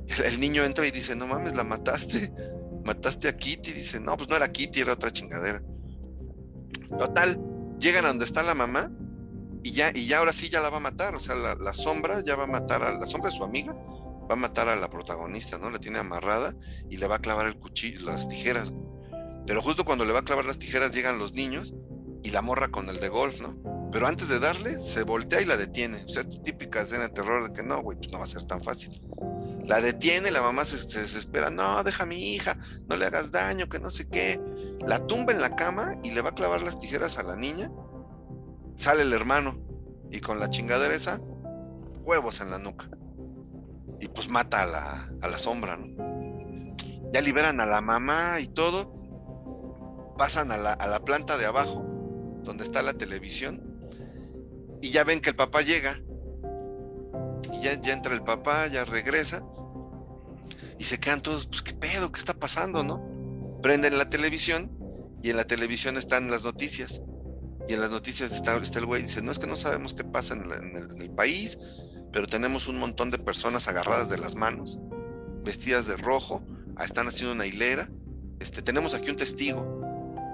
El, 0.26 0.40
niño 0.40 0.64
entra 0.64 0.86
y 0.86 0.92
dice, 0.92 1.16
no 1.16 1.28
mames, 1.28 1.56
la 1.56 1.64
mataste. 1.64 2.34
Mataste 2.84 3.28
a 3.28 3.36
Kitty. 3.36 3.72
Dice, 3.72 4.00
no, 4.00 4.16
pues 4.16 4.30
no 4.30 4.36
era 4.36 4.52
Kitty, 4.52 4.82
era 4.82 4.94
otra 4.94 5.12
chingadera. 5.12 5.64
Total, 7.00 7.42
llegan 7.80 8.06
a 8.06 8.10
donde 8.10 8.26
está 8.26 8.44
la 8.44 8.54
mamá 8.54 8.92
y 9.64 9.72
ya, 9.72 9.92
y 9.96 10.06
ya 10.06 10.20
ahora 10.20 10.34
sí 10.34 10.50
ya 10.50 10.62
la 10.62 10.70
va 10.70 10.78
a 10.78 10.82
matar. 10.82 11.16
O 11.16 11.20
sea, 11.20 11.36
la, 11.36 11.74
sombra 11.74 12.22
ya 12.22 12.36
va 12.36 12.44
a 12.44 12.48
matar 12.48 12.84
a 12.84 13.00
la 13.00 13.08
sombra 13.08 13.32
de 13.32 13.38
su 13.38 13.44
amiga, 13.44 13.74
va 13.74 14.34
a 14.34 14.36
matar 14.36 14.68
a 14.70 14.76
la 14.76 14.90
protagonista, 14.90 15.58
¿no? 15.58 15.72
La 15.72 15.80
tiene 15.80 15.98
amarrada 15.98 16.56
y 16.90 16.98
le 16.98 17.08
va 17.08 17.16
a 17.16 17.20
clavar 17.20 17.48
el 17.48 17.58
cuchillo, 17.58 18.06
las 18.06 18.28
tijeras. 18.28 18.74
Pero 19.48 19.64
justo 19.64 19.84
cuando 19.84 20.06
le 20.06 20.14
va 20.14 20.20
a 20.20 20.24
clavar 20.24 20.46
las 20.46 20.60
tijeras 20.60 20.92
llegan 20.92 21.18
los 21.18 21.34
niños 21.34 21.74
y 22.24 22.30
la 22.30 22.44
morra 22.44 22.70
con 22.70 22.90
el 22.90 23.00
de 23.00 23.10
golf, 23.10 23.42
¿no? 23.42 23.75
Pero 23.96 24.08
antes 24.08 24.28
de 24.28 24.42
darle, 24.42 24.82
se 24.82 25.04
voltea 25.04 25.42
y 25.42 25.46
la 25.46 25.56
detiene. 25.56 26.04
O 26.04 26.10
sea, 26.10 26.26
típica 26.26 26.82
escena 26.82 27.04
de 27.04 27.12
terror 27.12 27.48
de 27.48 27.54
que 27.54 27.64
no, 27.64 27.82
güey, 27.82 27.98
pues 27.98 28.12
no 28.12 28.18
va 28.18 28.26
a 28.26 28.28
ser 28.28 28.44
tan 28.44 28.62
fácil. 28.62 29.02
La 29.64 29.80
detiene, 29.80 30.32
la 30.32 30.42
mamá 30.42 30.66
se, 30.66 30.78
se 30.78 31.00
desespera, 31.00 31.50
no, 31.50 31.82
deja 31.82 32.04
a 32.04 32.06
mi 32.06 32.36
hija, 32.36 32.58
no 32.90 32.98
le 32.98 33.06
hagas 33.06 33.32
daño, 33.32 33.70
que 33.70 33.80
no 33.80 33.90
sé 33.90 34.10
qué 34.10 34.38
la 34.86 35.00
tumba 35.08 35.32
en 35.32 35.40
la 35.40 35.56
cama 35.56 35.96
y 36.04 36.12
le 36.12 36.22
va 36.22 36.32
a 36.32 36.36
clavar 36.36 36.62
las 36.62 36.78
tijeras 36.78 37.18
a 37.20 37.24
la 37.24 37.38
niña. 37.38 37.72
Sale 38.76 39.04
el 39.04 39.14
hermano 39.14 39.66
y 40.12 40.20
con 40.20 40.42
la 40.42 40.50
chingadera 40.50 40.94
esa, 40.94 41.22
huevos 42.04 42.42
en 42.42 42.52
la 42.52 42.58
nuca. 42.58 42.90
Y 44.02 44.10
pues 44.10 44.28
mata 44.28 44.64
a 44.64 44.66
la, 44.66 45.10
a 45.22 45.30
la 45.30 45.38
sombra, 45.38 45.80
Ya 47.14 47.22
liberan 47.22 47.62
a 47.62 47.66
la 47.66 47.80
mamá 47.80 48.42
y 48.42 48.50
todo. 48.50 48.94
Pasan 50.18 50.52
a 50.52 50.58
la, 50.58 50.74
a 50.74 50.86
la 50.88 51.00
planta 51.00 51.38
de 51.38 51.46
abajo, 51.46 51.86
donde 52.44 52.66
está 52.66 52.82
la 52.82 52.96
televisión. 52.96 53.65
Y 54.86 54.92
ya 54.92 55.04
ven 55.04 55.20
que 55.20 55.32
el 55.32 55.36
papá 55.36 55.64
llega. 55.64 56.00
Y 57.52 57.64
ya, 57.64 57.82
ya 57.82 57.92
entra 57.92 58.14
el 58.14 58.22
papá, 58.22 58.68
ya 58.68 58.86
regresa. 58.86 59.44
Y 60.78 60.84
se 60.84 61.00
quedan 61.00 61.24
todos, 61.24 61.48
pues 61.48 61.64
qué 61.64 61.74
pedo, 61.74 62.12
qué 62.12 62.20
está 62.20 62.36
pasando, 62.36 62.84
¿no? 62.84 63.16
prenden 63.66 63.98
la 63.98 64.08
televisión 64.12 64.70
y 65.24 65.32
en 65.32 65.38
la 65.38 65.46
televisión 65.46 65.98
están 65.98 66.30
las 66.30 66.44
noticias. 66.44 67.02
Y 67.68 67.74
en 67.74 67.82
las 67.82 67.90
noticias 67.90 68.32
está, 68.32 68.56
está 68.58 68.78
el 68.78 68.86
güey 68.86 69.02
dice, 69.02 69.24
no 69.24 69.32
es 69.32 69.40
que 69.40 69.48
no 69.48 69.58
sabemos 69.58 69.96
qué 69.96 70.04
pasa 70.04 70.36
en, 70.36 70.44
el, 71.02 71.10
país, 71.10 71.58
pero 72.14 72.28
tenemos 72.28 72.68
un 72.68 72.78
montón 72.78 73.10
de 73.10 73.18
personas 73.18 73.68
agarradas 73.68 74.08
de 74.08 74.20
las 74.20 74.36
manos, 74.36 74.80
vestidas 75.44 75.88
de 75.88 75.98
rojo, 75.98 76.46
ah, 76.76 76.86
están 76.86 77.08
haciendo 77.08 77.34
una 77.34 77.48
hilera. 77.48 77.90
Este, 78.40 78.62
tenemos 78.62 78.94
aquí 78.94 79.10
un 79.10 79.16
testigo 79.16 79.82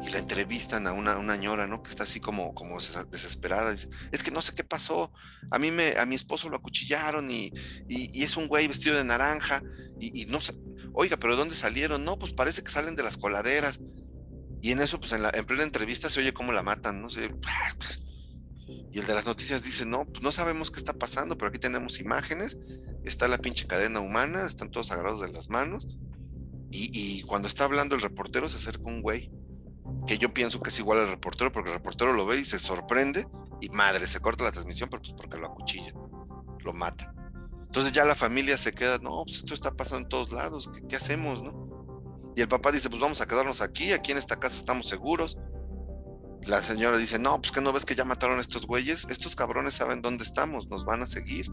y 0.02 0.10
la 0.10 0.20
entrevistan 0.20 0.88
a 0.88 0.94
una, 0.94 1.18
una 1.18 1.38
ñora, 1.38 1.68
¿no? 1.68 1.84
Que 1.84 1.92
está 1.92 2.04
así 2.04 2.20
como, 2.20 2.56
como 2.56 2.80
desesperada. 2.80 3.72
Dice, 3.72 3.88
es 4.12 4.24
que 4.24 4.32
no 4.32 4.42
sé 4.42 4.56
qué 4.56 4.64
pasó. 4.64 5.12
A 5.52 5.60
mí 5.60 5.70
me, 5.70 5.98
a 5.98 6.06
mi 6.06 6.16
esposo 6.16 6.50
lo 6.50 6.58
acuchillaron 6.58 7.30
y, 7.30 7.54
y, 7.88 8.24
es 8.24 8.36
un 8.36 8.48
güey 8.48 8.68
vestido 8.68 8.96
de 8.96 9.04
naranja 9.04 9.62
y, 10.00 10.26
no 10.26 10.42
sé. 10.42 10.54
Oiga, 10.94 11.18
pero 11.18 11.36
¿dónde 11.36 11.56
salieron? 11.56 12.04
No, 12.04 12.18
pues 12.18 12.34
parece 12.34 12.64
que 12.64 12.72
salen 12.72 12.96
de 12.96 13.04
las 13.04 13.18
coladeras. 13.18 13.80
Y 14.60 14.72
en 14.72 14.82
eso, 14.82 15.00
pues 15.00 15.12
en, 15.14 15.22
la, 15.22 15.32
en 15.34 15.46
plena 15.46 15.64
entrevista 15.64 16.10
se 16.10 16.20
oye 16.20 16.34
cómo 16.34 16.52
la 16.52 16.64
matan, 16.64 17.02
¿no? 17.02 17.10
Se 17.10 17.32
y 18.94 19.00
el 19.00 19.08
de 19.08 19.14
las 19.14 19.26
noticias 19.26 19.64
dice, 19.64 19.86
no, 19.86 20.06
pues 20.06 20.22
no 20.22 20.32
sabemos 20.32 20.70
qué 20.70 20.78
está 20.78 20.94
pasando, 20.94 21.38
pero 21.38 21.48
aquí 21.50 21.60
tenemos 21.60 22.00
imágenes, 22.00 22.60
está 23.06 23.30
la 23.30 23.38
pinche 23.38 23.66
cadena 23.66 24.02
humana, 24.02 24.46
están 24.46 24.70
todos 24.70 24.92
agarrados 24.92 25.22
de 25.22 25.32
las 25.32 25.50
manos. 25.50 25.88
Y, 26.72 26.90
y 26.94 27.22
cuando 27.22 27.48
está 27.48 27.64
hablando 27.66 27.96
el 27.96 28.02
reportero 28.02 28.50
se 28.50 28.58
acerca 28.58 28.84
un 28.84 29.02
güey 29.02 29.32
que 30.08 30.18
yo 30.18 30.34
pienso 30.34 30.62
que 30.62 30.70
es 30.70 30.80
igual 30.80 31.00
al 31.00 31.10
reportero, 31.10 31.52
porque 31.52 31.70
el 31.70 31.76
reportero 31.76 32.14
lo 32.14 32.26
ve 32.26 32.40
y 32.40 32.44
se 32.44 32.60
sorprende 32.60 33.28
y 33.62 33.70
madre, 33.70 34.08
se 34.08 34.20
corta 34.20 34.44
la 34.44 34.52
transmisión, 34.52 34.90
pero 34.90 35.02
pues 35.02 35.14
porque 35.14 35.38
lo 35.38 35.48
acuchilla, 35.48 35.94
lo 36.60 36.74
mata. 36.74 37.14
Entonces 37.66 37.94
ya 37.94 38.04
la 38.04 38.16
familia 38.16 38.58
se 38.58 38.74
queda, 38.74 38.98
no, 38.98 39.24
pues 39.24 39.38
esto 39.38 39.54
está 39.54 39.72
pasando 39.72 40.04
en 40.04 40.10
todos 40.10 40.32
lados, 40.32 40.70
¿qué, 40.90 40.96
hacemos, 40.96 41.42
no? 41.42 42.34
Y 42.36 42.42
el 42.42 42.48
papá 42.48 42.72
dice, 42.72 42.90
pues 42.90 43.02
vamos 43.02 43.22
a 43.22 43.28
quedarnos 43.28 43.62
aquí, 43.62 43.92
aquí 43.92 44.12
en 44.12 44.18
esta 44.18 44.40
casa 44.40 44.58
estamos 44.58 44.88
seguros. 44.88 45.38
La 46.44 46.62
señora 46.62 46.98
dice, 46.98 47.20
no, 47.20 47.40
pues 47.40 47.52
que 47.52 47.62
no 47.62 47.72
ves 47.72 47.86
que 47.86 47.96
ya 47.96 48.04
mataron 48.04 48.40
estos 48.40 48.66
güeyes, 48.66 49.06
estos 49.10 49.36
cabrones 49.36 49.76
saben 49.76 50.02
dónde 50.02 50.24
estamos, 50.24 50.68
nos 50.68 50.86
van 50.86 51.04
a 51.04 51.06
seguir. 51.06 51.52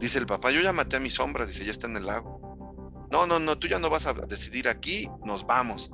Dice 0.00 0.18
el 0.18 0.26
papá, 0.26 0.50
yo 0.50 0.60
ya 0.60 0.72
maté 0.72 0.96
a 0.96 1.00
mi 1.00 1.10
sombra, 1.10 1.46
dice, 1.46 1.64
ya 1.64 1.70
está 1.70 1.86
en 1.86 1.96
el 1.96 2.06
lago. 2.06 3.08
No, 3.10 3.26
no, 3.26 3.38
no, 3.38 3.58
tú 3.58 3.68
ya 3.68 3.78
no 3.78 3.90
vas 3.90 4.06
a 4.06 4.14
decidir 4.14 4.68
aquí, 4.68 5.08
nos 5.24 5.46
vamos 5.46 5.92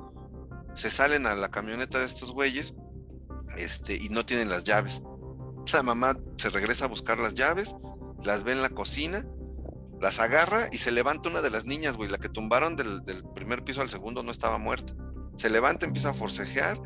se 0.77 0.91
salen 0.91 1.25
a 1.25 1.33
la 1.33 1.49
camioneta 1.49 1.99
de 1.99 2.05
estos 2.05 2.31
güeyes 2.31 2.75
este, 3.57 3.95
y 3.95 4.09
no 4.09 4.25
tienen 4.25 4.49
las 4.49 4.63
llaves. 4.63 5.01
La 5.73 5.83
mamá 5.83 6.17
se 6.37 6.49
regresa 6.49 6.85
a 6.85 6.87
buscar 6.87 7.19
las 7.19 7.33
llaves, 7.33 7.75
las 8.23 8.43
ve 8.43 8.53
en 8.53 8.61
la 8.61 8.69
cocina, 8.69 9.25
las 9.99 10.19
agarra 10.19 10.67
y 10.71 10.77
se 10.77 10.91
levanta 10.91 11.29
una 11.29 11.41
de 11.41 11.49
las 11.49 11.65
niñas, 11.65 11.97
güey, 11.97 12.09
la 12.09 12.19
que 12.19 12.29
tumbaron 12.29 12.75
del, 12.75 13.01
primer 13.33 13.63
piso 13.63 13.81
al 13.81 13.89
segundo 13.89 14.21
no 14.21 14.31
estaba 14.31 14.59
muerta. 14.59 14.93
Se 15.35 15.49
levanta, 15.49 15.85
empieza 15.85 16.09
a 16.09 16.13
forcejear, 16.13 16.79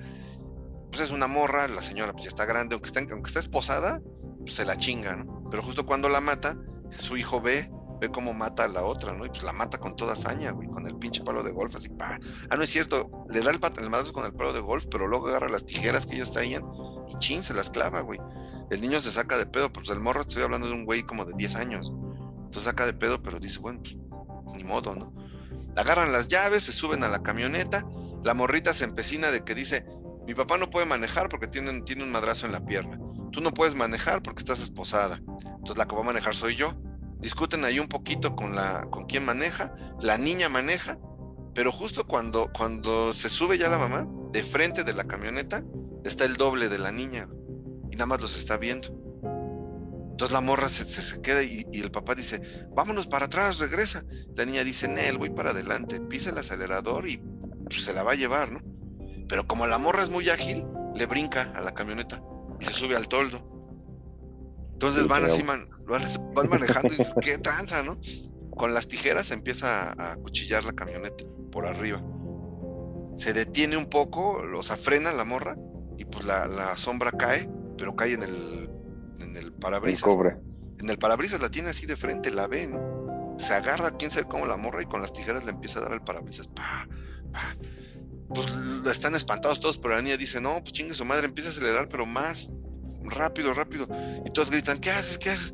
pues 0.90 1.04
es 1.04 1.12
una 1.12 1.28
morra, 1.28 1.68
la 1.68 1.82
señora 1.82 2.14
pues 2.14 2.24
ya 2.24 2.30
está 2.30 2.46
grande, 2.46 2.76
aunque 2.76 2.88
está, 2.88 3.02
aunque 3.02 3.28
está 3.28 3.42
esposada, 3.42 4.02
pues 4.40 4.56
se 4.56 4.66
la 4.66 4.78
chinga, 4.78 5.18
¿no? 5.18 5.50
Pero 5.52 5.64
justo 5.64 5.86
cuando 5.86 6.08
la 6.08 6.22
mata, 6.22 6.58
su 6.98 7.18
hijo 7.18 7.42
ve, 7.42 7.70
ve 8.02 8.12
cómo 8.12 8.34
mata 8.34 8.64
a 8.64 8.68
la 8.68 8.84
otra, 8.84 9.14
¿no? 9.14 9.26
Y 9.26 9.30
pues 9.30 9.44
la 9.44 9.54
mata 9.54 9.78
con 9.78 9.96
toda 9.96 10.14
hazaña, 10.14 10.52
güey, 10.52 10.68
con 10.68 10.88
el 10.88 10.96
pinche 10.96 11.24
palo 11.24 11.44
de 11.44 11.52
golf, 11.52 11.76
así, 11.76 11.90
pa. 11.90 12.18
Ah, 12.50 12.58
no 12.58 12.64
es 12.64 12.70
cierto, 12.72 13.26
le 13.30 13.42
da 13.42 13.52
el, 13.52 13.90
madrazo 13.90 14.12
con 14.12 14.26
el 14.26 14.34
palo 14.34 14.54
de 14.54 14.60
golf, 14.60 14.88
pero 14.90 15.08
luego 15.08 15.28
agarra 15.28 15.50
las 15.50 15.68
tijeras 15.68 16.08
que 16.08 16.16
ellos 16.16 16.32
traían 16.32 16.64
y 17.08 17.18
chin, 17.20 17.44
se 17.44 17.54
las 17.54 17.70
clava, 17.70 18.02
güey. 18.02 18.20
El 18.72 18.82
niño 18.82 19.00
se 19.02 19.12
saca 19.12 19.38
de 19.38 19.46
pedo, 19.46 19.72
pues 19.72 19.88
el 19.92 20.00
morro, 20.00 20.22
estoy 20.22 20.42
hablando 20.42 20.68
de 20.68 20.74
un 20.74 20.84
güey 20.84 21.04
como 21.04 21.26
de 21.26 21.34
10 21.36 21.56
años. 21.58 21.94
Entonces 22.38 22.64
saca 22.64 22.88
de 22.88 22.94
pedo, 22.94 23.22
pero 23.22 23.40
dice, 23.40 23.60
bueno, 23.60 23.82
pues, 23.84 23.96
ni 24.56 24.64
modo, 24.64 24.96
¿no? 24.96 25.14
Agarran 25.78 26.12
las 26.12 26.28
llaves, 26.28 26.64
se 26.64 26.74
suben 26.74 27.04
a 27.04 27.08
la 27.08 27.22
camioneta, 27.22 27.86
la 28.24 28.34
morrita 28.34 28.74
se 28.74 28.84
empecina 28.84 29.30
de 29.30 29.44
que 29.44 29.54
dice, 29.54 29.86
mi 30.26 30.34
papá 30.34 30.58
no 30.58 30.72
puede 30.72 30.88
manejar 30.88 31.30
porque 31.30 31.46
tiene, 31.46 31.82
tiene 31.82 32.04
un 32.04 32.12
madrazo 32.12 32.48
en 32.48 32.52
la 32.52 32.66
pierna. 32.66 33.00
Tú 33.32 33.42
no 33.42 33.54
puedes 33.54 33.76
manejar 33.76 34.24
porque 34.24 34.40
estás 34.40 34.60
esposada. 34.60 35.18
Entonces 35.18 35.78
la 35.78 35.88
que 35.88 35.96
va 35.96 36.02
a 36.02 36.06
manejar 36.06 36.36
soy 36.36 36.56
yo. 36.56 36.74
Discuten 37.22 37.64
ahí 37.64 37.80
un 37.80 37.88
poquito 37.88 38.36
con 38.36 38.56
la 38.56 38.86
con 38.90 39.06
quién 39.06 39.24
maneja. 39.26 39.74
La 40.02 40.18
niña 40.18 40.50
maneja, 40.50 40.98
pero 41.54 41.72
justo 41.72 42.08
cuando 42.08 42.52
cuando 42.52 43.14
se 43.14 43.30
sube 43.30 43.58
ya 43.58 43.70
la 43.70 43.78
mamá, 43.78 44.08
de 44.32 44.44
frente 44.44 44.84
de 44.84 44.94
la 44.94 45.06
camioneta 45.06 45.64
está 46.04 46.26
el 46.26 46.36
doble 46.36 46.68
de 46.68 46.80
la 46.80 46.92
niña 46.92 47.30
y 47.92 47.96
nada 47.96 48.08
más 48.08 48.22
los 48.22 48.38
está 48.38 48.58
viendo. 48.58 48.90
Entonces 50.12 50.34
la 50.34 50.42
morra 50.42 50.70
se, 50.70 50.86
se, 50.86 51.20
queda 51.22 51.42
y, 51.42 51.66
el 51.74 51.90
papá 51.90 52.14
dice, 52.14 52.68
vámonos 52.76 53.08
para 53.08 53.26
atrás, 53.26 53.58
regresa. 53.58 54.04
La 54.36 54.46
niña 54.46 54.64
dice, 54.64 54.88
Nel, 54.88 55.18
voy 55.18 55.32
para 55.32 55.50
adelante, 55.50 56.00
pisa 56.00 56.30
el 56.30 56.38
acelerador 56.38 57.10
y 57.10 57.18
pues, 57.68 57.84
se 57.84 57.92
la 57.94 58.04
va 58.04 58.12
a 58.12 58.16
llevar, 58.16 58.52
¿no? 58.52 58.60
Pero 59.28 59.48
como 59.48 59.66
la 59.66 59.80
morra 59.80 60.04
es 60.04 60.10
muy 60.10 60.30
ágil, 60.30 60.64
le 60.96 61.06
brinca 61.08 61.52
a 61.56 61.62
la 61.62 61.72
camioneta 61.72 62.22
y 62.60 62.66
se 62.66 62.74
sube 62.74 62.96
al 62.96 63.08
toldo. 63.08 63.40
Entonces 64.74 65.08
van 65.08 65.26
así, 65.26 65.42
man, 65.42 65.68
van, 65.86 66.50
manejando 66.50 66.94
y 66.94 67.20
qué 67.22 67.38
tranza, 67.38 67.84
¿no? 67.84 68.00
Con 68.52 68.74
las 68.74 68.88
tijeras 68.88 69.32
empieza 69.32 69.92
a, 69.92 70.16
cuchillar 70.18 70.64
la 70.64 70.74
camioneta 70.74 71.24
por 71.52 71.66
arriba. 71.66 72.04
Se 73.16 73.34
detiene 73.34 73.78
un 73.78 73.90
poco, 73.90 74.42
o 74.56 74.64
sea, 74.64 74.78
frena 74.78 75.12
la 75.12 75.24
morra 75.24 75.58
y 75.98 76.06
pues 76.06 76.26
la, 76.26 76.76
sombra 76.78 77.12
cae, 77.12 77.50
pero 77.78 77.96
cae 77.96 78.14
en 78.14 78.24
el, 78.24 78.70
en 79.20 79.38
el 79.38 79.54
parabrisas. 79.54 80.10
En 80.80 80.90
el 80.90 80.98
parabrisas 80.98 81.42
la 81.42 81.50
tiene 81.50 81.70
así 81.70 81.86
de 81.86 81.96
frente, 81.96 82.32
la 82.32 82.48
ve, 82.48 82.68
¿no? 82.68 83.36
Se 83.38 83.54
agarra, 83.54 83.92
quién 83.92 84.12
sabe 84.12 84.28
cómo 84.28 84.46
la 84.46 84.58
morra 84.58 84.82
y 84.82 84.86
con 84.86 85.02
las 85.02 85.14
tijeras 85.14 85.46
le 85.46 85.52
empieza 85.52 85.80
a 85.80 85.84
dar 85.84 85.94
al 85.94 86.04
parabrisas. 86.04 86.48
Pa, 86.48 86.88
pa 87.32 87.56
pues 88.34 88.48
están 88.92 89.16
espantados 89.16 89.60
todos, 89.60 89.78
pero 89.78 89.96
la 89.96 90.02
niña 90.02 90.18
dice, 90.18 90.42
no, 90.42 90.60
pues 90.62 90.74
chingue 90.74 90.94
su 90.94 91.06
madre, 91.06 91.26
empieza 91.26 91.50
a 91.50 91.54
acelerar, 91.54 91.90
pero 91.90 92.06
más, 92.06 92.50
rápido, 93.04 93.54
rápido. 93.54 93.88
Y 94.26 94.32
todos 94.32 94.52
gritan, 94.52 94.80
¿qué 94.80 94.90
haces? 94.90 95.18
¿Qué 95.18 95.30
haces? 95.30 95.54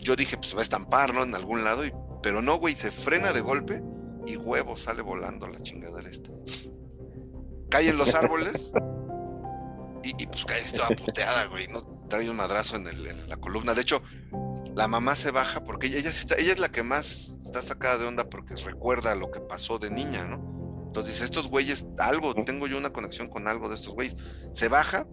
Yo 0.00 0.16
dije, 0.16 0.36
pues 0.36 0.54
va 0.54 0.60
a 0.60 0.62
estampar, 0.62 1.14
¿no? 1.14 1.22
En 1.22 1.34
algún 1.34 1.64
lado, 1.64 1.84
y, 1.84 1.92
pero 2.22 2.42
no, 2.42 2.56
güey, 2.56 2.74
se 2.74 2.90
frena 2.90 3.32
de 3.32 3.40
golpe 3.40 3.82
y 4.26 4.36
huevo 4.36 4.76
sale 4.76 5.02
volando 5.02 5.46
la 5.46 5.60
chingadera 5.60 6.08
esta. 6.08 6.30
Cae 7.70 7.88
en 7.88 7.98
los 7.98 8.14
árboles 8.14 8.72
y, 10.02 10.26
pues 10.26 10.44
cae 10.44 10.62
toda 10.62 10.88
puteada, 10.88 11.46
güey, 11.46 11.68
¿no? 11.68 11.82
Trae 12.08 12.28
un 12.28 12.36
madrazo 12.36 12.76
en, 12.76 12.86
en 12.88 13.28
la 13.28 13.36
columna. 13.36 13.74
De 13.74 13.82
hecho, 13.82 14.02
la 14.74 14.88
mamá 14.88 15.16
se 15.16 15.30
baja 15.30 15.64
porque 15.64 15.88
ella, 15.88 15.98
ella, 15.98 16.10
está, 16.10 16.34
ella 16.36 16.52
es 16.52 16.58
la 16.58 16.70
que 16.70 16.82
más 16.82 17.38
está 17.44 17.62
sacada 17.62 17.98
de 17.98 18.06
onda 18.06 18.28
porque 18.28 18.56
recuerda 18.56 19.14
lo 19.14 19.30
que 19.30 19.40
pasó 19.40 19.78
de 19.78 19.90
niña, 19.90 20.24
¿no? 20.24 20.84
Entonces, 20.86 21.20
estos 21.20 21.48
güeyes, 21.48 21.86
algo, 21.98 22.34
tengo 22.44 22.66
yo 22.66 22.76
una 22.76 22.90
conexión 22.90 23.28
con 23.28 23.46
algo 23.46 23.68
de 23.68 23.76
estos 23.76 23.94
güeyes. 23.94 24.16
Se 24.52 24.68
baja 24.68 25.06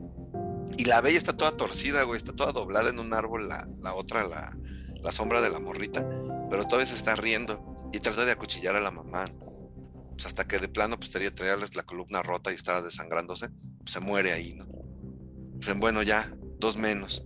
y 0.76 0.86
la 0.86 1.02
bella 1.02 1.18
está 1.18 1.38
toda 1.38 1.52
torcida, 1.52 2.04
güey, 2.04 2.18
está 2.18 2.34
toda 2.34 2.52
doblada 2.52 2.90
en 2.90 2.98
un 2.98 3.14
árbol, 3.14 3.48
la, 3.48 3.68
la 3.82 3.94
otra, 3.94 4.28
la, 4.28 4.58
la, 5.08 5.12
sombra 5.12 5.42
de 5.42 5.50
la 5.50 5.60
morrita, 5.60 6.08
pero 6.50 6.66
todavía 6.66 6.86
se 6.86 6.96
está 6.96 7.16
riendo 7.16 7.90
y 7.94 8.00
trata 8.00 8.26
de 8.26 8.32
acuchillar 8.32 8.76
a 8.76 8.82
la 8.82 8.92
mamá. 8.92 9.26
Pues 10.12 10.26
hasta 10.26 10.48
que 10.48 10.60
de 10.60 10.68
plano, 10.68 10.98
pues 10.98 11.12
tenía 11.12 11.34
traerles 11.34 11.76
la 11.76 11.84
columna 11.84 12.24
rota 12.24 12.52
y 12.52 12.56
estaba 12.56 12.82
desangrándose, 12.82 13.50
pues 13.80 13.92
se 13.92 14.00
muere 14.00 14.34
ahí, 14.34 14.54
¿no? 14.56 14.68
Pues 15.62 15.78
bueno, 15.78 16.02
ya, 16.04 16.36
dos 16.60 16.78
menos. 16.78 17.24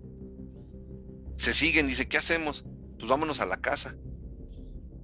Se 1.38 1.54
siguen, 1.54 1.88
dice, 1.88 2.08
¿qué 2.08 2.18
hacemos? 2.18 2.66
Pues 3.00 3.10
vámonos 3.10 3.40
a 3.40 3.46
la 3.46 3.58
casa. 3.58 3.96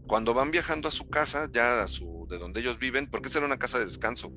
Cuando 0.06 0.34
van 0.34 0.52
viajando 0.52 0.88
a 0.88 0.92
su 0.92 1.10
casa, 1.10 1.50
ya 1.52 1.82
a 1.82 1.88
su 1.88 2.28
de 2.30 2.38
donde 2.38 2.60
ellos 2.60 2.80
viven, 2.80 3.08
porque 3.08 3.30
esa 3.30 3.40
era 3.40 3.48
una 3.48 3.58
casa 3.58 3.80
de 3.80 3.86
descanso. 3.86 4.32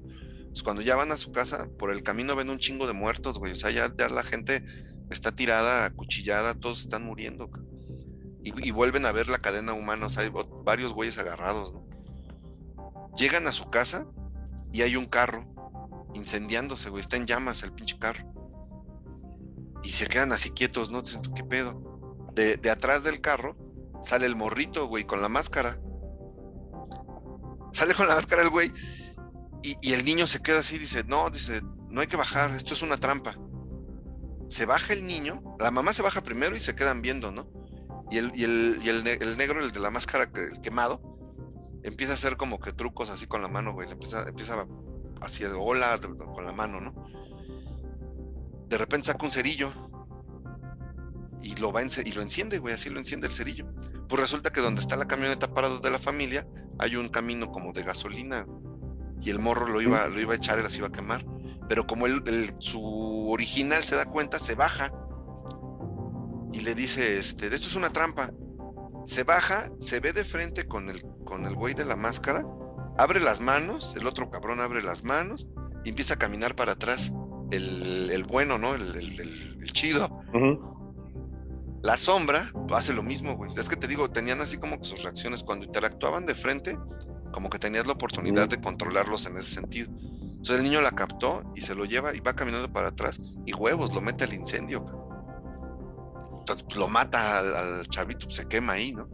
Pues 0.48 0.62
cuando 0.62 0.82
ya 0.82 0.96
van 0.96 1.12
a 1.12 1.16
su 1.16 1.32
casa, 1.32 1.68
por 1.78 1.92
el 1.92 2.02
camino 2.02 2.34
ven 2.34 2.50
un 2.50 2.58
chingo 2.58 2.86
de 2.86 2.92
muertos, 2.92 3.38
güey. 3.38 3.52
O 3.52 3.56
sea, 3.56 3.70
ya, 3.70 3.92
la 4.08 4.22
gente 4.22 4.64
está 5.10 5.32
tirada, 5.32 5.84
acuchillada, 5.84 6.54
todos 6.54 6.80
están 6.80 7.04
muriendo. 7.04 7.50
Y, 8.42 8.70
vuelven 8.70 9.04
a 9.04 9.12
ver 9.12 9.28
la 9.28 9.38
cadena 9.38 9.74
humana, 9.74 10.06
o 10.06 10.08
sea, 10.08 10.22
hay 10.22 10.32
varios 10.64 10.94
güeyes 10.94 11.18
agarrados, 11.18 11.74
¿no? 11.74 11.86
Llegan 13.14 13.46
a 13.46 13.52
su 13.52 13.68
casa 13.68 14.06
y 14.72 14.82
hay 14.82 14.96
un 14.96 15.06
carro 15.06 15.44
incendiándose, 16.14 16.88
güey. 16.88 17.02
Está 17.02 17.16
en 17.16 17.26
llamas 17.26 17.62
el 17.62 17.72
pinche 17.72 17.98
carro. 17.98 18.24
Y 19.82 19.92
se 19.92 20.06
quedan 20.06 20.32
así 20.32 20.52
quietos, 20.52 20.90
¿no? 20.90 21.02
Dicen, 21.02 21.20
¿qué 21.34 21.44
pedo? 21.44 22.30
De, 22.34 22.70
atrás 22.70 23.04
del 23.04 23.20
carro 23.20 23.56
sale 24.02 24.24
el 24.24 24.36
morrito, 24.36 24.86
güey, 24.86 25.04
con 25.04 25.20
la 25.20 25.28
máscara. 25.28 25.78
Sale 27.72 27.94
con 27.94 28.08
la 28.08 28.14
máscara 28.14 28.42
el 28.42 28.48
güey 28.48 28.72
y, 29.62 29.92
el 29.92 30.04
niño 30.04 30.26
se 30.26 30.42
queda 30.42 30.60
así, 30.60 30.78
dice, 30.78 31.04
no, 31.04 31.28
dice, 31.30 31.60
no 31.88 32.00
hay 32.00 32.06
que 32.06 32.16
bajar, 32.16 32.54
esto 32.54 32.74
es 32.74 32.82
una 32.82 32.96
trampa. 32.96 33.36
Se 34.48 34.66
baja 34.66 34.92
el 34.92 35.04
niño, 35.06 35.56
la 35.58 35.70
mamá 35.70 35.92
se 35.92 36.02
baja 36.02 36.22
primero 36.22 36.56
y 36.56 36.60
se 36.60 36.74
quedan 36.74 37.02
viendo, 37.02 37.30
¿no? 37.30 37.48
Y 38.10 38.18
el, 38.18 39.36
negro, 39.36 39.60
el 39.60 39.70
de 39.72 39.80
la 39.80 39.90
máscara 39.90 40.30
el 40.34 40.60
quemado, 40.60 41.00
empieza 41.84 42.12
a 42.12 42.16
hacer 42.16 42.36
como 42.36 42.58
que 42.58 42.72
trucos 42.72 43.10
así 43.10 43.26
con 43.26 43.42
la 43.42 43.48
mano, 43.48 43.72
güey. 43.72 43.90
Empieza, 43.90 44.28
empieza 44.28 44.66
así 45.20 45.44
de 45.44 45.52
hola 45.52 45.98
con 46.34 46.44
la 46.44 46.52
mano, 46.52 46.80
¿no? 46.80 47.06
De 48.68 48.78
repente 48.78 49.08
saca 49.08 49.24
un 49.24 49.32
cerillo 49.32 49.70
y 51.42 51.54
lo 51.56 51.72
va 51.72 51.82
y 51.82 52.12
lo 52.12 52.22
enciende, 52.22 52.58
güey, 52.58 52.74
así 52.74 52.90
lo 52.90 52.98
enciende 52.98 53.26
el 53.26 53.34
cerillo. 53.34 53.66
Pues 54.08 54.20
resulta 54.20 54.50
que 54.50 54.60
donde 54.60 54.80
está 54.80 54.96
la 54.96 55.06
camioneta 55.06 55.52
parada 55.52 55.78
de 55.78 55.90
la 55.90 55.98
familia, 55.98 56.46
hay 56.78 56.96
un 56.96 57.08
camino 57.08 57.50
como 57.50 57.72
de 57.72 57.82
gasolina 57.82 58.46
y 59.20 59.30
el 59.30 59.38
morro 59.38 59.68
lo 59.68 59.80
iba, 59.80 60.08
lo 60.08 60.20
iba 60.20 60.32
a 60.32 60.36
echar 60.36 60.58
y 60.58 60.62
las 60.62 60.76
iba 60.76 60.88
a 60.88 60.92
quemar. 60.92 61.24
Pero 61.68 61.86
como 61.86 62.06
el, 62.06 62.22
su 62.58 63.30
original 63.30 63.84
se 63.84 63.96
da 63.96 64.04
cuenta, 64.06 64.38
se 64.38 64.54
baja 64.54 64.92
y 66.52 66.60
le 66.60 66.74
dice, 66.74 67.18
este, 67.18 67.46
esto 67.46 67.68
es 67.68 67.76
una 67.76 67.90
trampa. 67.90 68.32
Se 69.04 69.24
baja, 69.24 69.70
se 69.78 70.00
ve 70.00 70.12
de 70.12 70.24
frente 70.24 70.66
con 70.66 70.88
el, 70.90 71.02
con 71.24 71.46
el 71.46 71.54
güey 71.54 71.74
de 71.74 71.84
la 71.84 71.96
máscara, 71.96 72.44
abre 72.98 73.20
las 73.20 73.40
manos, 73.40 73.94
el 73.98 74.06
otro 74.06 74.30
cabrón 74.30 74.60
abre 74.60 74.82
las 74.82 75.04
manos 75.04 75.48
y 75.84 75.90
empieza 75.90 76.14
a 76.14 76.18
caminar 76.18 76.54
para 76.54 76.72
atrás. 76.72 77.12
El, 77.50 78.24
bueno, 78.28 78.58
¿no? 78.58 78.74
El, 78.74 79.72
chido. 79.72 80.22
La 81.82 81.96
sombra 81.96 82.44
hace 82.74 82.92
lo 82.92 83.02
mismo, 83.02 83.36
güey. 83.36 83.52
Es 83.56 83.68
que 83.68 83.76
te 83.76 83.86
digo, 83.86 84.10
tenían 84.10 84.40
así 84.40 84.58
como 84.58 84.78
que 84.78 84.84
sus 84.84 85.02
reacciones 85.02 85.42
cuando 85.42 85.64
interactuaban 85.64 86.26
de 86.26 86.34
frente, 86.34 86.78
como 87.32 87.48
que 87.48 87.58
tenías 87.58 87.86
la 87.86 87.94
oportunidad 87.94 88.48
de 88.48 88.60
controlarlos 88.60 89.26
en 89.26 89.38
ese 89.38 89.54
sentido. 89.54 89.90
Entonces 90.40 90.56
el 90.56 90.62
niño 90.62 90.80
la 90.80 90.92
captó 90.92 91.42
y 91.54 91.62
se 91.62 91.74
lo 91.74 91.84
lleva 91.84 92.14
y 92.14 92.20
va 92.20 92.34
caminando 92.34 92.72
para 92.72 92.88
atrás 92.88 93.20
y 93.46 93.54
huevos, 93.54 93.94
lo 93.94 94.00
mete 94.00 94.24
al 94.24 94.34
incendio. 94.34 94.84
Entonces 94.84 94.99
pues, 96.54 96.76
lo 96.76 96.88
mata 96.88 97.38
al, 97.38 97.86
chavito, 97.88 98.26
pues, 98.26 98.36
se 98.36 98.46
quema 98.46 98.74
ahí, 98.74 98.92
¿no? 98.92 99.08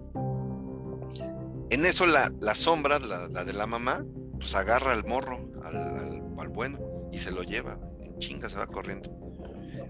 En 1.70 1.84
eso 1.84 2.06
la, 2.06 2.32
la 2.40 2.54
sombra, 2.54 2.98
la, 2.98 3.44
de 3.44 3.52
la 3.52 3.66
mamá, 3.66 4.04
pues 4.38 4.54
agarra 4.54 4.92
al 4.92 5.04
morro, 5.04 5.50
al, 5.62 6.22
al 6.38 6.48
bueno, 6.48 6.78
y 7.12 7.18
se 7.18 7.32
lo 7.32 7.42
lleva. 7.42 7.78
En 8.00 8.18
chinga 8.18 8.48
se 8.48 8.58
va 8.58 8.66
corriendo. 8.66 9.10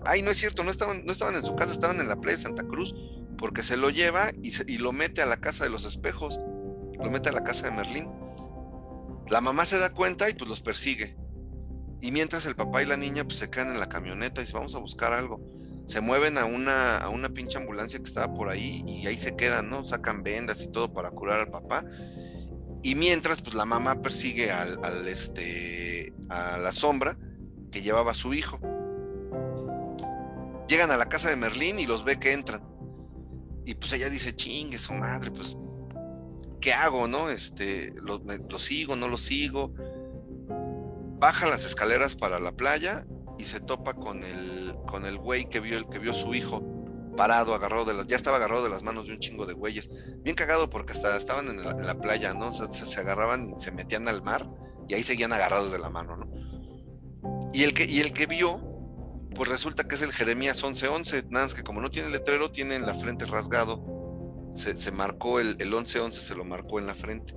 Ay, 0.05 0.22
no 0.22 0.30
es 0.30 0.36
cierto, 0.36 0.62
no 0.62 0.70
estaban, 0.70 1.05
no 1.05 1.12
estaban 1.12 1.34
en 1.34 1.42
su 1.42 1.55
casa, 1.57 1.72
estaban 1.72 2.01
en 2.01 2.09
la 2.09 2.16
playa 2.16 2.36
de 2.36 2.42
Santa 2.42 2.62
Cruz, 2.62 2.94
porque 3.36 3.62
se 3.62 3.76
lo 3.76 3.90
lleva 3.90 4.30
y, 4.42 4.78
lo 4.78 4.92
mete 4.92 5.22
a 5.22 5.26
la 5.26 5.36
casa 5.36 5.64
de 5.64 5.70
los 5.70 5.84
espejos, 5.84 6.40
lo 6.99 7.11
mete 7.11 7.28
a 7.28 7.32
la 7.32 7.44
casa 7.44 7.68
de 7.68 7.76
Merlín. 7.76 8.09
La 9.28 9.40
mamá 9.40 9.66
se 9.66 9.78
da 9.78 9.90
cuenta 9.90 10.30
y 10.30 10.34
pues 10.34 10.49
los 10.49 10.61
persigue. 10.61 11.16
Y 12.01 12.12
mientras 12.12 12.47
el 12.47 12.55
papá 12.55 12.82
y 12.82 12.86
la 12.86 12.97
niña 12.97 13.24
pues 13.24 13.38
se 13.38 13.51
quedan 13.51 13.72
en 13.72 13.80
la 13.80 13.88
camioneta 13.88 14.40
y 14.40 14.44
dice, 14.44 14.57
vamos 14.57 14.74
a 14.74 14.78
buscar 14.78 15.12
algo. 15.12 15.40
Se 15.87 16.01
mueven 16.01 16.37
a 16.37 16.45
una, 16.45 16.99
a 16.99 17.09
una 17.09 17.30
pinche 17.30 17.59
ambulancia 17.59 17.99
que 17.99 18.05
estaba 18.05 18.34
por 18.34 18.49
ahí 18.49 18.82
y 18.87 19.07
ahí 19.07 19.16
se 19.16 19.37
quedan, 19.37 19.70
¿no? 19.70 19.87
Sacan 19.87 20.22
vendas 20.22 20.62
y 20.62 20.68
todo 20.68 20.93
para 20.93 21.11
curar 21.11 21.41
al 21.41 21.51
papá. 21.51 21.84
Y 22.82 22.95
mientras, 22.95 23.41
pues 23.41 23.55
la 23.55 23.64
mamá 23.64 24.03
persigue 24.03 24.53
al, 24.53 24.78
al 24.84 25.09
este, 25.09 26.12
a 26.28 26.59
la 26.59 26.72
sombra 26.72 27.16
que 27.70 27.82
llevaba 27.82 28.11
a 28.11 28.14
su 28.14 28.34
hijo 28.34 28.61
Llegan 30.68 30.91
a 30.91 30.97
la 30.97 31.09
casa 31.09 31.30
de 31.30 31.37
Merlín 31.37 31.78
y 31.78 31.87
los 31.87 32.05
ve 32.05 32.18
que 32.18 32.32
entran. 32.32 32.61
Y 33.64 33.74
pues 33.74 33.93
ella 33.93 34.11
dice, 34.11 34.34
chingue 34.34 34.78
su 34.78 34.93
madre, 34.95 35.30
pues, 35.30 35.57
¿qué 36.61 36.72
hago, 36.72 37.07
no? 37.07 37.30
Este, 37.30 37.93
lo, 38.03 38.59
sigo, 38.59 38.97
no 38.97 39.09
lo 39.09 39.16
sigo. 39.16 39.72
Baja 41.18 41.47
las 41.47 41.64
escaleras 41.64 42.14
para 42.14 42.41
la 42.41 42.53
playa 42.53 43.07
y 43.39 43.45
se 43.45 43.61
topa 43.61 43.95
con 43.95 44.22
el, 44.24 44.76
con 44.89 45.07
el 45.07 45.18
güey 45.18 45.49
que 45.49 45.61
vio, 45.61 45.76
el 45.76 45.89
que 45.89 45.99
vio 45.99 46.14
su 46.14 46.34
hijo 46.34 46.62
parado, 47.16 47.55
agarrado 47.55 47.84
de 47.87 47.95
las, 47.95 48.07
ya 48.07 48.16
estaba 48.16 48.37
agarrado 48.37 48.62
de 48.62 48.70
las 48.70 48.82
manos 48.82 49.07
de 49.07 49.14
un 49.14 49.18
chingo 49.18 49.47
de 49.47 49.55
güeyes. 49.55 49.91
Bien 50.22 50.37
cagado 50.37 50.70
porque 50.70 50.93
hasta 50.93 51.16
estaban 51.16 51.49
en 51.49 51.64
la, 51.64 51.99
playa, 51.99 52.34
¿no? 52.34 52.49
O 52.49 52.53
sea, 52.53 52.70
se, 52.70 53.01
agarraban 53.01 53.55
y 53.57 53.61
se 53.61 53.72
metían 53.72 54.07
al 54.07 54.22
mar 54.22 54.49
y 54.89 54.95
ahí 54.95 55.03
seguían 55.03 55.32
agarrados 55.32 55.72
de 55.72 55.78
la 55.78 55.89
mano, 55.89 56.16
¿no? 56.16 57.51
Y 57.53 57.64
el 57.64 57.74
que, 57.74 57.87
y 57.87 58.01
el 58.01 58.12
que 58.12 58.26
vio, 58.26 58.61
pues 59.34 59.49
resulta 59.49 59.89
que 59.89 59.97
es 59.97 60.03
el 60.03 60.12
Jeremías 60.12 60.62
1111, 60.62 61.24
nada 61.30 61.47
más 61.47 61.55
que 61.55 61.64
como 61.64 61.80
no 61.80 61.91
tiene 61.91 62.11
letrero, 62.11 62.53
tiene 62.53 62.76
en 62.76 62.87
la 62.87 62.95
frente 62.95 63.26
rasgado. 63.26 63.82
Se, 64.55 64.91
marcó 64.91 65.41
el, 65.41 65.57
el 65.59 65.70
1111, 65.70 66.20
se 66.20 66.34
lo 66.34 66.45
marcó 66.45 66.78
en 66.78 66.87
la 66.87 66.95
frente. 66.95 67.34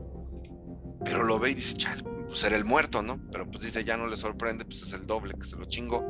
Pero 1.03 1.23
lo 1.23 1.39
ve 1.39 1.51
y 1.51 1.53
dice, 1.53 1.75
chal, 1.75 2.03
pues 2.29 2.43
era 2.43 2.55
el 2.55 2.63
muerto, 2.63 3.01
¿no? 3.01 3.19
Pero 3.31 3.49
pues 3.49 3.63
dice, 3.63 3.83
ya 3.83 3.97
no 3.97 4.07
le 4.07 4.15
sorprende, 4.15 4.63
pues 4.63 4.83
es 4.83 4.93
el 4.93 5.07
doble, 5.07 5.33
que 5.33 5.45
se 5.45 5.57
lo 5.57 5.65
chingó. 5.65 6.05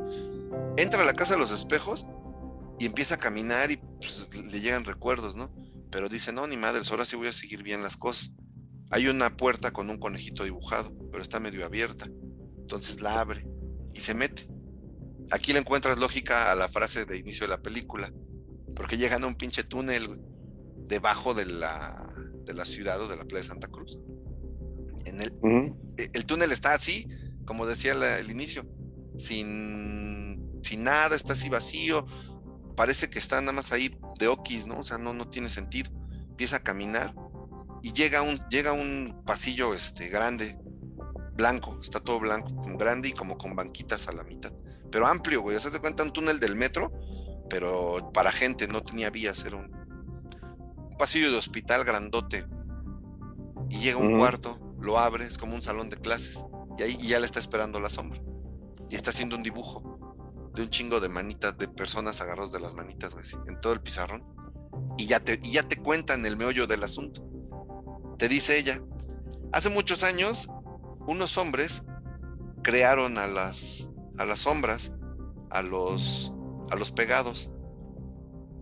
Entra 0.76 1.02
a 1.02 1.06
la 1.06 1.14
casa 1.14 1.34
de 1.34 1.40
los 1.40 1.50
espejos 1.50 2.06
y 2.78 2.84
empieza 2.84 3.14
a 3.14 3.18
caminar 3.18 3.70
y 3.70 3.78
pues, 3.78 4.28
le 4.34 4.60
llegan 4.60 4.84
recuerdos, 4.84 5.34
¿no? 5.34 5.50
Pero 5.90 6.08
dice, 6.08 6.30
no, 6.32 6.46
ni 6.46 6.58
madre, 6.58 6.82
ahora 6.90 7.06
sí 7.06 7.16
voy 7.16 7.28
a 7.28 7.32
seguir 7.32 7.62
bien 7.62 7.82
las 7.82 7.96
cosas. 7.96 8.34
Hay 8.90 9.08
una 9.08 9.36
puerta 9.36 9.72
con 9.72 9.88
un 9.88 9.98
conejito 9.98 10.44
dibujado, 10.44 10.94
pero 11.10 11.22
está 11.22 11.40
medio 11.40 11.64
abierta. 11.64 12.06
Entonces 12.58 13.00
la 13.00 13.20
abre 13.20 13.46
y 13.94 14.00
se 14.00 14.14
mete. 14.14 14.46
Aquí 15.30 15.52
le 15.52 15.60
encuentras 15.60 15.98
lógica 15.98 16.52
a 16.52 16.54
la 16.54 16.68
frase 16.68 17.06
de 17.06 17.18
inicio 17.18 17.46
de 17.46 17.50
la 17.50 17.62
película, 17.62 18.12
porque 18.76 18.98
llegan 18.98 19.24
a 19.24 19.26
un 19.26 19.36
pinche 19.36 19.64
túnel 19.64 20.20
debajo 20.86 21.34
de 21.34 21.46
la, 21.46 22.12
de 22.44 22.52
la 22.52 22.64
ciudad 22.64 23.00
o 23.00 23.08
de 23.08 23.16
la 23.16 23.24
playa 23.24 23.42
de 23.42 23.48
Santa 23.48 23.68
Cruz. 23.68 23.98
En 25.04 25.20
el, 25.20 25.32
e, 25.96 26.10
el 26.12 26.26
túnel 26.26 26.52
está 26.52 26.74
así, 26.74 27.08
como 27.44 27.66
decía 27.66 27.92
el 27.92 28.30
inicio, 28.30 28.66
sin, 29.16 30.60
sin 30.62 30.84
nada, 30.84 31.16
está 31.16 31.32
así 31.32 31.48
vacío, 31.48 32.06
parece 32.76 33.10
que 33.10 33.18
está 33.18 33.40
nada 33.40 33.52
más 33.52 33.72
ahí 33.72 33.96
de 34.18 34.28
okis, 34.28 34.66
¿no? 34.66 34.78
O 34.78 34.82
sea, 34.82 34.98
no, 34.98 35.12
no 35.12 35.28
tiene 35.28 35.48
sentido. 35.48 35.90
Empieza 36.28 36.56
a 36.56 36.62
caminar 36.62 37.14
y 37.82 37.92
llega 37.92 38.22
un, 38.22 38.38
llega 38.48 38.72
un 38.72 39.22
pasillo 39.26 39.74
este, 39.74 40.08
grande, 40.08 40.58
blanco, 41.34 41.78
está 41.82 42.00
todo 42.00 42.20
blanco, 42.20 42.50
grande 42.76 43.08
y 43.08 43.12
como 43.12 43.38
con 43.38 43.54
banquitas 43.54 44.08
a 44.08 44.12
la 44.12 44.22
mitad. 44.24 44.52
Pero 44.90 45.06
amplio, 45.06 45.42
güey. 45.42 45.56
O 45.56 45.60
sea, 45.60 45.70
se 45.70 45.80
cuenta 45.80 46.02
un 46.02 46.12
túnel 46.12 46.40
del 46.40 46.56
metro, 46.56 46.92
pero 47.48 48.10
para 48.12 48.32
gente, 48.32 48.66
no 48.68 48.82
tenía 48.82 49.10
vías, 49.10 49.44
era 49.44 49.56
un, 49.56 49.70
pasillo 50.98 51.30
de 51.30 51.38
hospital 51.38 51.84
grandote. 51.84 52.44
Y 53.70 53.78
llega 53.78 53.98
un 53.98 54.18
cuarto, 54.18 54.69
lo 54.80 54.98
abre, 54.98 55.26
es 55.26 55.38
como 55.38 55.54
un 55.54 55.62
salón 55.62 55.90
de 55.90 55.96
clases. 55.96 56.44
Y 56.78 56.82
ahí 56.82 56.96
ya 56.96 57.20
le 57.20 57.26
está 57.26 57.38
esperando 57.38 57.80
la 57.80 57.90
sombra. 57.90 58.20
Y 58.88 58.96
está 58.96 59.10
haciendo 59.10 59.36
un 59.36 59.42
dibujo 59.42 60.00
de 60.54 60.62
un 60.62 60.70
chingo 60.70 61.00
de 61.00 61.08
manitas, 61.08 61.56
de 61.58 61.68
personas 61.68 62.20
agarrados 62.20 62.52
de 62.52 62.60
las 62.60 62.74
manitas, 62.74 63.14
güey, 63.14 63.24
en 63.46 63.60
todo 63.60 63.72
el 63.72 63.80
pizarrón. 63.80 64.24
Y 64.98 65.06
ya, 65.06 65.20
te, 65.20 65.38
y 65.42 65.52
ya 65.52 65.62
te 65.62 65.76
cuentan 65.76 66.26
el 66.26 66.36
meollo 66.36 66.66
del 66.66 66.82
asunto. 66.82 67.22
Te 68.18 68.28
dice 68.28 68.58
ella, 68.58 68.82
hace 69.52 69.70
muchos 69.70 70.04
años, 70.04 70.48
unos 71.06 71.38
hombres 71.38 71.82
crearon 72.62 73.18
a 73.18 73.26
las, 73.26 73.88
a 74.18 74.24
las 74.24 74.40
sombras, 74.40 74.92
a 75.50 75.62
los, 75.62 76.32
a 76.70 76.76
los 76.76 76.90
pegados. 76.90 77.50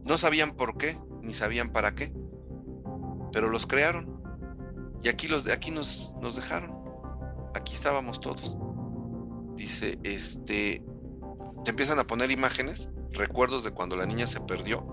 No 0.04 0.18
sabían 0.18 0.52
por 0.52 0.76
qué, 0.78 0.98
ni 1.22 1.34
sabían 1.34 1.70
para 1.70 1.94
qué, 1.94 2.12
pero 3.32 3.48
los 3.48 3.66
crearon. 3.66 4.17
Y 5.02 5.08
aquí, 5.08 5.28
los, 5.28 5.46
aquí 5.48 5.70
nos, 5.70 6.12
nos 6.20 6.36
dejaron. 6.36 6.76
Aquí 7.54 7.74
estábamos 7.74 8.20
todos. 8.20 8.56
Dice, 9.56 9.98
este, 10.04 10.84
te 11.64 11.70
empiezan 11.70 11.98
a 11.98 12.06
poner 12.06 12.30
imágenes, 12.30 12.90
recuerdos 13.12 13.64
de 13.64 13.72
cuando 13.72 13.96
la 13.96 14.06
niña 14.06 14.26
se 14.26 14.40
perdió, 14.40 14.86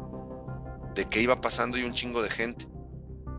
de 0.95 1.05
que 1.05 1.21
iba 1.21 1.41
pasando 1.41 1.77
y 1.77 1.83
un 1.83 1.93
chingo 1.93 2.21
de 2.21 2.29
gente. 2.29 2.67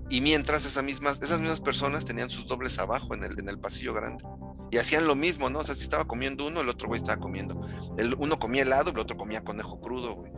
Y 0.08 0.20
mientras 0.20 0.64
esas 0.64 0.84
mismas, 0.84 1.20
esas 1.22 1.40
mismas 1.40 1.60
personas 1.60 2.04
tenían 2.04 2.30
sus 2.30 2.46
dobles 2.46 2.78
abajo 2.78 3.14
en 3.14 3.24
el, 3.24 3.38
en 3.40 3.48
el 3.48 3.58
pasillo 3.58 3.92
grande. 3.92 4.24
Y 4.70 4.78
hacían 4.78 5.06
lo 5.06 5.14
mismo, 5.14 5.48
¿no? 5.50 5.60
O 5.60 5.64
sea, 5.64 5.74
si 5.74 5.82
estaba 5.82 6.04
comiendo 6.04 6.46
uno, 6.46 6.60
el 6.60 6.68
otro 6.68 6.88
güey 6.88 7.00
estaba 7.00 7.20
comiendo. 7.20 7.60
El, 7.98 8.14
uno 8.18 8.38
comía 8.38 8.62
helado, 8.62 8.90
el 8.90 8.98
otro 8.98 9.16
comía 9.16 9.44
conejo 9.44 9.80
crudo, 9.80 10.14
güey. 10.14 10.32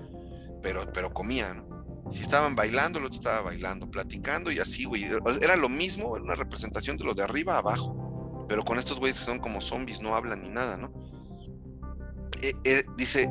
Pero, 0.63 0.91
pero 0.93 1.13
comía, 1.13 1.55
¿no? 1.55 1.78
Si 2.11 2.23
estaban 2.23 2.57
bailando, 2.57 2.99
el 2.99 3.05
otro 3.05 3.17
estaba 3.17 3.43
bailando, 3.43 3.91
platicando 3.91 4.51
y 4.51 4.59
así, 4.59 4.85
güey. 4.85 5.05
Era 5.43 5.57
lo 5.57 5.69
mismo, 5.69 6.17
era 6.17 6.25
una 6.25 6.35
representación 6.35 6.97
de 6.97 7.05
lo 7.05 7.15
de 7.15 7.23
arriba 7.23 7.55
a 7.55 7.59
abajo. 7.59 8.47
Pero 8.49 8.65
con 8.65 8.79
estos 8.79 8.99
güeyes 8.99 9.19
que 9.19 9.25
son 9.27 9.39
como 9.39 9.61
zombies, 9.61 10.01
no 10.01 10.15
hablan 10.15 10.43
ni 10.43 10.49
nada, 10.49 10.77
¿no? 10.77 10.93
Eh, 12.43 12.53
eh, 12.65 12.85
dice, 12.97 13.29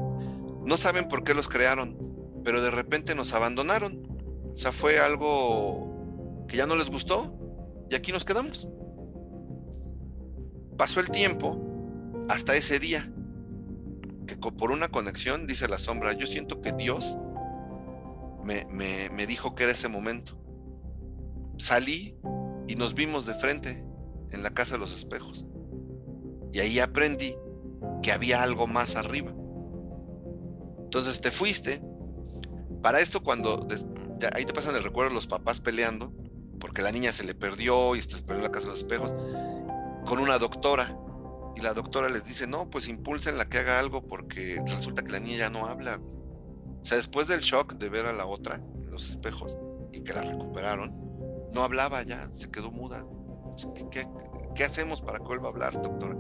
no 0.65 0.77
saben 0.77 1.07
por 1.07 1.23
qué 1.23 1.33
los 1.33 1.49
crearon, 1.49 1.97
pero 2.43 2.61
de 2.61 2.69
repente 2.69 3.15
nos 3.15 3.33
abandonaron. 3.33 4.05
O 4.53 4.57
sea, 4.57 4.71
fue 4.71 4.99
algo 4.99 6.45
que 6.47 6.57
ya 6.57 6.67
no 6.67 6.75
les 6.75 6.89
gustó 6.89 7.35
y 7.89 7.95
aquí 7.95 8.11
nos 8.11 8.25
quedamos. 8.25 8.67
Pasó 10.77 10.99
el 10.99 11.09
tiempo 11.09 11.63
hasta 12.29 12.55
ese 12.55 12.79
día, 12.79 13.11
que 14.27 14.35
por 14.35 14.71
una 14.71 14.89
conexión, 14.89 15.47
dice 15.47 15.67
la 15.67 15.79
sombra, 15.79 16.13
yo 16.13 16.27
siento 16.27 16.61
que 16.61 16.73
Dios 16.73 17.17
me, 18.47 19.27
dijo 19.27 19.55
que 19.55 19.63
era 19.63 19.73
ese 19.73 19.87
momento. 19.87 20.37
Salí 21.57 22.17
y 22.67 22.75
nos 22.75 22.93
vimos 22.93 23.25
de 23.25 23.33
frente 23.33 23.85
en 24.31 24.43
la 24.43 24.51
casa 24.51 24.73
de 24.75 24.79
los 24.79 24.93
espejos. 24.93 25.45
Y 26.53 26.59
ahí 26.59 26.79
aprendí 26.79 27.35
que 28.01 28.11
había 28.11 28.43
algo 28.43 28.67
más 28.67 28.95
arriba. 28.95 29.33
Entonces 30.83 31.19
te 31.21 31.31
fuiste. 31.31 31.81
Para 32.81 32.99
esto, 32.99 33.21
cuando 33.21 33.67
ahí 34.33 34.45
te 34.45 34.53
pasan 34.53 34.75
el 34.75 34.83
recuerdo 34.83 35.13
los 35.13 35.27
papás 35.27 35.59
peleando, 35.59 36.13
porque 36.59 36.81
la 36.81 36.91
niña 36.91 37.11
se 37.11 37.23
le 37.23 37.35
perdió 37.35 37.95
y 37.95 38.01
se 38.01 38.21
perdió 38.21 38.43
la 38.43 38.51
casa 38.51 38.67
de 38.67 38.71
los 38.71 38.79
espejos, 38.79 39.13
con 40.05 40.19
una 40.19 40.37
doctora. 40.37 40.97
Y 41.55 41.61
la 41.61 41.73
doctora 41.73 42.07
les 42.07 42.23
dice, 42.23 42.45
no, 42.45 42.69
pues 42.69 42.87
impulsen 42.87 43.37
la 43.37 43.49
que 43.49 43.57
haga 43.57 43.79
algo 43.79 44.05
porque 44.05 44.61
resulta 44.67 45.03
que 45.03 45.11
la 45.11 45.19
niña 45.19 45.37
ya 45.37 45.49
no 45.49 45.65
habla. 45.65 45.99
Sea, 46.87 46.97
después 46.97 47.27
del 47.27 47.41
shock 47.41 47.73
de 47.73 47.89
ver 47.89 48.05
a 48.05 48.13
la 48.13 48.25
otra 48.25 48.55
en 48.55 48.91
los 48.91 49.09
espejos 49.09 49.57
y 49.91 50.01
que 50.01 50.13
la 50.13 50.21
recuperaron, 50.21 50.93
no 51.53 51.63
hablaba 51.63 52.01
ya, 52.03 52.29
se 52.33 52.49
quedó 52.49 52.71
muda. 52.71 53.05
¿Qué, 53.91 54.07
qué 54.55 54.63
hacemos 54.63 55.01
para 55.01 55.19
que 55.19 55.25
vuelva 55.25 55.47
a 55.47 55.51
hablar, 55.51 55.73
doctora? 55.81 56.15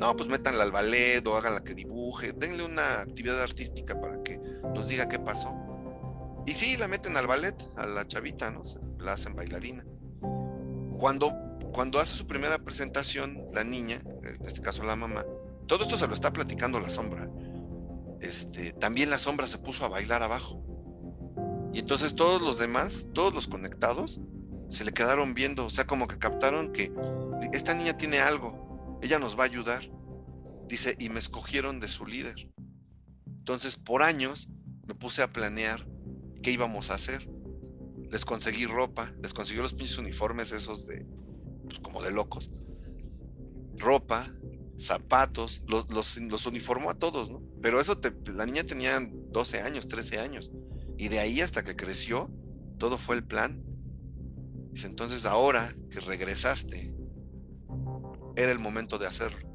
No, 0.00 0.16
pues 0.16 0.30
métanla 0.30 0.64
al 0.64 0.72
ballet 0.72 1.26
o 1.26 1.40
la 1.42 1.60
que 1.60 1.74
dibuje, 1.74 2.32
denle 2.32 2.64
una 2.64 3.02
actividad 3.02 3.42
artística 3.42 4.00
para 4.00 4.22
que 4.22 4.38
nos 4.74 4.88
diga 4.88 5.08
qué 5.08 5.18
pasó. 5.18 5.54
Y 6.46 6.52
sí, 6.52 6.78
la 6.78 6.88
meten 6.88 7.18
al 7.18 7.26
ballet, 7.26 7.54
a 7.76 7.86
la 7.86 8.06
chavita, 8.06 8.50
¿no? 8.50 8.62
La 8.98 9.12
hacen 9.12 9.36
bailarina. 9.36 9.84
Cuando, 10.98 11.32
cuando 11.72 12.00
hace 12.00 12.14
su 12.14 12.26
primera 12.26 12.58
presentación, 12.58 13.44
la 13.52 13.62
niña, 13.62 14.02
en 14.22 14.46
este 14.46 14.62
caso 14.62 14.82
la 14.84 14.96
mamá, 14.96 15.24
todo 15.66 15.84
esto 15.84 15.98
se 15.98 16.06
lo 16.06 16.14
está 16.14 16.32
platicando 16.32 16.80
la 16.80 16.88
sombra. 16.90 17.28
Este, 18.20 18.72
también 18.72 19.10
la 19.10 19.18
sombra 19.18 19.46
se 19.46 19.58
puso 19.58 19.84
a 19.84 19.88
bailar 19.88 20.22
abajo. 20.22 20.62
Y 21.72 21.78
entonces 21.78 22.14
todos 22.14 22.42
los 22.42 22.58
demás, 22.58 23.08
todos 23.14 23.32
los 23.32 23.48
conectados, 23.48 24.20
se 24.68 24.84
le 24.84 24.92
quedaron 24.92 25.34
viendo, 25.34 25.66
o 25.66 25.70
sea, 25.70 25.86
como 25.86 26.06
que 26.06 26.18
captaron 26.18 26.72
que 26.72 26.92
esta 27.52 27.74
niña 27.74 27.96
tiene 27.96 28.18
algo, 28.18 28.98
ella 29.02 29.18
nos 29.18 29.38
va 29.38 29.44
a 29.44 29.46
ayudar. 29.46 29.82
Dice, 30.68 30.94
y 30.98 31.08
me 31.08 31.18
escogieron 31.18 31.80
de 31.80 31.88
su 31.88 32.06
líder. 32.06 32.48
Entonces, 33.26 33.76
por 33.76 34.02
años 34.02 34.48
me 34.86 34.94
puse 34.94 35.22
a 35.22 35.32
planear 35.32 35.86
qué 36.42 36.52
íbamos 36.52 36.90
a 36.90 36.94
hacer. 36.94 37.28
Les 38.10 38.24
conseguí 38.24 38.66
ropa, 38.66 39.12
les 39.22 39.34
conseguí 39.34 39.60
los 39.60 39.74
pinches 39.74 39.98
uniformes 39.98 40.52
esos 40.52 40.86
de, 40.86 41.06
pues, 41.68 41.80
como 41.80 42.02
de 42.02 42.12
locos. 42.12 42.50
Ropa, 43.76 44.24
zapatos, 44.80 45.62
los, 45.66 45.90
los, 45.90 46.46
uniformó 46.46 46.90
a 46.90 46.94
todos, 46.94 47.30
¿no? 47.30 47.42
Pero 47.60 47.80
eso, 47.80 48.00
la 48.34 48.46
niña 48.46 48.64
tenía 48.64 48.98
12 49.00 49.60
años, 49.60 49.88
13 49.88 50.20
años. 50.20 50.50
Y 50.96 51.08
de 51.08 51.20
ahí 51.20 51.40
hasta 51.40 51.62
que 51.62 51.76
creció, 51.76 52.30
todo 52.78 52.98
fue 52.98 53.16
el 53.16 53.24
plan. 53.24 53.62
Entonces 54.82 55.26
ahora 55.26 55.74
que 55.90 56.00
regresaste 56.00 56.94
era 58.36 58.50
el 58.50 58.58
momento 58.58 58.98
de 58.98 59.06
hacerlo. 59.06 59.48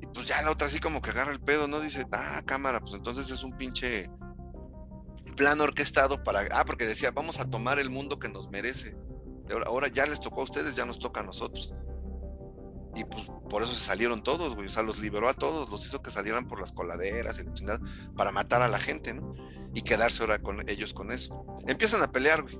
Y 0.00 0.06
pues 0.06 0.26
ya 0.26 0.42
la 0.42 0.50
otra 0.50 0.66
así 0.66 0.80
como 0.80 1.00
que 1.00 1.10
agarra 1.10 1.32
el 1.32 1.40
pedo, 1.40 1.68
¿no? 1.68 1.80
Dice, 1.80 2.06
ah, 2.12 2.42
cámara, 2.44 2.80
pues 2.80 2.94
entonces 2.94 3.30
es 3.30 3.44
un 3.44 3.56
pinche 3.56 4.10
plan 5.36 5.60
orquestado 5.60 6.22
para, 6.22 6.40
ah, 6.52 6.64
porque 6.64 6.86
decía, 6.86 7.12
vamos 7.12 7.38
a 7.38 7.48
tomar 7.48 7.78
el 7.78 7.90
mundo 7.90 8.18
que 8.18 8.28
nos 8.28 8.50
merece. 8.50 8.96
Ahora, 9.52 9.66
ahora 9.66 9.88
ya 9.88 10.06
les 10.06 10.20
tocó 10.20 10.40
a 10.40 10.44
ustedes, 10.44 10.74
ya 10.74 10.86
nos 10.86 10.98
toca 10.98 11.20
a 11.20 11.24
nosotros. 11.24 11.74
Y 12.94 13.04
pues 13.04 13.24
por 13.48 13.62
eso 13.62 13.72
se 13.72 13.84
salieron 13.84 14.22
todos, 14.22 14.54
güey. 14.54 14.66
O 14.66 14.70
sea, 14.70 14.82
los 14.82 14.98
liberó 14.98 15.28
a 15.28 15.34
todos, 15.34 15.70
los 15.70 15.84
hizo 15.86 16.02
que 16.02 16.10
salieran 16.10 16.48
por 16.48 16.60
las 16.60 16.72
coladeras 16.72 17.38
y 17.38 17.44
la 17.44 17.54
chingada 17.54 17.80
para 18.16 18.32
matar 18.32 18.62
a 18.62 18.68
la 18.68 18.80
gente, 18.80 19.14
¿no? 19.14 19.34
Y 19.74 19.82
quedarse 19.82 20.22
ahora 20.22 20.40
con 20.40 20.68
ellos 20.68 20.92
con 20.92 21.12
eso. 21.12 21.46
Empiezan 21.66 22.02
a 22.02 22.10
pelear, 22.10 22.42
güey. 22.42 22.58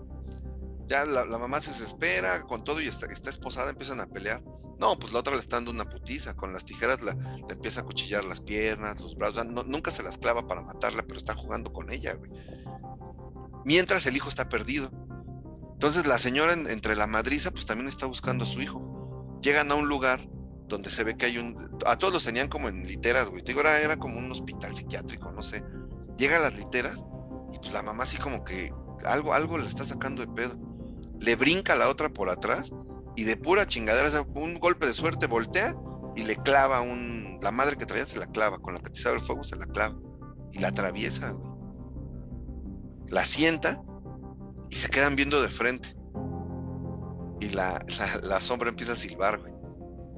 Ya 0.87 1.05
la, 1.05 1.24
mamá 1.24 1.61
se 1.61 1.70
desespera 1.70 2.43
con 2.43 2.64
todo 2.64 2.81
y 2.81 2.89
está, 2.89 3.07
está, 3.07 3.31
esposada, 3.31 3.70
empiezan 3.70 4.01
a 4.01 4.07
pelear. 4.07 4.43
No, 4.78 4.99
pues 4.99 5.12
la 5.12 5.20
otra 5.20 5.35
le 5.35 5.41
está 5.41 5.57
dando 5.57 5.70
una 5.70 5.89
putiza. 5.89 6.35
Con 6.35 6.53
las 6.53 6.64
tijeras 6.64 7.03
la, 7.03 7.14
le 7.14 7.55
empieza 7.55 7.81
a 7.81 7.85
cuchillar 7.85 8.24
las 8.24 8.41
piernas, 8.41 9.01
los 9.01 9.16
brazos. 9.16 9.47
nunca 9.47 9.91
se 9.91 10.03
las 10.03 10.18
clava 10.18 10.47
para 10.47 10.62
matarla, 10.62 11.03
pero 11.03 11.18
está 11.18 11.35
jugando 11.35 11.72
con 11.72 11.93
ella, 11.93 12.14
güey. 12.14 12.31
Mientras 13.64 14.07
el 14.07 14.16
hijo 14.16 14.28
está 14.28 14.49
perdido. 14.49 14.91
Entonces 15.72 16.07
la 16.07 16.18
señora 16.18 16.53
entre 16.53 16.95
la 16.95 17.07
madriza, 17.07 17.51
pues 17.51 17.66
también 17.66 17.89
está 17.89 18.07
buscando 18.07 18.45
a 18.45 18.47
su 18.47 18.61
hijo. 18.61 18.89
Llegan 19.43 19.70
a 19.70 19.74
un 19.74 19.88
lugar 19.88 20.20
donde 20.68 20.91
se 20.91 21.05
ve 21.05 21.16
que 21.16 21.26
hay 21.26 21.38
un... 21.38 21.57
A 21.86 21.97
todos 21.97 22.12
los 22.12 22.24
tenían 22.24 22.49
como 22.49 22.68
en 22.68 22.86
literas, 22.86 23.30
güey. 23.30 23.43
Te 23.43 23.49
digo, 23.49 23.61
era, 23.61 23.80
era 23.80 23.97
como 23.97 24.18
un 24.18 24.30
hospital 24.30 24.74
psiquiátrico, 24.74 25.32
no 25.32 25.43
sé. 25.43 25.64
Llega 26.16 26.36
a 26.36 26.41
las 26.41 26.55
literas 26.55 27.05
y 27.53 27.59
pues 27.59 27.72
la 27.72 27.82
mamá 27.82 28.05
así 28.05 28.18
como 28.18 28.45
que 28.45 28.72
algo, 29.05 29.32
algo 29.32 29.59
le 29.59 29.66
está 29.66 29.84
sacando 29.84 30.24
de 30.24 30.32
pedo 30.32 30.70
le 31.20 31.36
brinca 31.36 31.74
a 31.74 31.76
la 31.76 31.88
otra 31.88 32.09
por 32.09 32.30
atrás 32.30 32.72
y 33.14 33.24
de 33.24 33.36
pura 33.36 33.66
chingadera, 33.66 34.22
un 34.34 34.59
golpe 34.59 34.86
de 34.86 34.95
suerte, 34.95 35.26
voltea 35.26 35.76
y 36.16 36.22
le 36.22 36.36
clava 36.36 36.80
un. 36.80 37.38
La 37.43 37.51
madre 37.51 37.76
que 37.76 37.86
traía 37.86 38.07
se 38.07 38.18
la 38.18 38.26
clava, 38.26 38.59
con 38.59 38.74
la 38.74 38.80
que 38.80 38.91
te 38.91 39.09
el 39.09 39.20
fuego 39.20 39.45
se 39.45 39.57
la 39.57 39.66
clava 39.66 39.97
y 40.53 40.59
la 40.59 40.68
atraviesa, 40.68 41.36
La 43.09 43.24
sienta 43.24 43.82
y 44.70 44.76
se 44.76 44.88
quedan 44.88 45.16
viendo 45.16 45.43
de 45.43 45.49
frente. 45.49 45.95
Y 47.41 47.51
la, 47.51 47.84
la, 48.22 48.41
sombra 48.41 48.68
empieza 48.68 48.93
a 48.93 48.97
silbar, 48.97 49.38
güey. 49.38 49.53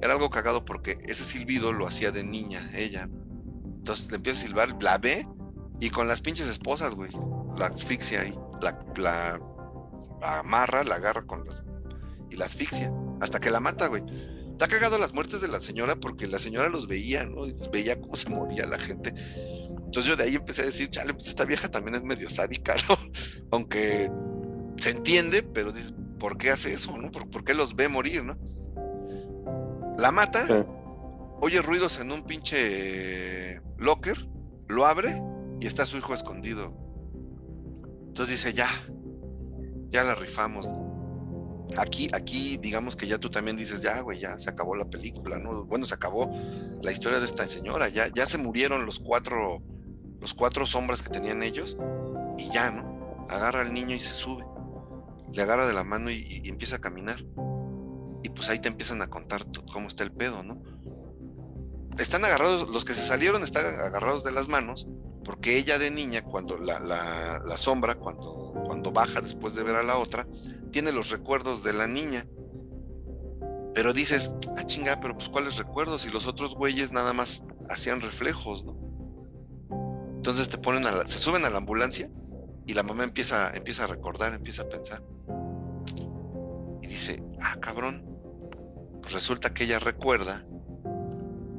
Era 0.01 0.13
algo 0.13 0.29
cagado 0.29 0.65
porque 0.65 0.97
ese 1.05 1.23
silbido 1.23 1.71
lo 1.71 1.87
hacía 1.87 2.11
de 2.11 2.23
niña, 2.23 2.71
ella. 2.75 3.09
Entonces 3.77 4.09
le 4.11 4.17
empieza 4.17 4.41
a 4.41 4.47
silbar, 4.47 4.83
la 4.83 4.97
ve 4.97 5.27
y 5.79 5.89
con 5.89 6.07
las 6.07 6.21
pinches 6.21 6.47
esposas, 6.47 6.95
güey. 6.95 7.11
La 7.57 7.67
asfixia 7.67 8.21
ahí. 8.21 8.37
La, 8.61 8.77
la 8.97 9.39
amarra, 10.21 10.83
la 10.83 10.95
agarra 10.95 11.25
con 11.25 11.45
las 11.45 11.63
y 12.29 12.35
la 12.35 12.45
asfixia 12.45 12.91
hasta 13.21 13.39
que 13.39 13.49
la 13.49 13.59
mata, 13.59 13.87
güey. 13.87 14.03
Está 14.51 14.67
cagado 14.67 14.97
las 14.97 15.13
muertes 15.13 15.41
de 15.41 15.47
la 15.47 15.61
señora 15.61 15.95
porque 15.95 16.27
la 16.27 16.39
señora 16.39 16.69
los 16.69 16.87
veía, 16.87 17.25
¿no? 17.25 17.47
veía 17.71 17.99
cómo 17.99 18.15
se 18.15 18.29
moría 18.29 18.65
la 18.65 18.77
gente. 18.77 19.13
Entonces 19.93 20.05
yo 20.05 20.15
de 20.15 20.23
ahí 20.23 20.35
empecé 20.35 20.63
a 20.63 20.65
decir, 20.65 20.89
chale, 20.89 21.13
pues 21.13 21.27
esta 21.27 21.45
vieja 21.45 21.69
también 21.69 21.95
es 21.95 22.03
medio 22.03 22.29
sádica, 22.29 22.75
¿no? 22.89 22.97
Aunque 23.51 24.09
se 24.77 24.89
entiende, 24.91 25.43
pero 25.43 25.71
dices, 25.71 25.93
¿por 26.23 26.37
qué 26.37 26.51
hace 26.51 26.73
eso, 26.73 26.97
no? 26.97 27.11
¿Por, 27.11 27.43
qué 27.43 27.53
los 27.53 27.75
ve 27.75 27.89
morir, 27.89 28.23
no? 28.23 28.37
La 29.97 30.09
mata, 30.09 30.65
oye 31.41 31.61
ruidos 31.61 31.99
en 31.99 32.13
un 32.13 32.23
pinche 32.23 33.59
locker, 33.77 34.29
lo 34.69 34.85
abre 34.85 35.21
y 35.59 35.67
está 35.67 35.85
su 35.85 35.97
hijo 35.97 36.13
escondido. 36.13 36.73
Entonces 38.07 38.41
dice, 38.41 38.53
ya, 38.53 38.69
ya 39.89 40.05
la 40.05 40.15
rifamos, 40.15 40.69
Aquí, 41.77 42.07
aquí, 42.13 42.57
digamos 42.57 42.95
que 42.95 43.05
ya 43.05 43.17
tú 43.17 43.29
también 43.29 43.57
dices, 43.57 43.81
ya, 43.81 43.99
güey, 43.99 44.19
ya 44.19 44.37
se 44.37 44.49
acabó 44.49 44.77
la 44.77 44.85
película, 44.85 45.39
¿no? 45.39 45.65
Bueno, 45.65 45.85
se 45.85 45.95
acabó 45.95 46.31
la 46.81 46.91
historia 46.93 47.19
de 47.19 47.25
esta 47.25 47.47
señora, 47.47 47.89
ya, 47.89 48.07
ya 48.07 48.25
se 48.25 48.37
murieron 48.37 48.85
los 48.85 48.99
cuatro, 48.99 49.61
los 50.21 50.33
cuatro 50.33 50.65
sombras 50.67 51.03
que 51.03 51.09
tenían 51.09 51.43
ellos, 51.43 51.77
y 52.37 52.49
ya, 52.49 52.71
¿no? 52.71 53.25
Agarra 53.29 53.61
al 53.61 53.73
niño 53.73 53.95
y 53.95 53.99
se 53.99 54.13
sube, 54.13 54.45
le 55.33 55.41
agarra 55.41 55.65
de 55.65 55.73
la 55.73 55.83
mano 55.83 56.09
y, 56.09 56.41
empieza 56.45 56.77
a 56.77 56.81
caminar. 56.81 57.17
Y 58.23 58.29
pues 58.29 58.49
ahí 58.49 58.59
te 58.59 58.69
empiezan 58.69 59.01
a 59.01 59.09
contar 59.09 59.45
cómo 59.71 59.87
está 59.87 60.03
el 60.03 60.11
pedo, 60.11 60.43
¿no? 60.43 60.61
Están 61.97 62.23
agarrados, 62.23 62.69
los 62.69 62.85
que 62.85 62.93
se 62.93 63.05
salieron 63.05 63.43
están 63.43 63.65
agarrados 63.65 64.23
de 64.23 64.31
las 64.31 64.47
manos, 64.47 64.87
porque 65.25 65.57
ella 65.57 65.77
de 65.77 65.91
niña, 65.91 66.21
cuando 66.21 66.57
la, 66.57 66.79
la, 66.79 67.57
sombra, 67.57 67.95
cuando, 67.95 68.53
cuando 68.65 68.91
baja 68.91 69.21
después 69.21 69.55
de 69.55 69.63
ver 69.63 69.75
a 69.75 69.83
la 69.83 69.97
otra, 69.97 70.27
tiene 70.71 70.91
los 70.91 71.09
recuerdos 71.09 71.63
de 71.63 71.73
la 71.73 71.87
niña. 71.87 72.27
Pero 73.73 73.93
dices, 73.93 74.31
ah, 74.57 74.63
chinga, 74.65 74.99
pero 75.01 75.15
pues 75.15 75.29
cuáles 75.29 75.57
recuerdos, 75.57 76.05
y 76.05 76.09
los 76.09 76.27
otros 76.27 76.55
güeyes 76.55 76.91
nada 76.91 77.13
más 77.13 77.45
hacían 77.69 78.01
reflejos, 78.01 78.65
¿no? 78.65 78.77
Entonces 80.15 80.47
te 80.47 80.57
ponen 80.57 80.85
a 80.85 80.91
la, 80.91 81.07
se 81.07 81.17
suben 81.17 81.43
a 81.43 81.49
la 81.49 81.57
ambulancia 81.57 82.09
y 82.65 82.73
la 82.73 82.83
mamá 82.83 83.03
empieza, 83.03 83.51
empieza 83.55 83.83
a 83.83 83.87
recordar, 83.87 84.33
empieza 84.33 84.61
a 84.61 84.69
pensar. 84.69 85.03
Dice, 86.93 87.23
ah, 87.41 87.55
cabrón. 87.59 88.05
Pues 89.01 89.13
resulta 89.13 89.51
que 89.51 89.63
ella 89.63 89.79
recuerda 89.79 90.45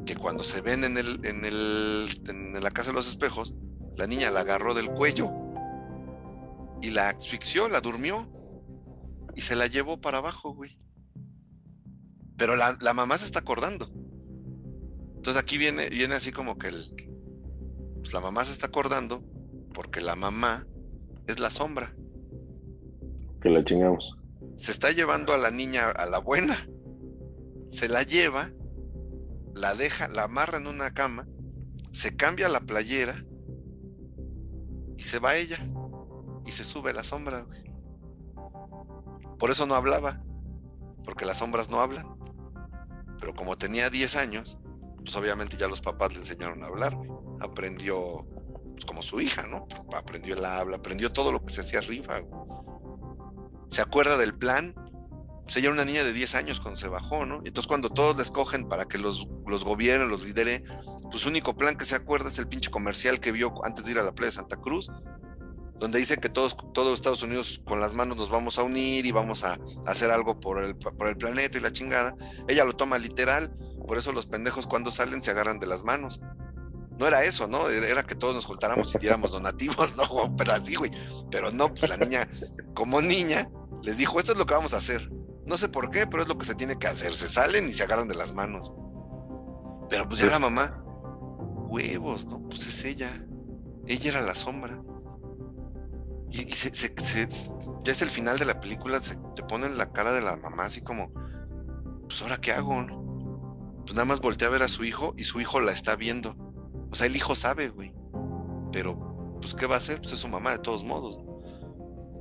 que 0.07 0.15
cuando 0.15 0.45
se 0.45 0.61
ven 0.61 0.85
en, 0.85 0.97
el, 0.97 1.27
en, 1.27 1.45
el, 1.45 2.07
en 2.29 2.63
la 2.63 2.71
casa 2.71 2.91
de 2.91 2.95
los 2.95 3.09
espejos, 3.09 3.53
la 3.97 4.07
niña 4.07 4.31
la 4.31 4.41
agarró 4.41 4.75
del 4.75 4.91
cuello 4.91 5.33
y 6.81 6.93
la 6.93 7.09
asfixió, 7.09 7.69
la 7.69 7.81
durmió 7.81 8.31
y 9.35 9.41
se 9.41 9.57
la 9.57 9.67
llevó 9.67 10.01
para 10.01 10.19
abajo, 10.19 10.55
güey. 10.55 10.79
Pero 12.37 12.55
la, 12.55 12.77
mamá 12.95 13.19
se 13.19 13.27
está 13.27 13.41
acordando. 13.41 13.91
Entonces 15.17 15.37
aquí 15.37 15.59
viene, 15.59 15.89
viene 15.89 16.15
así 16.15 16.31
como 16.31 16.59
que 16.59 16.69
el, 16.69 16.95
pues 17.97 18.13
la 18.13 18.21
mamá 18.21 18.45
se 18.45 18.53
está 18.53 18.69
acordando 18.69 19.25
porque 19.75 20.01
la 20.01 20.15
mamá 20.15 20.65
es 21.27 21.41
la 21.41 21.51
sombra. 21.51 21.93
Que 23.43 23.49
la 23.51 23.65
chingamos. 23.65 24.17
Se 24.57 24.71
está 24.71 24.91
llevando 24.91 25.35
a 25.35 25.39
la 25.39 25.51
niña, 25.51 25.91
a 25.91 26.07
la 26.07 26.19
buena. 26.19 26.57
Se 27.69 27.89
la 27.89 28.03
lleva 28.03 28.51
la 29.55 29.75
deja, 29.75 30.09
la 30.09 30.25
amarra 30.25 30.59
en 30.59 30.67
una 30.67 30.93
cama, 30.93 31.27
se 31.93 32.17
cambia 32.17 32.49
la 32.49 32.61
playera 32.61 33.15
y 34.97 35.03
se 35.03 35.19
va 35.19 35.37
ella 35.37 35.59
y 36.45 36.53
se 36.53 36.65
sube 36.65 36.93
la 36.93 37.05
sombra. 37.05 37.47
Por 39.39 39.51
eso 39.51 39.67
no 39.67 39.75
hablaba, 39.75 40.23
porque 41.05 41.25
las 41.25 41.39
sombras 41.39 41.71
no 41.71 41.81
hablan. 41.81 42.05
Pero 43.19 43.35
como 43.35 43.57
tenía 43.57 43.91
10 43.91 44.17
años, 44.17 44.59
pues 44.97 45.15
obviamente 45.17 45.57
ya 45.57 45.69
los 45.69 45.81
papás 45.81 46.13
le 46.13 46.19
enseñaron 46.19 46.63
a 46.63 46.67
hablar. 46.67 46.97
Aprendió 47.41 48.27
pues, 48.73 48.85
como 48.85 49.03
su 49.03 49.21
hija, 49.21 49.47
¿no? 49.47 49.67
Aprendió 49.95 50.35
el 50.35 50.45
habla, 50.45 50.77
aprendió 50.77 51.13
todo 51.13 51.33
lo 51.33 51.45
que 51.45 51.53
se 51.53 51.61
hacía 51.61 51.79
arriba. 51.79 52.21
Se 53.69 53.83
acuerda 53.83 54.17
del 54.17 54.35
plan 54.35 54.75
pues 55.45 55.57
ella 55.57 55.67
era 55.67 55.75
una 55.75 55.85
niña 55.85 56.05
de 56.05 56.13
10 56.13 56.35
años 56.37 56.61
cuando 56.61 56.81
se 56.81 56.89
bajó, 56.89 57.27
¿no? 57.27 57.43
Entonces 57.45 57.67
cuando 57.67 57.91
todos 57.91 58.17
la 58.17 58.23
escogen 58.23 58.67
para 58.67 58.87
que 58.87 58.97
los, 58.97 59.29
los 59.47 59.65
gobiernen, 59.65 60.09
los 60.09 60.25
lidere, 60.25 60.65
pues 61.11 61.27
único 61.27 61.55
plan 61.55 61.77
que 61.77 61.85
se 61.85 61.95
acuerda 61.95 62.29
es 62.29 62.39
el 62.39 62.49
pinche 62.49 62.71
comercial 62.71 63.21
que 63.21 63.31
vio 63.31 63.53
antes 63.65 63.85
de 63.85 63.93
ir 63.93 63.99
a 63.99 64.03
la 64.03 64.15
playa 64.15 64.31
de 64.31 64.37
Santa 64.37 64.57
Cruz, 64.57 64.91
donde 65.79 65.99
dice 65.99 66.17
que 66.17 66.31
todos, 66.31 66.57
todos 66.73 66.95
Estados 66.95 67.23
Unidos 67.23 67.61
con 67.67 67.79
las 67.79 67.93
manos 67.93 68.17
nos 68.17 68.31
vamos 68.31 68.59
a 68.59 68.63
unir 68.63 69.05
y 69.05 69.13
vamos 69.13 69.45
a, 69.45 69.59
hacer 69.87 70.11
algo 70.11 70.41
por 70.41 70.63
el, 70.63 70.77
por 70.77 71.09
el 71.09 71.19
planeta 71.19 71.59
y 71.59 71.61
la 71.61 71.73
chingada. 71.73 72.17
Ella 72.49 72.65
lo 72.65 72.75
toma 72.75 72.97
literal, 72.97 73.55
por 73.87 73.99
eso 73.99 74.13
los 74.13 74.27
pendejos 74.27 74.67
cuando 74.67 74.91
salen 74.91 75.21
se 75.21 75.31
agarran 75.31 75.59
de 75.59 75.67
las 75.67 75.85
manos. 75.85 76.23
No 76.99 77.07
era 77.07 77.23
eso, 77.25 77.47
¿no? 77.47 77.69
Era 77.69 78.05
que 78.05 78.15
todos 78.15 78.35
nos 78.35 78.45
juntáramos 78.45 78.95
y 78.95 78.99
diéramos 78.99 79.33
donativos, 79.33 79.97
¿no? 79.97 80.35
Pero 80.39 80.53
así, 80.53 80.77
güey. 80.77 80.91
Pero 81.31 81.51
no, 81.51 81.73
pues 81.75 81.89
la 81.91 81.97
niña, 81.97 82.29
como 82.75 83.01
niña, 83.01 83.51
les 83.83 83.97
dijo, 83.97 84.19
esto 84.19 84.33
es 84.33 84.39
lo 84.39 84.47
que 84.47 84.55
vamos 84.55 84.75
a 84.75 84.79
hacer 84.79 85.11
no 85.47 85.57
sé 85.57 85.69
por 85.69 85.91
qué, 85.91 86.07
pero 86.07 86.23
es 86.23 86.29
lo 86.29 86.39
que 86.39 86.47
se 86.47 86.55
tiene 86.55 86.79
que 86.79 86.87
hacer. 86.87 87.15
Se 87.15 87.29
salen 87.29 87.69
y 87.69 87.73
se 87.73 87.83
agarran 87.85 88.09
de 88.09 88.15
las 88.15 88.33
manos. 88.33 88.73
Pero 89.91 90.09
pues 90.09 90.21
ya 90.21 90.27
la 90.27 90.39
mamá, 90.39 90.83
huevos, 91.69 92.27
¿no? 92.27 92.43
Pues 92.49 92.67
es 92.67 92.85
ella. 92.85 93.11
Ella 93.87 94.11
era 94.11 94.23
la 94.23 94.35
sombra. 94.35 94.83
Y, 96.31 96.51
se, 96.53 96.71
ya 97.85 97.93
es 97.93 98.03
el 98.03 98.11
final 98.11 98.39
de 98.39 98.47
la 98.47 98.59
película, 98.59 99.01
se 99.01 99.17
te 99.37 99.43
pone 99.45 99.67
en 99.67 99.79
la 99.79 99.93
cara 99.93 100.13
de 100.13 100.23
la 100.23 100.37
mamá 100.37 100.65
así 100.65 100.81
como, 100.81 101.13
pues 102.09 102.23
ahora 102.23 102.39
qué 102.39 102.51
hago, 102.53 102.83
¿no? 102.83 103.85
Pues 103.85 103.95
nada 103.95 104.07
más 104.07 104.21
voltea 104.21 104.49
a 104.49 104.51
ver 104.51 104.63
a 104.63 104.69
su 104.69 104.85
hijo 104.85 105.15
y 105.17 105.25
su 105.25 105.41
hijo 105.41 105.61
la 105.61 105.73
está 105.73 105.95
viendo. 105.95 106.35
O 106.95 106.97
sea, 106.97 107.09
el 107.09 107.17
hijo 107.17 107.35
sabe, 107.35 107.71
güey. 107.71 107.93
Pero, 108.71 109.37
pues, 109.41 109.53
¿qué 109.57 109.67
va 109.67 109.75
a 109.75 109.79
hacer? 109.79 110.01
Pues 110.01 110.13
es 110.13 110.21
su 110.21 110.29
mamá 110.29 110.53
de 110.53 110.61
todos 110.61 110.85
modos. 110.85 111.19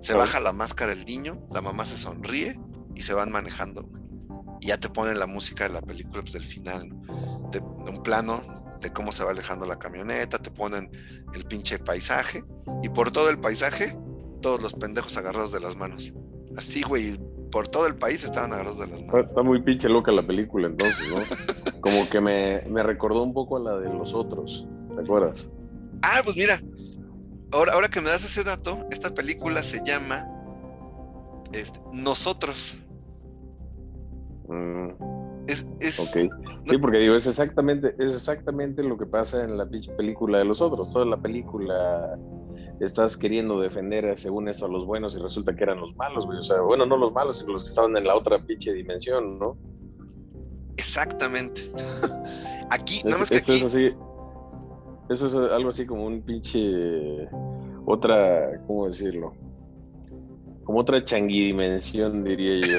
Se 0.02 0.16
baja 0.16 0.40
la 0.40 0.52
máscara 0.52 0.94
el 0.94 1.06
niño, 1.06 1.40
la 1.52 1.62
mamá 1.62 1.86
se 1.86 1.96
sonríe 1.96 2.60
y 2.96 3.04
se 3.04 3.14
van 3.14 3.32
manejando. 3.32 3.88
Y 4.62 4.70
ya 4.70 4.80
te 4.80 4.90
ponen 4.90 5.20
la 5.20 5.28
música 5.28 5.66
de 5.66 5.76
la 5.76 5.82
película 5.84 6.22
pues, 6.22 6.34
del 6.34 6.44
final, 6.44 6.90
de, 7.52 7.60
un 7.60 8.02
plano 8.02 8.42
de 8.82 8.92
cómo 8.92 9.12
se 9.12 9.24
va 9.24 9.30
alejando 9.30 9.68
la 9.68 9.78
camioneta, 9.78 10.40
te 10.40 10.50
ponen 10.50 10.90
el 11.36 11.46
pinche 11.46 11.78
paisaje 11.78 12.44
y 12.82 12.90
por 12.90 13.12
todo 13.12 13.30
el 13.30 13.40
paisaje, 13.40 13.96
todos 14.42 14.60
los 14.60 14.74
pendejos 14.74 15.16
agarrados 15.18 15.52
de 15.52 15.60
las 15.60 15.76
manos. 15.76 16.16
Así, 16.58 16.82
güey, 16.82 17.16
por 17.52 17.68
todo 17.68 17.86
el 17.86 17.94
país 17.94 18.24
estaban 18.24 18.54
agarrados 18.54 18.80
de 18.80 18.88
las 18.88 19.04
manos. 19.04 19.28
Está 19.28 19.44
muy 19.44 19.62
pinche 19.62 19.88
loca 19.88 20.12
la 20.12 20.26
película 20.26 20.66
entonces, 20.66 21.12
¿no? 21.12 21.20
Como 21.84 22.10
que 22.10 22.22
me, 22.22 22.64
me 22.70 22.82
recordó 22.82 23.22
un 23.22 23.34
poco 23.34 23.58
a 23.58 23.60
la 23.60 23.78
de 23.78 23.94
los 23.94 24.16
otros, 24.16 24.66
¿te 24.96 25.02
acuerdas? 25.02 25.52
Ah, 26.02 26.22
pues 26.24 26.36
mira, 26.36 26.60
ahora, 27.52 27.74
ahora 27.74 27.90
que 27.90 28.00
me 28.00 28.10
das 28.10 28.24
ese 28.24 28.44
dato, 28.44 28.88
esta 28.90 29.14
película 29.14 29.62
se 29.62 29.84
llama 29.86 30.26
este, 31.52 31.80
Nosotros. 31.92 32.78
Mm. 34.48 34.92
Es, 35.48 35.68
es, 35.82 35.96
Sí, 36.66 36.78
porque 36.78 37.00
digo, 37.00 37.16
es 37.16 37.28
exactamente, 37.28 37.94
es 38.00 38.14
exactamente 38.14 38.82
lo 38.84 38.98
que 38.98 39.06
pasa 39.06 39.44
en 39.44 39.58
la 39.58 39.68
película 39.98 40.38
de 40.38 40.46
los 40.46 40.62
otros. 40.62 40.94
Toda 40.94 41.06
la 41.06 41.22
película 41.22 42.18
estás 42.80 43.18
queriendo 43.18 43.60
defender, 43.60 44.18
según 44.18 44.48
eso, 44.48 44.66
a 44.66 44.70
los 44.70 44.86
buenos 44.86 45.16
y 45.18 45.20
resulta 45.20 45.54
que 45.56 45.64
eran 45.64 45.82
los 45.82 45.94
malos, 45.98 46.26
güey. 46.26 46.40
O 46.40 46.44
sea, 46.44 46.62
bueno, 46.62 46.86
no 46.86 46.96
los 46.96 47.12
malos, 47.12 47.40
sino 47.40 47.52
los 47.52 47.64
que 47.64 47.70
estaban 47.70 47.98
en 47.98 48.06
la 48.06 48.16
otra 48.16 48.46
pinche 48.46 48.72
dimensión, 48.72 49.38
¿no? 49.40 49.58
Exactamente. 50.78 51.72
aquí, 52.70 53.02
nada 53.06 53.20
más 53.20 53.30
que 53.30 53.38
aquí... 53.38 53.54
Es 53.54 53.64
así, 53.64 53.92
eso 55.10 55.28
es 55.28 55.36
algo 55.36 55.70
así 55.70 55.86
como 55.86 56.06
un 56.06 56.22
pinche... 56.22 57.28
Otra, 57.86 58.62
¿cómo 58.66 58.88
decirlo? 58.88 59.36
como 60.64 60.80
otra 60.80 61.04
changuidimensión, 61.04 62.24
diría 62.24 62.62
yo. 62.66 62.78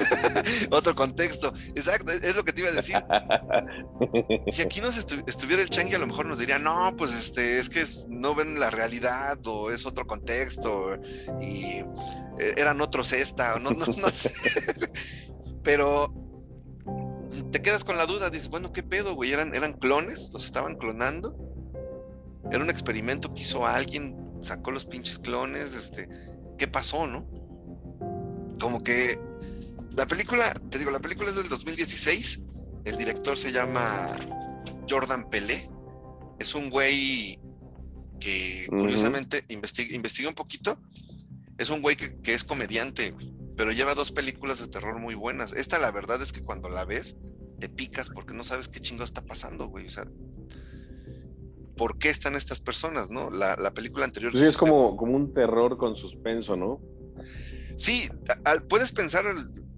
Otro 0.70 0.94
contexto. 0.94 1.52
Exacto, 1.74 2.12
es 2.12 2.34
lo 2.34 2.44
que 2.44 2.52
te 2.52 2.62
iba 2.62 2.70
a 2.70 2.72
decir. 2.72 2.96
si 4.50 4.62
aquí 4.62 4.80
no 4.80 4.88
estuviera 4.88 5.62
el 5.62 5.68
changui, 5.68 5.94
a 5.94 5.98
lo 5.98 6.06
mejor 6.06 6.26
nos 6.26 6.38
diría, 6.38 6.58
no, 6.58 6.94
pues 6.96 7.14
este, 7.14 7.58
es 7.58 7.68
que 7.68 7.84
no 8.08 8.34
ven 8.34 8.58
la 8.58 8.70
realidad 8.70 9.38
o 9.46 9.70
es 9.70 9.86
otro 9.86 10.06
contexto 10.06 10.96
y 11.40 11.80
eh, 12.38 12.54
eran 12.56 12.80
otros 12.80 13.12
esta, 13.12 13.54
o 13.54 13.58
no, 13.58 13.70
no, 13.70 13.86
no 13.86 14.08
sé. 14.08 14.32
Pero 15.62 16.12
te 17.50 17.62
quedas 17.62 17.84
con 17.84 17.96
la 17.96 18.06
duda, 18.06 18.30
dices, 18.30 18.48
bueno, 18.48 18.72
¿qué 18.72 18.82
pedo, 18.82 19.14
güey? 19.14 19.32
¿Eran, 19.32 19.54
¿Eran 19.54 19.72
clones? 19.74 20.30
¿Los 20.32 20.44
estaban 20.44 20.76
clonando? 20.76 21.36
¿Era 22.50 22.62
un 22.62 22.70
experimento 22.70 23.34
que 23.34 23.42
hizo 23.42 23.66
alguien? 23.66 24.16
¿Sacó 24.42 24.70
los 24.70 24.84
pinches 24.84 25.18
clones? 25.18 25.74
Este, 25.74 26.08
¿Qué 26.58 26.68
pasó, 26.68 27.06
no? 27.06 27.26
como 28.64 28.82
que 28.82 29.18
la 29.94 30.06
película, 30.06 30.52
te 30.70 30.78
digo, 30.78 30.90
la 30.90 31.00
película 31.00 31.28
es 31.28 31.36
del 31.36 31.48
2016. 31.48 32.40
El 32.84 32.96
director 32.96 33.36
se 33.38 33.52
llama 33.52 34.08
Jordan 34.88 35.28
Pelé. 35.30 35.70
Es 36.38 36.54
un 36.54 36.70
güey 36.70 37.38
que 38.18 38.66
curiosamente 38.68 39.44
investigué 39.48 40.26
un 40.26 40.34
poquito. 40.34 40.80
Es 41.58 41.70
un 41.70 41.82
güey 41.82 41.96
que, 41.96 42.34
es 42.34 42.42
comediante, 42.42 43.14
pero 43.56 43.72
lleva 43.72 43.94
dos 43.94 44.12
películas 44.12 44.60
de 44.60 44.68
terror 44.68 44.98
muy 44.98 45.14
buenas. 45.14 45.52
Esta 45.52 45.78
la 45.78 45.90
verdad 45.90 46.20
es 46.22 46.32
que 46.32 46.42
cuando 46.42 46.68
la 46.68 46.84
ves, 46.84 47.16
te 47.60 47.68
picas 47.68 48.10
porque 48.10 48.34
no 48.34 48.44
sabes 48.44 48.68
qué 48.68 48.80
chingo 48.80 49.04
está 49.04 49.22
pasando, 49.22 49.66
güey. 49.66 49.86
O 49.86 49.90
sea, 49.90 50.06
¿por 51.76 51.98
qué 51.98 52.08
están 52.08 52.34
estas 52.34 52.60
personas, 52.60 53.10
no? 53.10 53.30
La, 53.30 53.72
película 53.74 54.04
anterior... 54.04 54.32
Sí, 54.32 54.44
es 54.44 54.56
como, 54.56 54.96
como 54.96 55.16
un 55.16 55.32
terror 55.34 55.76
con 55.76 55.96
suspenso, 55.96 56.56
¿no? 56.56 56.80
Sí, 57.76 58.08
puedes 58.68 58.92
pensar, 58.92 59.24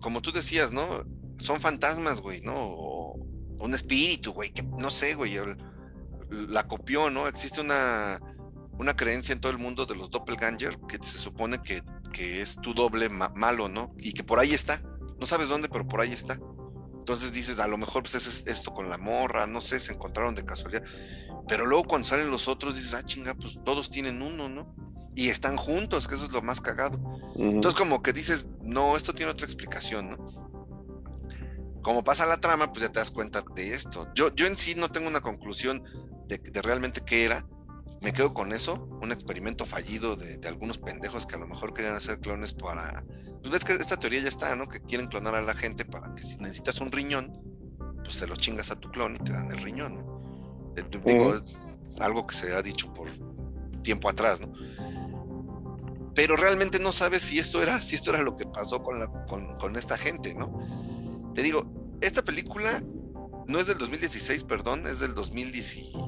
como 0.01 0.20
tú 0.22 0.33
decías, 0.33 0.72
¿no? 0.72 1.05
Son 1.37 1.61
fantasmas, 1.61 2.20
güey, 2.20 2.41
¿no? 2.41 2.55
O 2.57 3.18
un 3.59 3.74
espíritu, 3.74 4.33
güey, 4.33 4.53
que 4.53 4.62
no 4.62 4.91
sé, 4.91 5.14
güey, 5.14 5.37
la 6.31 6.66
copió, 6.66 7.11
¿no? 7.11 7.27
Existe 7.29 7.61
una, 7.61 8.20
una 8.79 8.97
creencia 8.97 9.33
en 9.33 9.41
todo 9.41 9.53
el 9.53 9.59
mundo 9.59 9.87
de 9.87 9.97
los 9.97 10.11
doppelganger 10.11 10.79
que 10.89 10.99
se 10.99 11.18
supone 11.18 11.62
que, 11.62 11.83
que 12.17 12.41
es 12.41 12.57
tu 12.61 12.73
doble 12.75 13.09
malo, 13.09 13.69
¿no? 13.69 13.95
Y 13.99 14.12
que 14.12 14.25
por 14.25 14.39
ahí 14.39 14.55
está. 14.55 14.81
No 15.19 15.27
sabes 15.27 15.49
dónde, 15.49 15.69
pero 15.69 15.87
por 15.87 16.01
ahí 16.01 16.12
está. 16.12 16.39
Entonces 16.99 17.33
dices, 17.33 17.59
a 17.59 17.69
lo 17.69 17.79
mejor 17.79 18.03
pues 18.03 18.14
es 18.14 18.45
esto 18.47 18.73
con 18.73 18.89
la 18.89 18.99
morra, 18.99 19.47
no 19.47 19.61
sé, 19.61 19.79
se 19.79 19.93
encontraron 19.93 20.35
de 20.35 20.45
casualidad. 20.45 20.85
Pero 21.47 21.67
luego 21.67 21.85
cuando 21.85 22.09
salen 22.09 22.31
los 22.31 22.49
otros 22.49 22.75
dices, 22.75 22.95
ah, 22.95 23.05
chinga, 23.05 23.35
pues 23.35 23.59
todos 23.64 23.91
tienen 23.91 24.23
uno, 24.23 24.49
¿no? 24.49 24.75
y 25.17 25.31
están 25.31 25.57
juntos, 25.57 26.07
que 26.07 26.14
eso 26.14 26.27
es 26.27 26.33
lo 26.33 26.43
más 26.43 26.61
cagado. 26.61 27.01
Entonces 27.37 27.75
como 27.75 28.03
que 28.03 28.12
dices, 28.12 28.45
no, 28.61 28.97
esto 28.97 29.14
tiene 29.14 29.33
otra 29.33 29.47
explicación, 29.47 30.11
¿no? 30.11 30.17
Como 31.83 32.05
pasa 32.05 32.27
la 32.27 32.37
trama, 32.37 32.71
pues 32.71 32.83
ya 32.83 32.93
te 32.93 32.99
das 32.99 33.11
cuenta 33.11 33.43
de 33.55 33.75
esto. 33.75 34.09
Yo, 34.14 34.35
yo 34.35 34.47
en 34.47 34.59
sí 34.59 34.75
no 34.75 34.91
tengo 34.91 35.09
una 35.09 35.23
conclusión 35.23 35.83
de, 36.29 36.39
realmente 36.62 37.01
qué 37.01 37.25
era. 37.25 37.47
Me 38.03 38.13
quedo 38.13 38.35
con 38.35 38.53
eso, 38.53 38.89
un 39.01 39.11
experimento 39.11 39.65
fallido 39.65 40.17
de, 40.17 40.41
algunos 40.47 40.79
pendejos 40.79 41.27
que 41.27 41.37
a 41.37 41.39
lo 41.39 41.47
mejor 41.47 41.75
querían 41.75 41.95
hacer 41.95 42.21
clones 42.21 42.53
para... 42.53 43.05
Pues 43.41 43.51
ves 43.51 43.65
que 43.65 43.73
esta 43.73 43.97
teoría 43.97 44.21
ya 44.21 44.29
está, 44.29 44.55
¿no? 44.55 44.69
Que 44.69 44.81
quieren 44.81 45.07
clonar 45.07 45.35
a 45.35 45.43
la 45.43 45.55
gente 45.55 45.85
para 45.85 46.15
que 46.15 46.23
si 46.23 46.37
necesitas 46.39 46.81
un 46.81 46.93
riñón, 46.93 47.33
pues 48.05 48.17
se 48.17 48.27
lo 48.27 48.37
chingas 48.37 48.71
a 48.71 48.77
tu 48.79 48.91
clon 48.91 49.17
y 49.17 49.19
te 49.19 49.33
dan 49.33 49.51
el 49.51 49.59
riñón, 49.59 49.95
¿no? 49.95 50.75
Digo, 51.05 51.35
algo 52.01 52.27
que 52.27 52.37
se 52.37 52.55
ha 52.55 52.63
dicho 52.63 52.93
por 52.93 53.09
tiempo 53.83 54.09
atrás, 54.09 54.41
¿no? 54.41 54.53
pero 56.17 56.35
realmente 56.35 56.79
no 56.81 56.93
sabes 56.93 57.23
si 57.23 57.39
esto 57.39 57.63
era, 57.63 57.81
si 57.81 57.95
esto 57.95 58.11
era 58.11 58.23
lo 58.23 58.37
que 58.37 58.47
pasó 58.47 58.83
con, 58.83 58.99
la, 58.99 59.07
con, 59.27 59.77
esta 59.77 59.99
gente, 59.99 60.35
¿no? 60.35 60.51
Te 61.35 61.43
digo, 61.43 61.71
esta 62.01 62.25
película 62.25 62.83
no 63.47 63.61
es 63.61 63.67
del 63.67 63.77
2016, 63.77 64.45
perdón, 64.45 64.87
es 64.87 64.99
del 64.99 65.15
2017, 65.15 65.99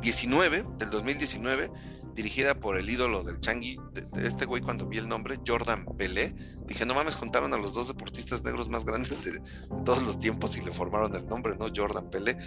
19, 0.00 0.64
del 0.78 0.90
2019, 0.90 1.70
dirigida 2.14 2.54
por 2.54 2.78
el 2.78 2.88
ídolo 2.88 3.22
del 3.22 3.40
Changi, 3.40 3.78
de, 3.92 4.26
este 4.26 4.46
güey 4.46 4.62
cuando 4.62 4.86
vi 4.86 4.98
el 4.98 5.08
nombre, 5.08 5.38
Jordan 5.46 5.84
Pelé, 5.96 6.34
dije, 6.66 6.86
no 6.86 6.94
mames, 6.94 7.16
juntaron 7.16 7.52
a 7.52 7.58
los 7.58 7.74
dos 7.74 7.88
deportistas 7.88 8.42
negros 8.42 8.70
más 8.70 8.86
grandes 8.86 9.24
de, 9.24 9.40
todos 9.84 10.02
los 10.04 10.18
tiempos 10.18 10.56
y 10.56 10.64
le 10.64 10.72
formaron 10.72 11.14
el 11.14 11.28
nombre, 11.28 11.54
¿no? 11.56 11.66
Jordan 11.74 12.08
Pelé. 12.10 12.38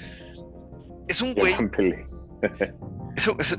Es 1.07 1.21
un 1.21 1.33
güey... 1.33 1.53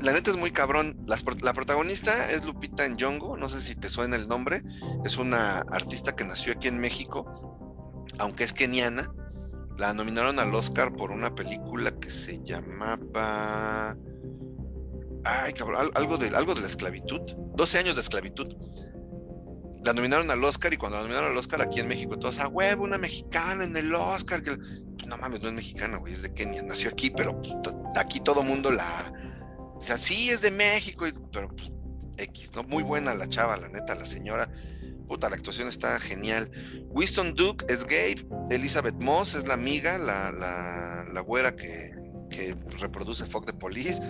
La 0.01 0.13
neta 0.13 0.31
es 0.31 0.37
muy 0.37 0.51
cabrón. 0.51 0.97
La, 1.05 1.53
protagonista 1.53 2.31
es 2.31 2.45
Lupita 2.45 2.87
Nyong'o, 2.87 3.37
no 3.37 3.49
sé 3.49 3.61
si 3.61 3.75
te 3.75 3.89
suena 3.89 4.15
el 4.15 4.27
nombre. 4.27 4.63
Es 5.05 5.17
una 5.17 5.59
artista 5.59 6.15
que 6.15 6.23
nació 6.23 6.53
aquí 6.53 6.67
en 6.67 6.79
México, 6.79 8.07
aunque 8.17 8.43
es 8.43 8.53
keniana. 8.53 9.13
La 9.81 9.95
nominaron 9.95 10.37
al 10.37 10.53
Oscar 10.53 10.95
por 10.95 11.09
una 11.09 11.33
película 11.33 11.89
que 11.99 12.11
se 12.11 12.43
llamaba. 12.43 13.97
Ay, 15.23 15.53
cabrón, 15.53 15.89
algo 15.95 16.19
de, 16.19 16.27
algo 16.37 16.53
de 16.53 16.61
la 16.61 16.67
esclavitud. 16.67 17.19
12 17.55 17.79
años 17.79 17.95
de 17.95 18.01
esclavitud. 18.01 18.55
La 19.83 19.93
nominaron 19.93 20.29
al 20.29 20.43
Oscar 20.43 20.71
y 20.71 20.77
cuando 20.77 20.97
la 20.97 21.01
nominaron 21.01 21.31
al 21.31 21.37
Oscar 21.37 21.63
aquí 21.63 21.79
en 21.79 21.87
México, 21.87 22.19
todos 22.19 22.37
a 22.37 22.47
huevo, 22.47 22.83
una 22.83 22.99
mexicana 22.99 23.63
en 23.63 23.75
el 23.75 23.91
Oscar. 23.95 24.43
Que... 24.43 24.55
No 25.07 25.17
mames, 25.17 25.41
no 25.41 25.47
es 25.47 25.55
mexicana, 25.55 25.97
güey, 25.97 26.13
es 26.13 26.21
de 26.21 26.31
Kenia. 26.31 26.61
Nació 26.61 26.91
aquí, 26.91 27.09
pero 27.09 27.41
pues, 27.41 27.55
aquí 27.95 28.19
todo 28.19 28.43
mundo 28.43 28.69
la, 28.69 28.85
o 29.73 29.81
sea, 29.81 29.97
sí 29.97 30.29
es 30.29 30.41
de 30.41 30.51
México, 30.51 31.07
pero 31.31 31.47
pues 31.47 31.71
X, 32.17 32.51
¿no? 32.53 32.61
Muy 32.65 32.83
buena 32.83 33.15
la 33.15 33.27
chava, 33.27 33.57
la 33.57 33.67
neta, 33.67 33.95
la 33.95 34.05
señora. 34.05 34.47
Puta, 35.11 35.29
la 35.29 35.35
actuación 35.35 35.67
está 35.67 35.99
genial. 35.99 36.49
Winston 36.87 37.33
Duke 37.33 37.65
es 37.67 37.85
gay. 37.85 38.15
Elizabeth 38.49 38.95
Moss 39.01 39.35
es 39.35 39.45
la 39.45 39.55
amiga, 39.55 39.97
la, 39.97 40.31
la, 40.31 41.03
la 41.13 41.19
güera 41.19 41.53
que, 41.53 41.91
que 42.29 42.55
reproduce 42.79 43.25
Fog 43.25 43.45
de 43.45 43.51
Police. 43.51 44.01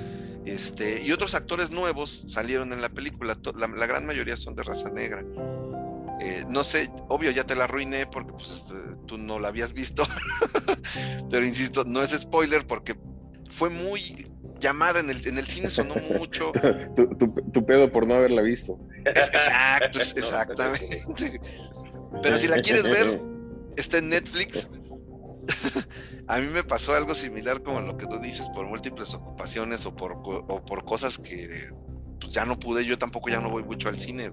Este, 0.46 1.02
y 1.02 1.12
otros 1.12 1.34
actores 1.34 1.72
nuevos 1.72 2.26
salieron 2.28 2.72
en 2.72 2.84
la 2.84 2.90
película. 2.90 3.36
La, 3.56 3.88
gran 3.88 4.06
mayoría 4.06 4.38
son 4.38 4.56
de 4.56 4.62
raza 4.62 4.92
negra. 4.92 5.26
Eh, 6.22 6.46
no 6.48 6.64
sé, 6.64 6.88
obvio 7.10 7.32
ya 7.32 7.46
te 7.46 7.56
la 7.56 7.64
arruiné 7.64 8.06
porque 8.06 8.34
pues, 8.34 8.52
este, 8.52 8.76
tú 9.08 9.18
no 9.18 9.40
la 9.40 9.48
habías 9.48 9.74
visto. 9.74 10.04
Pero 11.32 11.44
insisto, 11.48 11.84
no 11.84 12.04
es 12.04 12.12
spoiler 12.12 12.68
porque 12.68 12.96
fue 13.50 13.72
muy 13.72 14.28
llamada 14.60 15.00
en 15.00 15.10
el, 15.10 15.28
en 15.28 15.40
el 15.40 15.48
cine 15.48 15.72
sonó 15.72 15.96
mucho. 16.16 16.52
tu, 16.96 17.66
pedo 17.66 17.92
por 17.92 18.06
no 18.06 18.14
haberla 18.14 18.44
visto. 18.44 18.78
Exacto, 19.06 20.00
exactamente. 20.16 21.04
Pero 22.22 22.38
si 22.38 22.48
la 22.48 22.58
quieres 22.58 22.84
ver, 22.84 23.22
está 23.78 23.98
en 23.98 24.10
Netflix. 24.10 24.68
A 26.28 26.38
mí 26.38 26.48
me 26.48 26.64
pasó 26.64 26.96
algo 26.96 27.14
similar 27.14 27.62
como 27.64 27.82
lo 27.82 27.98
que 27.98 28.06
tú 28.06 28.20
dices, 28.20 28.48
por 28.50 28.66
múltiples 28.66 29.14
ocupaciones 29.14 29.86
o 29.86 29.96
por, 29.96 30.14
o 30.24 30.64
por 30.66 30.86
cosas 30.86 31.18
que 31.18 31.48
pues, 32.20 32.32
ya 32.32 32.46
no 32.46 32.58
pude, 32.58 32.86
yo 32.86 32.98
tampoco 32.98 33.30
ya 33.30 33.42
no 33.42 33.50
voy 33.50 33.64
mucho 33.64 33.90
al 33.90 34.00
cine. 34.00 34.32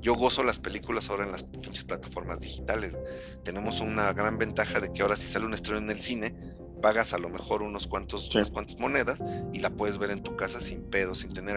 Yo 0.00 0.14
gozo 0.14 0.44
las 0.44 0.58
películas 0.58 1.10
ahora 1.10 1.24
en 1.24 1.32
las 1.32 1.44
pinches 1.44 1.84
plataformas 1.84 2.40
digitales. 2.40 2.98
Tenemos 3.44 3.80
una 3.80 4.12
gran 4.12 4.38
ventaja 4.38 4.80
de 4.80 4.92
que 4.92 5.02
ahora 5.02 5.16
si 5.16 5.26
sale 5.26 5.46
un 5.46 5.54
estreno 5.54 5.78
en 5.78 5.90
el 5.90 6.00
cine, 6.00 6.34
pagas 6.80 7.14
a 7.14 7.18
lo 7.18 7.28
mejor 7.28 7.62
unos 7.62 7.86
cuantos, 7.86 8.34
unas 8.34 8.50
cuantas 8.50 8.78
monedas 8.78 9.22
y 9.52 9.60
la 9.60 9.70
puedes 9.70 9.98
ver 9.98 10.10
en 10.10 10.22
tu 10.22 10.36
casa 10.36 10.60
sin 10.60 10.84
pedo, 10.84 11.14
sin 11.14 11.32
tener 11.32 11.56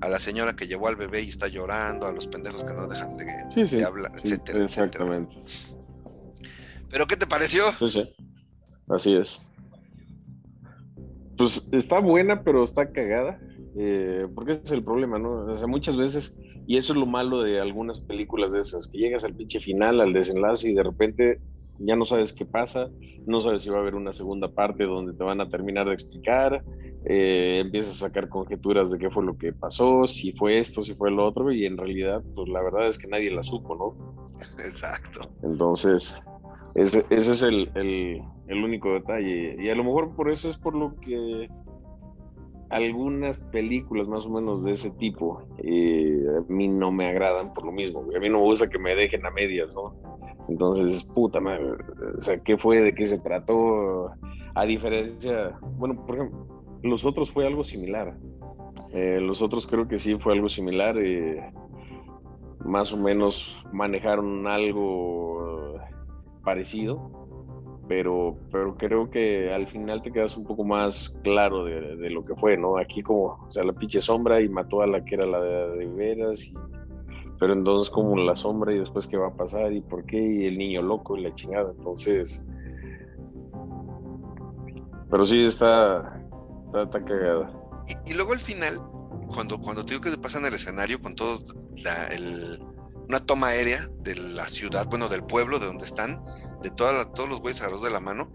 a 0.00 0.08
la 0.08 0.18
señora 0.18 0.54
que 0.54 0.66
llevó 0.66 0.88
al 0.88 0.96
bebé 0.96 1.22
y 1.22 1.28
está 1.28 1.48
llorando, 1.48 2.06
a 2.06 2.12
los 2.12 2.26
pendejos 2.26 2.64
que 2.64 2.74
no 2.74 2.86
dejan 2.86 3.16
de, 3.16 3.84
hablar, 3.84 4.12
etcétera, 4.14 4.62
Exactamente. 4.62 5.34
¿Pero 6.90 7.06
qué 7.06 7.16
te 7.16 7.26
pareció? 7.26 7.64
Sí, 7.88 8.02
Así 8.88 9.16
es. 9.16 9.50
Pues 11.36 11.68
está 11.72 11.98
buena, 11.98 12.42
pero 12.42 12.62
está 12.62 12.92
cagada. 12.92 13.38
Eh, 13.78 14.26
porque 14.34 14.52
ese 14.52 14.62
es 14.64 14.70
el 14.70 14.82
problema, 14.82 15.18
¿no? 15.18 15.52
O 15.52 15.56
sea, 15.56 15.66
muchas 15.66 15.96
veces, 15.96 16.38
y 16.66 16.78
eso 16.78 16.94
es 16.94 16.98
lo 16.98 17.04
malo 17.04 17.42
de 17.42 17.60
algunas 17.60 18.00
películas 18.00 18.52
de 18.52 18.60
esas, 18.60 18.86
que 18.86 18.98
llegas 18.98 19.24
al 19.24 19.34
pinche 19.34 19.60
final, 19.60 20.00
al 20.00 20.14
desenlace 20.14 20.70
y 20.70 20.74
de 20.74 20.82
repente 20.82 21.40
ya 21.78 21.96
no 21.96 22.04
sabes 22.04 22.32
qué 22.32 22.44
pasa, 22.44 22.88
no 23.26 23.40
sabes 23.40 23.62
si 23.62 23.70
va 23.70 23.78
a 23.78 23.80
haber 23.80 23.94
una 23.94 24.12
segunda 24.12 24.48
parte 24.48 24.84
donde 24.84 25.12
te 25.12 25.24
van 25.24 25.40
a 25.40 25.48
terminar 25.48 25.86
de 25.86 25.94
explicar, 25.94 26.64
eh, 27.04 27.60
empiezas 27.64 28.02
a 28.02 28.08
sacar 28.08 28.28
conjeturas 28.28 28.90
de 28.90 28.98
qué 28.98 29.10
fue 29.10 29.24
lo 29.24 29.36
que 29.36 29.52
pasó, 29.52 30.06
si 30.06 30.32
fue 30.32 30.58
esto, 30.58 30.82
si 30.82 30.94
fue 30.94 31.10
lo 31.10 31.26
otro, 31.26 31.52
y 31.52 31.64
en 31.64 31.76
realidad, 31.76 32.22
pues 32.34 32.48
la 32.48 32.62
verdad 32.62 32.88
es 32.88 32.98
que 32.98 33.08
nadie 33.08 33.30
la 33.30 33.42
supo, 33.42 33.76
¿no? 33.76 34.26
Exacto. 34.58 35.20
Entonces, 35.42 36.22
Ese, 36.74 37.06
ese 37.08 37.32
es 37.32 37.42
el, 37.42 37.70
el, 37.74 38.22
el, 38.48 38.64
único 38.64 38.92
detalle. 38.92 39.56
Y 39.58 39.70
a 39.70 39.74
lo 39.74 39.84
mejor 39.84 40.14
por 40.14 40.30
eso 40.30 40.50
es 40.50 40.58
por 40.58 40.74
lo 40.74 40.94
que 40.96 41.48
algunas 42.70 43.38
películas 43.38 44.08
más 44.08 44.26
o 44.26 44.30
menos 44.30 44.64
de 44.64 44.72
ese 44.72 44.90
tipo 44.92 45.42
eh, 45.58 46.24
a 46.38 46.52
mí 46.52 46.68
no 46.68 46.90
me 46.90 47.08
agradan 47.08 47.54
por 47.54 47.64
lo 47.64 47.72
mismo. 47.72 48.00
A 48.14 48.18
mí 48.18 48.28
no 48.28 48.38
me 48.38 48.44
gusta 48.44 48.68
que 48.68 48.78
me 48.78 48.94
dejen 48.94 49.24
a 49.24 49.30
medias, 49.30 49.74
¿no? 49.74 49.94
Entonces, 50.48 51.04
puta 51.14 51.40
madre, 51.40 51.72
o 52.16 52.20
sea, 52.20 52.38
¿qué 52.38 52.56
fue? 52.56 52.80
¿De 52.80 52.94
qué 52.94 53.06
se 53.06 53.18
trató? 53.18 54.12
A 54.54 54.64
diferencia, 54.64 55.58
bueno, 55.76 56.06
por 56.06 56.16
ejemplo, 56.16 56.46
los 56.82 57.04
otros 57.04 57.30
fue 57.30 57.46
algo 57.46 57.64
similar. 57.64 58.16
Eh, 58.92 59.18
los 59.20 59.42
otros 59.42 59.66
creo 59.66 59.88
que 59.88 59.98
sí 59.98 60.14
fue 60.16 60.34
algo 60.34 60.48
similar. 60.48 60.96
Eh, 60.98 61.52
más 62.64 62.92
o 62.92 62.96
menos 62.96 63.56
manejaron 63.72 64.46
algo 64.46 65.74
parecido, 66.44 67.25
pero, 67.88 68.36
pero 68.50 68.76
creo 68.76 69.10
que 69.10 69.52
al 69.52 69.66
final 69.66 70.02
te 70.02 70.12
quedas 70.12 70.36
un 70.36 70.44
poco 70.44 70.64
más 70.64 71.20
claro 71.22 71.64
de, 71.64 72.10
lo 72.10 72.24
que 72.24 72.34
fue, 72.34 72.56
¿no? 72.56 72.78
Aquí 72.78 73.02
como, 73.02 73.46
o 73.46 73.52
sea, 73.52 73.64
la 73.64 73.72
pinche 73.72 74.00
sombra 74.00 74.40
y 74.40 74.48
mató 74.48 74.82
a 74.82 74.86
la 74.86 75.04
que 75.04 75.14
era 75.14 75.26
la 75.26 75.40
de, 75.40 75.76
de 75.76 75.86
veras, 75.86 76.52
pero 77.38 77.52
entonces 77.52 77.90
como 77.90 78.16
la 78.16 78.34
sombra 78.34 78.72
y 78.72 78.78
después 78.78 79.06
qué 79.06 79.16
va 79.16 79.28
a 79.28 79.34
pasar 79.34 79.72
y 79.72 79.80
por 79.80 80.04
qué, 80.04 80.20
y 80.20 80.46
el 80.46 80.58
niño 80.58 80.82
loco 80.82 81.16
y 81.16 81.22
la 81.22 81.34
chingada, 81.34 81.72
entonces... 81.76 82.42
Pero 85.08 85.24
sí 85.24 85.44
está, 85.44 86.20
está, 86.74 87.04
cagada. 87.04 87.52
Y, 88.06 88.14
luego 88.14 88.32
al 88.32 88.40
final, 88.40 88.80
cuando, 89.32 89.60
cuando 89.60 89.84
te 89.84 89.90
digo 89.90 90.02
que 90.02 90.10
te 90.10 90.18
pasan 90.18 90.44
el 90.44 90.54
escenario 90.54 91.00
con 91.00 91.14
todos 91.14 91.54
una 93.08 93.20
toma 93.20 93.48
aérea 93.48 93.78
de 94.00 94.16
la 94.16 94.48
ciudad, 94.48 94.86
bueno, 94.88 95.08
del 95.08 95.22
pueblo 95.22 95.60
de 95.60 95.66
donde 95.66 95.84
están, 95.84 96.20
de 96.62 96.70
todos 96.70 97.28
los 97.28 97.40
güeyes 97.40 97.60
agarrados 97.60 97.84
de 97.84 97.90
la 97.90 98.00
mano, 98.00 98.30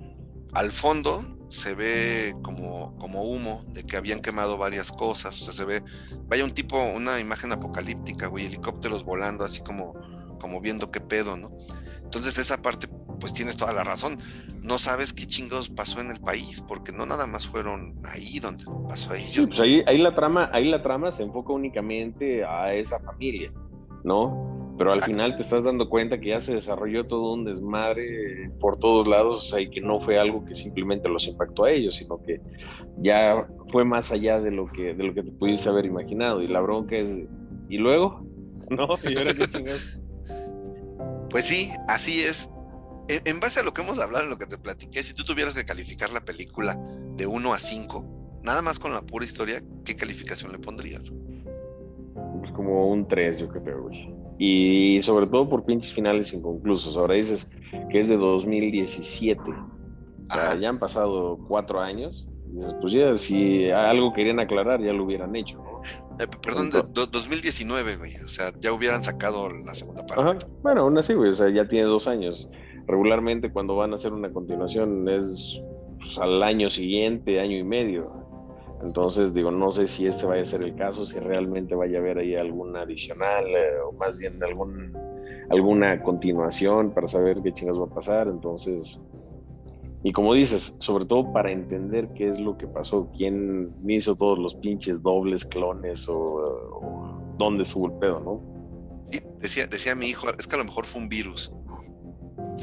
al 0.54 0.72
fondo 0.72 1.22
se 1.48 1.76
ve 1.76 2.34
como, 2.44 2.96
como 2.98 3.24
humo 3.24 3.64
de 3.68 3.84
que 3.84 3.98
habían 3.98 4.22
quemado 4.22 4.58
varias 4.58 4.92
cosas, 4.92 5.40
o 5.42 5.44
sea, 5.44 5.54
se 5.54 5.66
ve, 5.66 5.84
vaya 6.28 6.46
un 6.46 6.52
tipo, 6.52 6.82
una 6.82 7.20
imagen 7.20 7.52
apocalíptica, 7.52 8.28
güey, 8.28 8.46
helicópteros 8.46 9.04
volando 9.04 9.44
así 9.44 9.62
como, 9.62 9.94
como 10.40 10.62
viendo 10.62 10.92
qué 10.92 11.02
pedo, 11.02 11.36
¿no? 11.36 11.52
Entonces 12.04 12.38
esa 12.38 12.62
parte, 12.62 12.88
pues 13.20 13.34
tienes 13.34 13.58
toda 13.58 13.74
la 13.74 13.84
razón, 13.84 14.18
no 14.62 14.78
sabes 14.78 15.14
qué 15.14 15.26
chingos 15.26 15.70
pasó 15.70 16.00
en 16.02 16.12
el 16.12 16.20
país, 16.20 16.64
porque 16.66 16.92
no 16.92 17.06
nada 17.06 17.28
más 17.28 17.48
fueron 17.48 18.00
ahí 18.06 18.40
donde 18.40 18.66
pasó 18.88 19.12
ahí. 19.12 19.24
Sí, 19.28 19.46
pues 19.46 19.60
ahí, 19.60 19.84
ahí, 19.88 19.98
la 19.98 20.14
trama, 20.14 20.50
ahí 20.54 20.70
la 20.70 20.84
trama 20.84 21.12
se 21.12 21.24
enfoca 21.24 21.52
únicamente 21.52 22.46
a 22.46 22.74
esa 22.74 23.00
familia, 23.00 23.52
¿no? 24.04 24.61
Pero 24.78 24.92
al 24.92 25.02
final 25.02 25.36
te 25.36 25.42
estás 25.42 25.66
dando 25.66 25.90
cuenta 25.90 26.20
que 26.20 26.30
ya 26.30 26.40
se 26.40 26.56
desarrolló 26.56 27.06
todo 27.06 27.34
un 27.34 27.46
desmadre 27.46 28.50
por 28.60 28.80
todos 28.80 29.08
lados, 29.08 29.38
o 29.38 29.52
sea, 29.52 29.62
y 29.62 29.70
que 29.70 29.82
no 29.82 30.00
fue 30.02 30.20
algo 30.20 30.46
que 30.46 30.56
simplemente 30.56 31.10
los 31.10 31.28
impactó 31.28 31.66
a 31.66 31.72
ellos, 31.72 31.96
sino 31.96 32.22
que 32.22 32.42
ya 32.98 33.48
fue 33.72 33.86
más 33.86 34.12
allá 34.12 34.40
de 34.40 34.52
lo 34.52 34.72
que, 34.72 34.94
de 34.94 35.04
lo 35.04 35.14
que 35.14 35.24
te 35.24 35.32
pudiste 35.32 35.70
haber 35.70 35.86
imaginado. 35.86 36.42
Y 36.42 36.48
la 36.48 36.62
bronca 36.62 36.96
es, 36.96 37.10
¿y 37.70 37.78
luego? 37.78 38.26
¿No? 38.70 38.88
¿Y 39.10 39.18
ahora 39.18 39.34
qué 39.34 39.48
chingados? 39.48 40.00
Pues 41.30 41.46
sí, 41.46 41.72
así 41.88 42.22
es. 42.22 42.50
En, 43.26 43.40
base 43.40 43.60
a 43.60 43.64
lo 43.64 43.74
que 43.74 43.82
hemos 43.82 44.00
hablado, 44.00 44.24
en 44.24 44.30
lo 44.30 44.38
que 44.38 44.46
te 44.46 44.58
platiqué, 44.58 45.04
si 45.04 45.14
tú 45.14 45.26
tuvieras 45.26 45.54
que 45.54 45.66
calificar 45.66 46.14
la 46.14 46.22
película 46.22 46.80
de 47.18 47.28
1 47.28 47.54
a 47.54 47.58
5, 47.58 48.40
nada 48.44 48.62
más 48.62 48.80
con 48.80 48.94
la 48.94 49.02
pura 49.02 49.26
historia, 49.26 49.62
¿qué 49.84 49.96
calificación 49.96 50.52
le 50.52 50.60
pondrías? 50.60 51.12
Pues 52.40 52.52
como 52.52 52.90
un 52.90 53.08
3, 53.08 53.40
yo 53.40 53.50
creo, 53.50 53.84
güey 53.84 54.21
y 54.44 55.00
sobre 55.04 55.28
todo 55.28 55.48
por 55.48 55.66
pinches 55.66 55.94
finales 55.94 56.34
inconclusos. 56.34 56.98
Ahora 56.98 57.14
dices 57.14 57.52
que 57.92 58.00
es 58.00 58.08
de 58.08 58.18
2017. 58.18 59.40
O 59.40 60.34
sea, 60.34 60.56
ya 60.56 60.70
han 60.70 60.80
pasado 60.80 61.38
cuatro 61.48 61.80
años. 61.80 62.28
Dices, 62.48 62.76
pues 62.82 62.92
ya, 62.92 63.14
si 63.14 63.70
algo 63.70 64.12
querían 64.14 64.40
aclarar, 64.40 64.82
ya 64.82 64.94
lo 64.94 65.04
hubieran 65.04 65.36
hecho. 65.36 65.62
Eh, 66.20 66.26
perdón, 66.42 66.72
de, 66.72 66.82
2019, 66.82 67.98
güey. 67.98 68.16
O 68.18 68.28
sea, 68.28 68.52
ya 68.60 68.74
hubieran 68.74 69.04
sacado 69.04 69.48
la 69.48 69.76
segunda 69.76 70.08
parte. 70.08 70.48
Bueno, 70.64 70.82
aún 70.82 70.98
así, 70.98 71.14
güey. 71.14 71.30
O 71.30 71.36
sea, 71.36 71.52
ya 71.52 71.68
tiene 71.68 71.86
dos 71.86 72.08
años. 72.08 72.50
Regularmente, 72.88 73.52
cuando 73.52 73.76
van 73.76 73.92
a 73.92 73.98
hacer 73.98 74.12
una 74.12 74.34
continuación, 74.34 75.08
es 75.08 75.62
pues, 76.00 76.18
al 76.18 76.42
año 76.42 76.68
siguiente, 76.72 77.40
año 77.40 77.58
y 77.58 77.64
medio. 77.64 78.21
Entonces, 78.84 79.34
digo, 79.34 79.52
no 79.52 79.72
sé 79.72 79.88
si 79.88 80.08
este 80.08 80.26
vaya 80.26 80.42
a 80.42 80.46
ser 80.46 80.64
el 80.64 80.76
caso, 80.76 81.06
si 81.06 81.20
realmente 81.20 81.76
vaya 81.76 82.00
a 82.00 82.02
haber 82.02 82.18
ahí 82.18 82.36
alguna 82.36 82.82
adicional 82.82 83.46
eh, 83.46 83.80
o 83.86 83.92
más 83.94 84.18
bien 84.18 84.44
algún, 84.44 84.98
alguna 85.50 86.02
continuación 86.02 86.92
para 86.92 87.08
saber 87.08 87.42
qué 87.44 87.54
chingas 87.54 87.80
va 87.80 87.86
a 87.86 87.94
pasar. 87.94 88.28
Entonces, 88.28 89.00
y 90.04 90.12
como 90.12 90.34
dices, 90.34 90.78
sobre 90.80 91.06
todo 91.06 91.32
para 91.32 91.52
entender 91.52 92.10
qué 92.16 92.30
es 92.30 92.40
lo 92.40 92.58
que 92.58 92.68
pasó, 92.68 93.12
quién 93.16 93.72
hizo 93.88 94.16
todos 94.16 94.40
los 94.40 94.56
pinches 94.56 95.02
dobles, 95.04 95.46
clones 95.46 96.10
o, 96.10 97.20
dónde 97.38 97.66
subo 97.66 97.88
el 97.88 97.94
pedo, 97.94 98.20
¿no? 98.20 98.42
decía, 99.40 99.66
decía 99.66 99.96
mi 99.96 100.08
hijo, 100.08 100.28
es 100.38 100.48
que 100.48 100.56
a 100.56 100.60
lo 100.60 100.66
mejor 100.66 100.86
fue 100.86 101.02
un 101.02 101.10
virus. 101.10 101.52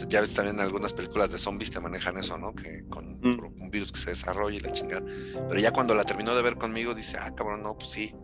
Ya 0.08 0.20
ves 0.20 0.34
también 0.34 0.60
algunas 0.60 0.92
películas 0.92 1.30
de 1.30 1.38
zombies 1.38 1.70
te 1.70 1.80
manejan 1.80 2.16
eso, 2.18 2.38
¿no? 2.38 2.54
Que 2.54 2.84
con 2.88 3.20
mm. 3.20 3.62
un 3.62 3.70
virus 3.70 3.92
que 3.92 4.00
se 4.00 4.10
desarrolla 4.10 4.56
y 4.56 4.60
la 4.60 4.72
chingada. 4.72 5.04
Pero 5.48 5.60
ya 5.60 5.72
cuando 5.72 5.94
la 5.94 6.04
terminó 6.04 6.34
de 6.34 6.42
ver 6.42 6.56
conmigo, 6.56 6.94
dice, 6.94 7.16
ah, 7.20 7.34
cabrón, 7.34 7.62
no, 7.62 7.76
pues 7.76 7.90
sí. 7.90 8.14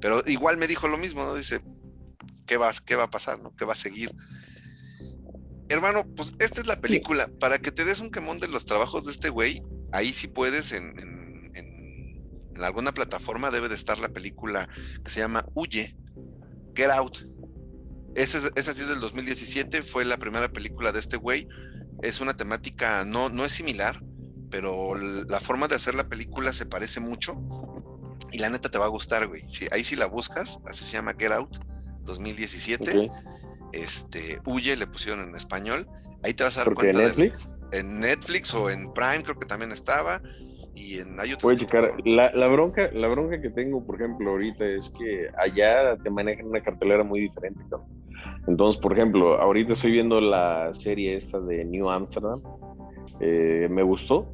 Pero 0.00 0.22
igual 0.26 0.56
me 0.56 0.66
dijo 0.66 0.88
lo 0.88 0.98
mismo, 0.98 1.24
¿no? 1.24 1.34
Dice, 1.34 1.60
¿qué, 2.46 2.56
vas, 2.56 2.80
qué 2.80 2.96
va 2.96 3.04
a 3.04 3.10
pasar, 3.10 3.40
¿no? 3.40 3.54
¿Qué 3.56 3.64
va 3.64 3.72
a 3.72 3.76
seguir? 3.76 4.14
Hermano, 5.68 6.04
pues 6.14 6.34
esta 6.40 6.60
es 6.60 6.66
la 6.66 6.80
película. 6.80 7.28
Para 7.40 7.58
que 7.58 7.72
te 7.72 7.84
des 7.84 8.00
un 8.00 8.10
quemón 8.10 8.38
de 8.38 8.48
los 8.48 8.66
trabajos 8.66 9.04
de 9.04 9.12
este 9.12 9.30
güey, 9.30 9.62
ahí 9.92 10.12
sí 10.12 10.28
puedes 10.28 10.72
en, 10.72 10.98
en, 11.00 11.52
en 11.54 12.62
alguna 12.62 12.92
plataforma 12.92 13.50
debe 13.50 13.68
de 13.68 13.74
estar 13.74 13.98
la 13.98 14.08
película 14.08 14.68
que 15.02 15.10
se 15.10 15.20
llama 15.20 15.44
Huye, 15.54 15.96
Get 16.74 16.90
Out 16.90 17.33
esa, 18.14 18.40
sí 18.40 18.80
es 18.80 18.88
del 18.88 19.00
2017, 19.00 19.82
fue 19.82 20.04
la 20.04 20.16
primera 20.16 20.48
película 20.52 20.92
de 20.92 21.00
este 21.00 21.16
güey. 21.16 21.48
Es 22.02 22.20
una 22.20 22.36
temática, 22.36 23.04
no, 23.04 23.28
no 23.28 23.44
es 23.44 23.52
similar, 23.52 23.96
pero 24.50 24.94
la 24.94 25.40
forma 25.40 25.68
de 25.68 25.76
hacer 25.76 25.94
la 25.94 26.08
película 26.08 26.52
se 26.52 26.66
parece 26.66 27.00
mucho. 27.00 27.36
Y 28.32 28.38
la 28.38 28.50
neta 28.50 28.70
te 28.70 28.78
va 28.78 28.86
a 28.86 28.88
gustar, 28.88 29.26
güey. 29.28 29.42
ahí 29.70 29.84
sí 29.84 29.96
la 29.96 30.06
buscas, 30.06 30.60
así 30.66 30.84
se 30.84 30.92
llama 30.92 31.14
Get 31.18 31.32
Out, 31.32 31.58
2017. 32.02 33.10
Este, 33.72 34.40
Huye, 34.44 34.76
le 34.76 34.86
pusieron 34.86 35.28
en 35.28 35.36
español. 35.36 35.88
Ahí 36.22 36.34
te 36.34 36.44
vas 36.44 36.56
a 36.56 36.64
dar 36.64 36.74
cuenta. 36.74 36.98
¿En 36.98 37.04
Netflix? 37.04 37.50
en 37.74 38.00
Netflix 38.00 38.54
o 38.54 38.70
en 38.70 38.92
Prime, 38.92 39.22
creo 39.22 39.38
que 39.38 39.46
también 39.46 39.72
estaba 39.72 40.22
y 40.74 40.98
en 40.98 41.18
hay 41.18 41.34
Voy 41.42 41.54
a 41.54 41.58
checar. 41.58 41.92
La, 42.04 42.32
la, 42.32 42.48
bronca, 42.48 42.90
la 42.92 43.08
bronca 43.08 43.40
que 43.40 43.50
tengo, 43.50 43.84
por 43.84 43.96
ejemplo, 43.96 44.30
ahorita 44.30 44.64
es 44.64 44.90
que 44.90 45.28
allá 45.38 45.96
te 46.02 46.10
manejan 46.10 46.46
una 46.46 46.62
cartelera 46.62 47.04
muy 47.04 47.20
diferente, 47.20 47.62
Entonces, 48.46 48.80
por 48.80 48.92
ejemplo, 48.92 49.40
ahorita 49.40 49.72
estoy 49.72 49.92
viendo 49.92 50.20
la 50.20 50.72
serie 50.72 51.16
esta 51.16 51.40
de 51.40 51.64
New 51.64 51.88
Amsterdam. 51.88 52.40
Eh, 53.20 53.68
me 53.70 53.82
gustó. 53.82 54.32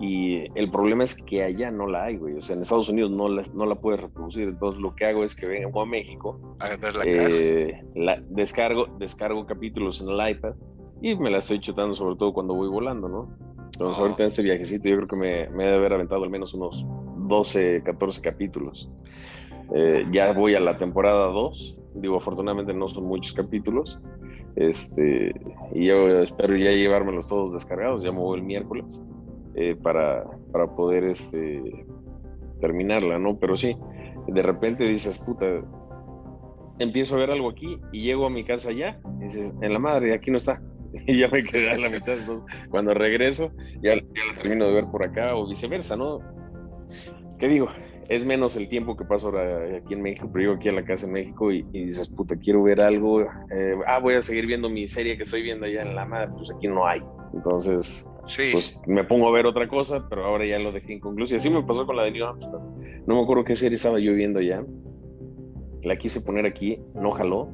Y 0.00 0.44
el 0.56 0.70
problema 0.70 1.02
es 1.02 1.20
que 1.24 1.42
allá 1.42 1.72
no 1.72 1.88
la 1.88 2.04
hay, 2.04 2.16
güey. 2.18 2.34
O 2.34 2.42
sea, 2.42 2.54
en 2.54 2.62
Estados 2.62 2.88
Unidos 2.88 3.10
no 3.10 3.28
la, 3.28 3.42
no 3.54 3.66
la 3.66 3.74
puedes 3.74 4.00
reproducir. 4.00 4.48
Entonces, 4.48 4.80
lo 4.80 4.94
que 4.94 5.06
hago 5.06 5.24
es 5.24 5.34
que 5.34 5.46
vengo 5.46 5.80
a 5.80 5.86
México. 5.86 6.56
A 6.60 6.76
ver 6.76 6.94
la, 6.94 7.02
eh, 7.04 7.84
la 7.96 8.22
descargo, 8.28 8.86
descargo 8.98 9.44
capítulos 9.46 10.00
en 10.00 10.10
el 10.10 10.30
iPad 10.30 10.54
y 11.00 11.16
me 11.16 11.30
la 11.30 11.38
estoy 11.38 11.60
chutando, 11.60 11.94
sobre 11.94 12.16
todo 12.16 12.32
cuando 12.32 12.54
voy 12.54 12.68
volando, 12.68 13.08
¿no? 13.08 13.36
Entonces, 13.78 13.98
ahorita 14.00 14.24
en 14.24 14.26
este 14.26 14.42
viajecito 14.42 14.88
yo 14.88 14.96
creo 14.96 15.06
que 15.06 15.16
me, 15.16 15.48
me 15.50 15.64
debe 15.66 15.76
haber 15.76 15.92
aventado 15.92 16.24
al 16.24 16.30
menos 16.30 16.52
unos 16.52 16.84
12, 17.16 17.84
14 17.84 18.20
capítulos. 18.20 18.90
Eh, 19.72 20.04
ya 20.10 20.32
voy 20.32 20.56
a 20.56 20.60
la 20.60 20.76
temporada 20.76 21.26
2. 21.26 21.80
Digo, 21.94 22.16
afortunadamente 22.16 22.74
no 22.74 22.88
son 22.88 23.04
muchos 23.04 23.34
capítulos. 23.34 24.00
Este, 24.56 25.32
y 25.72 25.86
yo 25.86 26.22
espero 26.22 26.56
ya 26.56 26.72
llevármelos 26.72 27.28
todos 27.28 27.52
descargados. 27.52 28.02
Ya 28.02 28.10
me 28.10 28.18
voy 28.18 28.40
el 28.40 28.44
miércoles 28.44 29.00
eh, 29.54 29.76
para, 29.80 30.24
para 30.50 30.74
poder 30.74 31.04
este, 31.04 31.86
terminarla, 32.60 33.20
¿no? 33.20 33.38
Pero 33.38 33.56
sí, 33.56 33.76
de 34.26 34.42
repente 34.42 34.82
dices, 34.82 35.20
puta, 35.20 35.46
empiezo 36.80 37.14
a 37.14 37.18
ver 37.18 37.30
algo 37.30 37.48
aquí 37.48 37.78
y 37.92 38.02
llego 38.02 38.26
a 38.26 38.30
mi 38.30 38.42
casa 38.42 38.72
ya. 38.72 39.00
Y 39.20 39.26
dices, 39.26 39.54
en 39.60 39.72
la 39.72 39.78
madre, 39.78 40.14
aquí 40.14 40.32
no 40.32 40.36
está. 40.38 40.60
y 41.06 41.18
ya 41.18 41.28
me 41.28 41.42
quedé 41.42 41.70
a 41.70 41.78
la 41.78 41.88
mitad. 41.88 42.16
cuando 42.70 42.94
regreso, 42.94 43.52
ya, 43.82 43.94
ya 43.94 44.00
lo 44.00 44.40
termino 44.40 44.66
de 44.66 44.72
ver 44.72 44.84
por 44.86 45.02
acá 45.02 45.34
o 45.34 45.46
viceversa, 45.48 45.96
¿no? 45.96 46.20
¿Qué 47.38 47.48
digo? 47.48 47.68
Es 48.08 48.24
menos 48.24 48.56
el 48.56 48.68
tiempo 48.68 48.96
que 48.96 49.04
paso 49.04 49.26
ahora 49.26 49.76
aquí 49.76 49.92
en 49.92 50.00
México, 50.00 50.30
pero 50.32 50.44
yo 50.46 50.56
aquí 50.56 50.68
a 50.70 50.72
la 50.72 50.84
casa 50.84 51.06
en 51.06 51.12
México 51.12 51.52
y, 51.52 51.62
dices, 51.62 52.08
puta, 52.08 52.36
quiero 52.36 52.62
ver 52.62 52.80
algo. 52.80 53.22
Eh, 53.22 53.76
ah, 53.86 53.98
voy 53.98 54.14
a 54.14 54.22
seguir 54.22 54.46
viendo 54.46 54.70
mi 54.70 54.88
serie 54.88 55.16
que 55.18 55.24
estoy 55.24 55.42
viendo 55.42 55.66
allá 55.66 55.82
en 55.82 55.94
la 55.94 56.06
madre, 56.06 56.30
pues 56.34 56.50
aquí 56.50 56.68
no 56.68 56.86
hay. 56.86 57.02
Entonces, 57.34 58.08
pues 58.20 58.80
me 58.86 59.04
pongo 59.04 59.28
a 59.28 59.32
ver 59.32 59.44
otra 59.44 59.68
cosa, 59.68 60.08
pero 60.08 60.24
ahora 60.24 60.46
ya 60.46 60.58
lo 60.58 60.72
dejé 60.72 60.94
inconcluso. 60.94 61.34
Y 61.34 61.36
así 61.36 61.50
me 61.50 61.62
pasó 61.62 61.84
con 61.84 61.96
la 61.96 62.04
de 62.04 62.12
New 62.12 62.24
Amsterdam. 62.24 62.62
No 63.06 63.16
me 63.16 63.22
acuerdo 63.22 63.44
qué 63.44 63.54
serie 63.54 63.76
estaba 63.76 64.00
yo 64.00 64.14
viendo 64.14 64.40
ya. 64.40 64.64
La 65.82 65.96
quise 65.96 66.22
poner 66.22 66.46
aquí, 66.46 66.80
no 66.94 67.10
jaló 67.10 67.50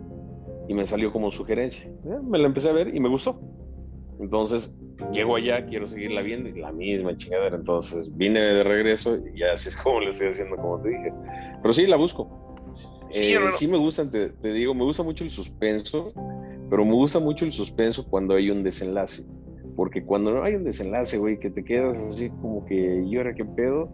y 0.68 0.74
me 0.74 0.86
salió 0.86 1.12
como 1.12 1.30
sugerencia. 1.30 1.86
Eh, 1.86 2.18
me 2.22 2.38
la 2.38 2.46
empecé 2.46 2.70
a 2.70 2.72
ver 2.72 2.94
y 2.94 3.00
me 3.00 3.08
gustó. 3.08 3.40
Entonces, 4.20 4.80
llego 5.12 5.36
allá, 5.36 5.66
quiero 5.66 5.86
seguirla 5.86 6.22
viendo 6.22 6.48
y 6.48 6.60
la 6.60 6.72
misma 6.72 7.16
chingadera. 7.16 7.56
Entonces, 7.56 8.16
vine 8.16 8.40
de 8.40 8.62
regreso 8.62 9.18
y 9.34 9.42
así 9.42 9.68
es 9.68 9.76
como 9.76 10.00
le 10.00 10.10
estoy 10.10 10.28
haciendo, 10.28 10.56
como 10.56 10.80
te 10.80 10.90
dije. 10.90 11.12
Pero 11.62 11.74
sí, 11.74 11.86
la 11.86 11.96
busco. 11.96 12.44
Sí, 13.08 13.34
eh, 13.34 13.68
me 13.68 13.76
gusta, 13.76 14.10
te, 14.10 14.30
te, 14.30 14.52
digo, 14.52 14.74
me 14.74 14.84
gusta 14.84 15.02
mucho 15.02 15.24
el 15.24 15.30
suspenso, 15.30 16.12
pero 16.70 16.84
me 16.84 16.94
gusta 16.94 17.20
mucho 17.20 17.44
el 17.44 17.52
suspenso 17.52 18.08
cuando 18.08 18.34
hay 18.34 18.50
un 18.50 18.62
desenlace. 18.62 19.24
Porque 19.76 20.04
cuando 20.04 20.32
no 20.32 20.42
hay 20.42 20.54
un 20.54 20.64
desenlace, 20.64 21.18
güey, 21.18 21.38
que 21.38 21.50
te 21.50 21.64
quedas 21.64 21.96
así 21.98 22.30
como 22.30 22.64
que, 22.64 23.04
¿y 23.04 23.16
ahora 23.16 23.34
qué 23.34 23.44
pedo? 23.44 23.90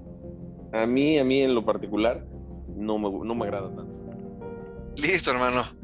A 0.73 0.87
mí, 0.87 1.19
a 1.19 1.25
mí 1.25 1.43
en 1.43 1.55
lo 1.55 1.65
particular, 1.65 2.25
no 2.77 2.99
me, 2.99 3.11
no 3.11 3.35
me 3.35 3.45
agrada 3.45 3.75
tanto. 3.75 3.93
Listo, 4.97 5.31
hermano. 5.31 5.80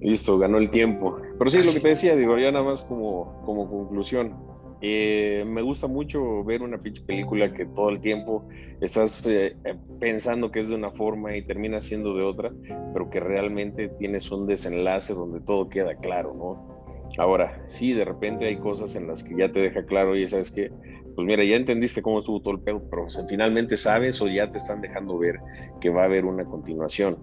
Listo, 0.00 0.38
ganó 0.38 0.58
el 0.58 0.70
tiempo. 0.70 1.18
Pero 1.38 1.50
sí, 1.50 1.64
lo 1.64 1.72
que 1.72 1.80
te 1.80 1.88
decía, 1.88 2.16
digo, 2.16 2.38
ya 2.38 2.50
nada 2.52 2.64
más 2.64 2.82
como, 2.82 3.42
como 3.44 3.68
conclusión. 3.68 4.34
Eh, 4.82 5.42
me 5.46 5.62
gusta 5.62 5.86
mucho 5.86 6.44
ver 6.44 6.62
una 6.62 6.78
pinche 6.78 7.02
película 7.02 7.52
que 7.52 7.64
todo 7.64 7.88
el 7.88 8.00
tiempo 8.00 8.46
estás 8.80 9.26
eh, 9.26 9.56
pensando 9.98 10.50
que 10.50 10.60
es 10.60 10.68
de 10.68 10.74
una 10.74 10.90
forma 10.90 11.34
y 11.34 11.46
termina 11.46 11.80
siendo 11.80 12.14
de 12.14 12.22
otra, 12.22 12.52
pero 12.92 13.08
que 13.08 13.20
realmente 13.20 13.88
tienes 13.98 14.30
un 14.30 14.46
desenlace 14.46 15.14
donde 15.14 15.40
todo 15.40 15.70
queda 15.70 15.94
claro, 15.94 16.34
¿no? 16.34 16.76
Ahora, 17.18 17.62
sí, 17.66 17.94
de 17.94 18.04
repente 18.04 18.46
hay 18.46 18.58
cosas 18.58 18.94
en 18.96 19.06
las 19.06 19.24
que 19.24 19.36
ya 19.36 19.50
te 19.50 19.60
deja 19.60 19.86
claro 19.86 20.14
y 20.14 20.28
sabes 20.28 20.50
que, 20.50 20.70
pues 21.14 21.26
mira, 21.26 21.42
ya 21.44 21.56
entendiste 21.56 22.02
cómo 22.02 22.18
estuvo 22.18 22.42
todo 22.42 22.54
el 22.54 22.60
pedo, 22.60 22.82
pero 22.90 23.06
finalmente 23.28 23.78
sabes 23.78 24.20
o 24.20 24.28
ya 24.28 24.50
te 24.50 24.58
están 24.58 24.82
dejando 24.82 25.18
ver 25.18 25.38
que 25.80 25.88
va 25.88 26.02
a 26.02 26.04
haber 26.04 26.26
una 26.26 26.44
continuación. 26.44 27.16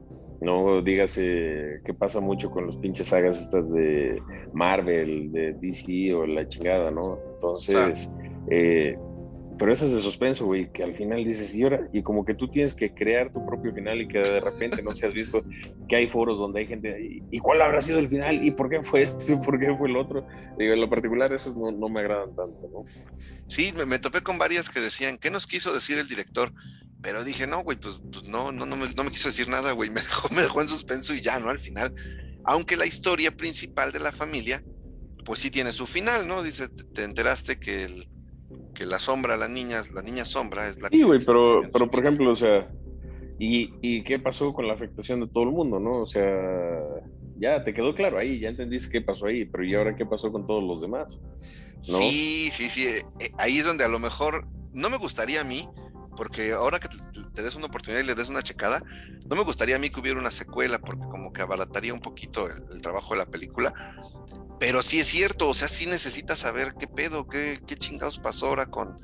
No 0.44 0.82
dígase 0.82 1.82
que 1.86 1.94
pasa 1.94 2.20
mucho 2.20 2.52
con 2.52 2.66
los 2.66 2.76
pinches 2.76 3.08
sagas 3.08 3.40
estas 3.40 3.72
de 3.72 4.22
Marvel, 4.54 5.32
de 5.32 5.54
DC 5.54 6.14
o 6.14 6.26
la 6.26 6.48
chingada, 6.48 6.92
¿no? 6.92 7.18
Entonces, 7.36 8.14
eh, 8.50 8.98
pero 9.58 9.72
esas 9.72 9.92
de 9.92 10.00
suspenso, 10.00 10.46
güey, 10.46 10.72
que 10.72 10.84
al 10.84 10.96
final 10.96 11.24
dices, 11.24 11.54
y 11.54 11.64
ahora, 11.64 11.88
y 11.94 12.02
como 12.02 12.26
que 12.26 12.34
tú 12.34 12.48
tienes 12.48 12.74
que 12.74 12.94
crear 12.94 13.32
tu 13.32 13.46
propio 13.46 13.74
final 13.74 14.02
y 14.02 14.08
que 14.08 14.20
de 14.20 14.40
repente 14.40 14.82
no 14.82 14.92
se 14.92 15.06
has 15.06 15.14
visto 15.14 15.44
que 15.88 15.96
hay 15.96 16.08
foros 16.08 16.40
donde 16.40 16.62
hay 16.62 16.68
gente, 16.68 17.22
¿y 17.30 17.40
cuál 17.40 17.62
habrá 17.62 17.80
sido 17.82 18.00
el 18.00 18.10
final? 18.10 18.44
¿Y 18.44 18.52
por 18.52 18.70
qué 18.70 18.84
fue 18.84 19.04
este? 19.04 19.38
¿Por 19.38 19.60
qué 19.60 19.76
fue 19.78 19.90
el 19.90 19.96
otro? 19.96 20.26
Digo, 20.58 20.74
en 20.74 20.82
lo 20.82 20.90
particular, 20.90 21.32
esas 21.32 21.56
no, 21.56 21.72
no 21.72 21.88
me 21.88 22.00
agradan 22.00 22.36
tanto, 22.36 22.70
¿no? 22.74 22.84
Sí, 23.48 23.74
me, 23.86 24.00
topé 24.00 24.22
con 24.22 24.38
varias 24.38 24.70
que 24.70 24.80
decían, 24.80 25.18
¿qué 25.18 25.30
nos 25.30 25.46
quiso 25.46 25.74
decir 25.74 25.98
el 25.98 26.08
director? 26.08 26.52
Pero 27.04 27.24
dije, 27.24 27.46
no, 27.46 27.62
güey, 27.62 27.78
pues, 27.78 28.02
pues 28.12 28.24
no, 28.24 28.52
no, 28.52 28.66
no 28.66 28.76
me, 28.76 28.90
no 28.90 29.04
me 29.04 29.12
quiso 29.12 29.30
decir 29.30 29.48
nada, 29.50 29.74
güey, 29.74 29.90
me 29.92 30.02
dejó, 30.02 30.34
me 30.34 30.42
dejó 30.42 30.62
en 30.62 30.70
suspenso 30.70 31.14
y 31.14 31.22
ya, 31.22 31.40
¿no? 31.40 31.50
Al 31.50 31.60
final, 31.60 31.94
aunque 32.46 32.78
la 32.78 32.88
historia 32.88 33.30
principal 33.30 33.92
de 33.92 34.00
la 34.00 34.12
familia, 34.12 34.64
pues 35.26 35.40
sí 35.40 35.52
tiene 35.52 35.72
su 35.72 35.86
final, 35.86 36.28
¿no? 36.28 36.42
Dice, 36.42 36.70
te 36.70 37.04
enteraste 37.04 37.60
que 37.60 37.84
el 37.84 38.10
que 38.74 38.86
la 38.86 39.00
sombra, 39.00 39.38
la 39.38 39.48
niña, 39.48 39.84
la 39.94 40.02
niña 40.02 40.26
sombra 40.26 40.68
es 40.68 40.82
la 40.82 40.90
sí, 40.90 41.04
güey, 41.04 41.20
pero, 41.24 41.62
pero 41.72 41.90
por 41.90 42.00
ejemplo, 42.00 42.32
o 42.32 42.36
sea, 42.36 42.68
¿y, 43.40 43.70
¿y 43.82 44.04
qué 44.04 44.20
pasó 44.20 44.54
con 44.54 44.68
la 44.68 44.74
afectación 44.74 45.20
de 45.22 45.28
todo 45.28 45.44
el 45.44 45.52
mundo, 45.52 45.80
no? 45.80 46.02
O 46.02 46.06
sea, 46.06 46.24
ya 47.38 47.64
te 47.64 47.74
quedó 47.74 47.94
claro 47.94 48.18
ahí, 48.18 48.40
ya 48.40 48.50
entendiste 48.50 48.92
qué 48.92 49.02
pasó 49.02 49.28
ahí, 49.28 49.46
pero 49.46 49.64
¿y 49.64 49.76
ahora 49.76 49.96
qué 49.96 50.06
pasó 50.06 50.32
con 50.32 50.48
todos 50.48 50.64
los 50.64 50.82
demás? 50.82 51.20
Sí, 51.82 52.50
sí, 52.52 52.70
sí, 52.70 52.86
eh, 52.86 53.02
eh, 53.20 53.30
ahí 53.38 53.60
es 53.60 53.66
donde 53.66 53.84
a 53.84 53.90
lo 53.90 54.00
mejor 54.00 54.48
no 54.74 54.90
me 54.90 54.98
gustaría 54.98 55.42
a 55.42 55.44
mí, 55.44 55.68
porque 56.16 56.54
ahora 56.54 56.80
que 56.80 56.88
te, 57.34 57.42
des 57.42 57.56
una 57.56 57.68
oportunidad 57.68 58.02
y 58.02 58.06
le 58.06 58.16
des 58.16 58.30
una 58.30 58.42
checada, 58.42 58.82
no 59.28 59.36
me 59.36 59.44
gustaría 59.44 59.76
a 59.76 59.80
mí 59.80 59.90
que 59.90 60.00
hubiera 60.00 60.20
una 60.20 60.32
secuela, 60.32 60.80
porque 60.80 61.06
como 61.08 61.34
que 61.34 61.42
abarataría 61.42 61.94
un 61.94 62.02
poquito 62.02 62.48
el 62.48 62.82
trabajo 62.82 63.14
de 63.14 63.20
la 63.20 63.26
película, 63.26 63.74
pero 64.60 64.82
sí 64.82 65.00
es 65.00 65.08
cierto, 65.08 65.50
o 65.50 65.54
sea, 65.54 65.68
sí 65.68 65.86
necesitas 65.88 66.40
saber 66.40 66.76
qué 66.80 66.88
pedo, 66.88 67.28
qué, 67.28 67.60
qué 67.66 67.76
chingados 67.76 68.20
pasó 68.20 68.48
ahora 68.48 68.68
con, 68.68 68.96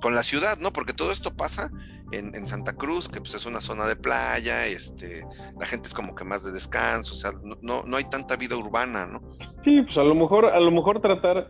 con 0.00 0.14
la 0.14 0.22
ciudad, 0.22 0.58
¿no? 0.58 0.72
Porque 0.72 0.92
todo 0.92 1.12
esto 1.12 1.36
pasa 1.36 1.70
en, 2.12 2.46
Santa 2.46 2.74
Cruz, 2.74 3.08
que 3.08 3.20
pues 3.20 3.34
es 3.34 3.46
una 3.46 3.60
zona 3.60 3.86
de 3.86 3.96
playa, 3.96 4.66
este, 4.66 5.24
la 5.58 5.66
gente 5.66 5.88
es 5.88 5.94
como 5.94 6.14
que 6.14 6.24
más 6.24 6.44
de 6.44 6.52
descanso, 6.52 7.14
o 7.14 7.16
sea, 7.16 7.32
no, 7.62 7.82
no 7.82 7.96
hay 7.96 8.04
tanta 8.04 8.36
vida 8.36 8.56
urbana, 8.56 9.06
¿no? 9.06 9.20
Sí, 9.64 9.82
pues 9.82 9.98
a 9.98 10.04
lo 10.04 10.14
mejor, 10.14 10.46
a 10.46 10.60
lo 10.60 10.70
mejor 10.70 11.00
tratar, 11.00 11.48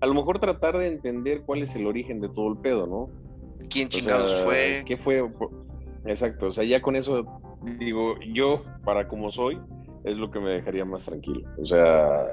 a 0.00 0.06
lo 0.06 0.14
mejor 0.14 0.38
tratar 0.38 0.78
de 0.78 0.88
entender 0.88 1.42
cuál 1.42 1.62
es 1.62 1.74
el 1.74 1.86
origen 1.86 2.20
de 2.20 2.28
todo 2.28 2.52
el 2.52 2.58
pedo, 2.58 2.86
¿no? 2.86 3.10
¿Quién 3.70 3.88
chingados 3.88 4.42
fue? 4.44 4.82
¿Qué 4.86 4.96
fue? 4.96 5.28
Exacto, 6.04 6.46
o 6.46 6.52
sea, 6.52 6.64
ya 6.64 6.80
con 6.80 6.96
eso 6.96 7.40
digo, 7.78 8.18
yo, 8.20 8.62
para 8.84 9.08
como 9.08 9.30
soy, 9.30 9.58
es 10.04 10.16
lo 10.16 10.30
que 10.30 10.40
me 10.40 10.50
dejaría 10.50 10.84
más 10.84 11.04
tranquilo. 11.04 11.48
O 11.60 11.66
sea, 11.66 12.26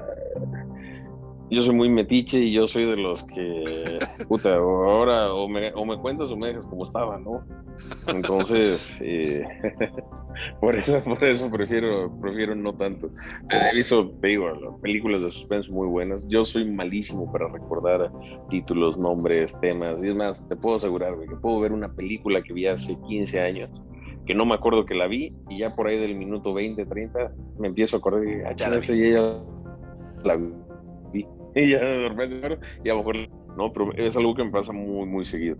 yo 1.50 1.62
soy 1.62 1.74
muy 1.74 1.88
metiche 1.88 2.38
y 2.40 2.52
yo 2.52 2.66
soy 2.66 2.86
de 2.86 2.96
los 2.96 3.24
que, 3.28 3.98
puta, 4.28 4.56
ahora 4.56 5.32
o 5.32 5.48
me, 5.48 5.72
o 5.74 5.84
me 5.84 5.96
cuentas 5.98 6.30
o 6.32 6.36
me 6.36 6.48
dejas 6.48 6.66
como 6.66 6.84
estaba, 6.84 7.18
¿no? 7.18 7.44
Entonces, 8.08 8.96
eh, 9.00 9.46
por, 10.60 10.76
eso, 10.76 11.02
por 11.04 11.22
eso 11.22 11.50
prefiero, 11.50 12.12
prefiero 12.20 12.54
no 12.54 12.74
tanto. 12.74 13.10
He 13.50 13.74
visto, 13.76 14.10
te 14.20 14.28
digo, 14.28 14.78
películas 14.82 15.22
de 15.22 15.30
suspenso 15.30 15.72
muy 15.72 15.86
buenas. 15.86 16.28
Yo 16.28 16.42
soy 16.44 16.64
malísimo 16.64 17.30
para 17.30 17.48
recordar 17.48 18.10
títulos, 18.50 18.98
nombres, 18.98 19.58
temas. 19.60 20.02
Y 20.02 20.08
es 20.08 20.14
más, 20.14 20.48
te 20.48 20.56
puedo 20.56 20.76
asegurar, 20.76 21.14
que 21.28 21.36
puedo 21.36 21.60
ver 21.60 21.72
una 21.72 21.92
película 21.92 22.42
que 22.42 22.52
vi 22.52 22.66
hace 22.66 22.96
15 23.08 23.40
años 23.40 23.70
que 24.26 24.34
no 24.34 24.44
me 24.44 24.54
acuerdo 24.54 24.84
que 24.84 24.94
la 24.94 25.06
vi 25.06 25.32
y 25.48 25.58
ya 25.58 25.76
por 25.76 25.86
ahí 25.86 26.00
del 26.00 26.16
minuto 26.16 26.52
20, 26.52 26.84
30 26.84 27.32
me 27.60 27.68
empiezo 27.68 27.94
a 27.94 27.98
acordar 28.00 28.26
y, 28.26 28.42
ah, 28.42 28.52
ya 28.56 28.68
la 30.24 30.36
vi. 30.36 30.65
y 31.62 31.70
ya 31.70 31.80
de 31.80 32.08
repente 32.08 32.58
y 32.84 32.88
a 32.88 32.92
lo 32.92 32.98
mejor 32.98 33.16
no, 33.56 33.72
pero 33.72 33.92
es 33.94 34.16
algo 34.16 34.34
que 34.34 34.44
me 34.44 34.50
pasa 34.50 34.72
muy, 34.72 35.06
muy 35.06 35.24
seguido. 35.24 35.56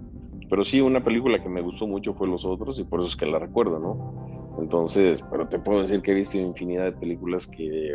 Pero 0.48 0.62
sí, 0.62 0.80
una 0.80 1.02
película 1.02 1.42
que 1.42 1.48
me 1.48 1.60
gustó 1.60 1.86
mucho 1.86 2.14
fue 2.14 2.28
Los 2.28 2.44
Otros 2.44 2.78
y 2.78 2.84
por 2.84 3.00
eso 3.00 3.08
es 3.08 3.16
que 3.16 3.26
la 3.26 3.38
recuerdo, 3.38 3.78
¿no? 3.78 4.56
Entonces, 4.60 5.24
pero 5.30 5.48
te 5.48 5.58
puedo 5.58 5.80
decir 5.80 6.02
que 6.02 6.12
he 6.12 6.14
visto 6.14 6.38
infinidad 6.38 6.84
de 6.84 6.92
películas 6.92 7.46
que 7.46 7.94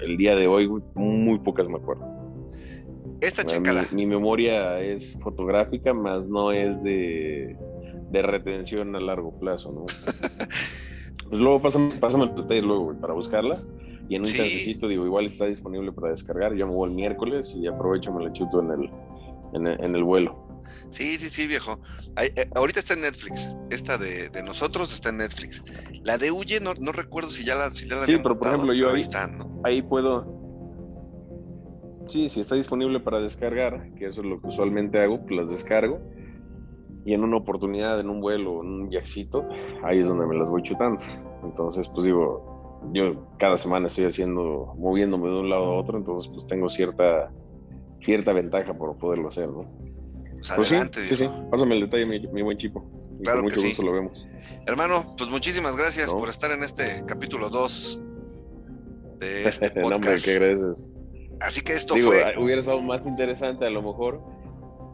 el 0.00 0.16
día 0.16 0.34
de 0.34 0.46
hoy 0.46 0.68
muy 0.94 1.38
pocas 1.38 1.68
me 1.68 1.76
acuerdo. 1.76 2.04
Esta 3.20 3.44
mi, 3.60 4.04
mi 4.04 4.06
memoria 4.06 4.80
es 4.80 5.16
fotográfica, 5.20 5.94
más 5.94 6.26
no 6.26 6.50
es 6.50 6.82
de 6.82 7.56
de 8.12 8.22
retención 8.22 8.94
a 8.94 9.00
largo 9.00 9.32
plazo, 9.38 9.72
¿no? 9.72 9.86
pues 11.28 11.40
luego 11.40 11.62
pásame, 11.62 11.96
pásame 11.98 12.24
el 12.24 12.34
detalle 12.34 12.62
luego, 12.62 12.94
para 13.00 13.14
buscarla. 13.14 13.60
Y 14.08 14.16
en 14.16 14.22
un 14.22 14.26
sí. 14.26 14.74
digo, 14.74 15.06
igual 15.06 15.26
está 15.26 15.46
disponible 15.46 15.92
para 15.92 16.10
descargar. 16.10 16.54
Yo 16.54 16.66
me 16.66 16.74
voy 16.74 16.90
el 16.90 16.96
miércoles 16.96 17.54
y 17.56 17.66
aprovecho, 17.66 18.12
me 18.12 18.24
la 18.24 18.32
chuto 18.32 18.60
en 18.60 18.70
el, 18.70 18.90
en 19.54 19.94
el, 19.94 20.04
vuelo. 20.04 20.36
Sí, 20.90 21.16
sí, 21.16 21.30
sí, 21.30 21.46
viejo. 21.46 21.80
Eh, 22.20 22.32
ahorita 22.54 22.80
está 22.80 22.94
en 22.94 23.02
Netflix. 23.02 23.48
Esta 23.70 23.98
de, 23.98 24.30
nosotros 24.44 24.92
está 24.92 25.10
en 25.10 25.18
Netflix. 25.18 25.64
La 26.02 26.18
de 26.18 26.30
Huye, 26.30 26.60
no, 26.60 26.74
no 26.74 26.92
recuerdo 26.92 27.30
si 27.30 27.44
ya 27.44 27.54
la, 27.54 27.70
si 27.70 27.88
ya 27.88 28.04
Sí, 28.04 28.16
pero 28.22 28.38
por 28.38 28.48
ejemplo, 28.48 28.74
yo 28.74 28.90
ahí, 28.90 29.02
ahí 29.64 29.82
puedo. 29.82 30.40
Sí, 32.08 32.28
si 32.28 32.40
está 32.40 32.56
disponible 32.56 33.00
para 33.00 33.20
descargar, 33.20 33.94
que 33.94 34.06
eso 34.06 34.20
es 34.20 34.26
lo 34.26 34.40
que 34.40 34.48
usualmente 34.48 34.98
hago, 34.98 35.20
pues 35.20 35.36
las 35.36 35.50
descargo 35.50 36.00
y 37.04 37.14
en 37.14 37.24
una 37.24 37.36
oportunidad, 37.36 37.98
en 38.00 38.08
un 38.08 38.20
vuelo, 38.20 38.62
en 38.62 38.68
un 38.68 38.88
viajecito, 38.88 39.48
ahí 39.82 39.98
es 39.98 40.08
donde 40.08 40.26
me 40.26 40.36
las 40.36 40.50
voy 40.50 40.62
chutando. 40.62 41.02
Entonces, 41.42 41.88
pues 41.92 42.06
digo, 42.06 42.51
yo 42.92 43.26
cada 43.38 43.58
semana 43.58 43.86
estoy 43.86 44.06
haciendo, 44.06 44.74
moviéndome 44.76 45.28
de 45.28 45.40
un 45.40 45.50
lado 45.50 45.64
a 45.64 45.80
otro, 45.80 45.98
entonces 45.98 46.30
pues 46.32 46.46
tengo 46.46 46.68
cierta, 46.68 47.30
cierta 48.00 48.32
ventaja 48.32 48.74
por 48.74 48.96
poderlo 48.98 49.28
hacer, 49.28 49.48
¿no? 49.48 49.66
Pues, 50.32 50.52
pues 50.56 50.70
adelante, 50.72 51.06
sí, 51.06 51.16
sí, 51.16 51.30
pásame 51.50 51.76
el 51.76 51.82
detalle, 51.82 52.06
mi, 52.06 52.42
buen 52.42 52.58
chico. 52.58 52.84
Claro 53.22 53.38
con 53.38 53.44
mucho 53.44 53.60
que 53.60 53.68
gusto 53.68 53.82
lo 53.82 53.92
vemos. 53.92 54.26
Hermano, 54.66 55.04
pues 55.16 55.30
muchísimas 55.30 55.76
gracias 55.76 56.12
por 56.12 56.28
estar 56.28 56.50
en 56.50 56.64
este 56.64 57.04
capítulo 57.06 57.48
2 57.48 58.02
de 59.20 59.44
este 59.44 59.70
podcast. 59.80 60.26
no, 60.26 60.32
qué 60.32 60.34
gracias. 60.38 60.82
Así 61.40 61.60
que 61.60 61.72
esto 61.72 61.94
fue... 61.94 62.24
Hubiera 62.38 62.60
estado 62.60 62.82
más 62.82 63.06
interesante 63.06 63.64
a 63.64 63.70
lo 63.70 63.82
mejor 63.82 64.20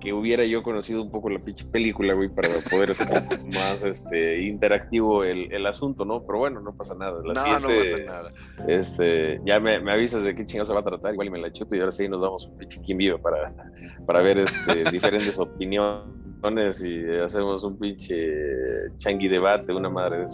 que 0.01 0.13
hubiera 0.13 0.45
yo 0.45 0.63
conocido 0.63 1.03
un 1.03 1.11
poco 1.11 1.31
la 1.31 1.39
pinche 1.39 1.65
película, 1.65 2.15
güey, 2.15 2.29
para 2.29 2.49
poder 2.71 2.91
hacer 2.91 3.09
un 3.09 3.29
poco 3.29 3.47
más 3.53 3.83
este, 3.83 4.43
interactivo 4.43 5.25
el, 5.25 5.53
el, 5.53 5.67
asunto, 5.67 6.05
¿no? 6.05 6.23
Pero 6.23 6.39
bueno, 6.39 6.61
no 6.61 6.75
pasa 6.75 6.95
nada. 6.95 7.21
no, 7.23 7.29
no 7.29 7.35
pasa 7.35 7.99
nada. 8.07 8.31
Este, 8.69 9.41
ya 9.45 9.61
me, 9.61 9.81
me, 9.81 9.93
avisas 9.93 10.23
de 10.23 10.35
qué 10.35 10.45
chingados 10.45 10.69
se 10.69 10.75
va 10.75 10.81
a 10.81 10.85
tratar, 10.85 11.13
igual 11.13 11.29
y 11.29 11.31
me 11.31 11.39
la 11.39 11.53
chuto 11.53 11.75
y 11.77 11.81
ahora 11.81 11.93
sí 11.93 12.09
nos 12.09 12.21
damos 12.21 12.47
un 12.47 12.59
pinche 12.59 12.81
vivo 12.95 13.19
para, 13.19 13.53
para 14.07 14.21
ver 14.23 14.39
este, 14.39 14.85
diferentes 14.91 15.39
opiniones 15.39 16.19
y 16.83 17.19
hacemos 17.25 17.65
un 17.65 17.79
pinche 17.79 18.17
changui 18.99 19.29
debate, 19.29 19.73
una 19.73 19.91
madre 19.91 20.19
de 20.19 20.25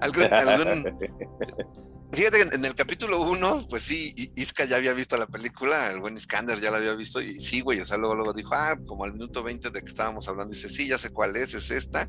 ¿Algún, 0.00 0.24
algún, 0.32 0.98
Fíjate 2.12 2.36
que 2.36 2.56
en 2.56 2.64
el 2.64 2.74
capítulo 2.74 3.22
1, 3.22 3.68
pues 3.70 3.84
sí, 3.84 4.14
Iska 4.36 4.66
ya 4.66 4.76
había 4.76 4.92
visto 4.92 5.16
la 5.16 5.26
película, 5.26 5.90
el 5.90 6.00
buen 6.00 6.16
Iskander 6.16 6.60
ya 6.60 6.70
la 6.70 6.76
había 6.76 6.94
visto, 6.94 7.22
y 7.22 7.38
sí, 7.38 7.62
güey, 7.62 7.80
o 7.80 7.86
sea, 7.86 7.96
luego, 7.96 8.14
luego 8.14 8.34
dijo, 8.34 8.50
ah, 8.54 8.78
como 8.86 9.04
al 9.04 9.14
minuto 9.14 9.42
20 9.42 9.70
de 9.70 9.80
que 9.80 9.86
estábamos 9.86 10.28
hablando, 10.28 10.52
dice, 10.52 10.68
sí, 10.68 10.88
ya 10.88 10.98
sé 10.98 11.10
cuál 11.10 11.36
es, 11.36 11.54
es 11.54 11.70
esta. 11.70 12.06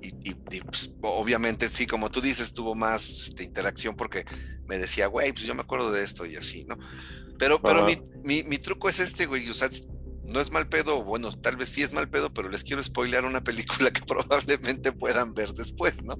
Y, 0.00 0.34
pues, 0.60 0.94
obviamente, 1.02 1.68
sí, 1.68 1.86
como 1.86 2.08
tú 2.08 2.20
dices, 2.20 2.54
tuvo 2.54 2.74
más 2.74 3.28
este, 3.28 3.42
interacción 3.42 3.96
porque 3.96 4.24
me 4.66 4.78
decía, 4.78 5.08
güey, 5.08 5.32
pues 5.32 5.44
yo 5.44 5.54
me 5.54 5.62
acuerdo 5.62 5.90
de 5.90 6.04
esto 6.04 6.24
y 6.24 6.36
así, 6.36 6.64
¿no? 6.64 6.78
Pero, 7.38 7.60
pero 7.60 7.84
mi, 7.84 8.00
mi, 8.24 8.44
mi, 8.44 8.58
truco 8.58 8.88
es 8.88 9.00
este, 9.00 9.26
güey. 9.26 9.48
O 9.48 9.54
sea, 9.54 9.68
no 10.28 10.40
es 10.40 10.52
mal 10.52 10.68
pedo, 10.68 11.02
bueno, 11.02 11.32
tal 11.32 11.56
vez 11.56 11.70
sí 11.70 11.82
es 11.82 11.92
mal 11.92 12.08
pedo, 12.08 12.32
pero 12.32 12.48
les 12.48 12.62
quiero 12.62 12.82
spoilear 12.82 13.24
una 13.24 13.42
película 13.42 13.90
que 13.90 14.02
probablemente 14.06 14.92
puedan 14.92 15.34
ver 15.34 15.52
después, 15.54 16.02
¿no? 16.04 16.16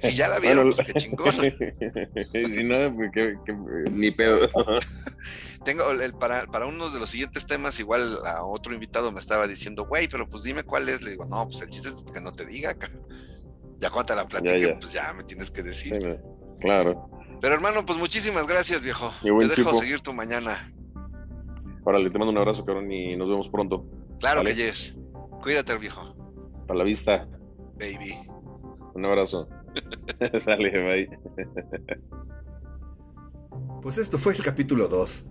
Si 0.00 0.14
ya 0.14 0.28
la 0.28 0.40
vieron, 0.40 0.70
pues 0.70 0.86
qué 0.86 0.92
chingón. 0.94 1.32
si 2.32 2.64
no, 2.64 2.94
pues 2.96 3.10
ni 3.92 4.10
pedo. 4.10 4.48
Tengo 5.64 5.90
el, 5.90 6.12
para, 6.14 6.46
para 6.46 6.66
uno 6.66 6.90
de 6.90 7.00
los 7.00 7.10
siguientes 7.10 7.46
temas, 7.46 7.78
igual 7.80 8.18
a 8.26 8.44
otro 8.44 8.74
invitado 8.74 9.12
me 9.12 9.20
estaba 9.20 9.46
diciendo, 9.46 9.86
güey, 9.86 10.08
pero 10.08 10.28
pues 10.28 10.42
dime 10.42 10.62
cuál 10.62 10.88
es. 10.88 11.02
Le 11.02 11.12
digo, 11.12 11.24
no, 11.26 11.46
pues 11.46 11.62
el 11.62 11.70
chiste 11.70 11.88
es 11.88 12.04
que 12.12 12.20
no 12.20 12.32
te 12.32 12.44
diga, 12.44 12.76
Ya 13.78 13.90
cuando 13.90 14.06
te 14.06 14.16
la 14.16 14.28
platique, 14.28 14.76
pues 14.80 14.92
ya 14.92 15.12
me 15.12 15.24
tienes 15.24 15.50
que 15.50 15.62
decir. 15.62 16.18
claro. 16.60 17.10
Pero 17.40 17.56
hermano, 17.56 17.84
pues 17.84 17.98
muchísimas 17.98 18.46
gracias, 18.46 18.82
viejo. 18.82 19.12
Te 19.22 19.48
dejo 19.48 19.74
seguir 19.74 20.00
tu 20.00 20.14
mañana. 20.14 20.72
Órale, 21.84 22.10
te 22.10 22.18
mando 22.18 22.32
un 22.32 22.38
abrazo, 22.38 22.64
cabrón, 22.64 22.90
y 22.90 23.16
nos 23.16 23.28
vemos 23.28 23.48
pronto. 23.48 23.86
Claro 24.18 24.42
que 24.42 24.54
yes. 24.54 24.96
Cuídate, 25.42 25.76
viejo. 25.78 26.14
Para 26.66 26.78
la 26.78 26.84
vista. 26.84 27.28
Baby. 27.74 28.14
Un 28.94 29.04
abrazo. 29.04 29.48
Sale, 30.40 30.70
bye. 30.70 31.18
Pues 33.82 33.98
esto 33.98 34.16
fue 34.16 34.32
el 34.32 34.42
capítulo 34.42 34.88
2. 34.88 35.26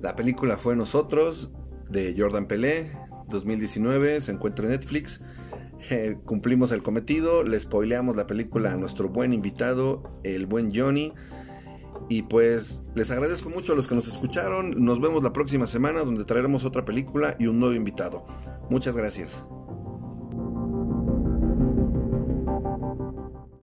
La 0.00 0.16
película 0.16 0.56
fue 0.56 0.74
Nosotros, 0.74 1.52
de 1.90 2.14
Jordan 2.16 2.46
Pelé, 2.46 2.90
2019, 3.28 4.20
se 4.20 4.32
encuentra 4.32 4.64
en 4.64 4.70
Netflix. 4.70 5.22
Eh, 5.90 6.16
cumplimos 6.24 6.72
el 6.72 6.82
cometido, 6.82 7.42
le 7.44 7.58
spoileamos 7.58 8.16
la 8.16 8.26
película 8.26 8.72
a 8.72 8.76
nuestro 8.76 9.08
buen 9.08 9.32
invitado, 9.32 10.02
el 10.22 10.46
buen 10.46 10.72
Johnny. 10.74 11.12
Y 12.08 12.22
pues 12.22 12.82
les 12.94 13.10
agradezco 13.10 13.50
mucho 13.50 13.72
a 13.72 13.76
los 13.76 13.88
que 13.88 13.94
nos 13.94 14.08
escucharon. 14.08 14.84
Nos 14.84 15.00
vemos 15.00 15.22
la 15.22 15.32
próxima 15.32 15.66
semana 15.66 16.00
donde 16.00 16.24
traeremos 16.24 16.64
otra 16.64 16.84
película 16.84 17.36
y 17.38 17.46
un 17.46 17.60
nuevo 17.60 17.74
invitado. 17.74 18.24
Muchas 18.70 18.96
gracias. 18.96 19.46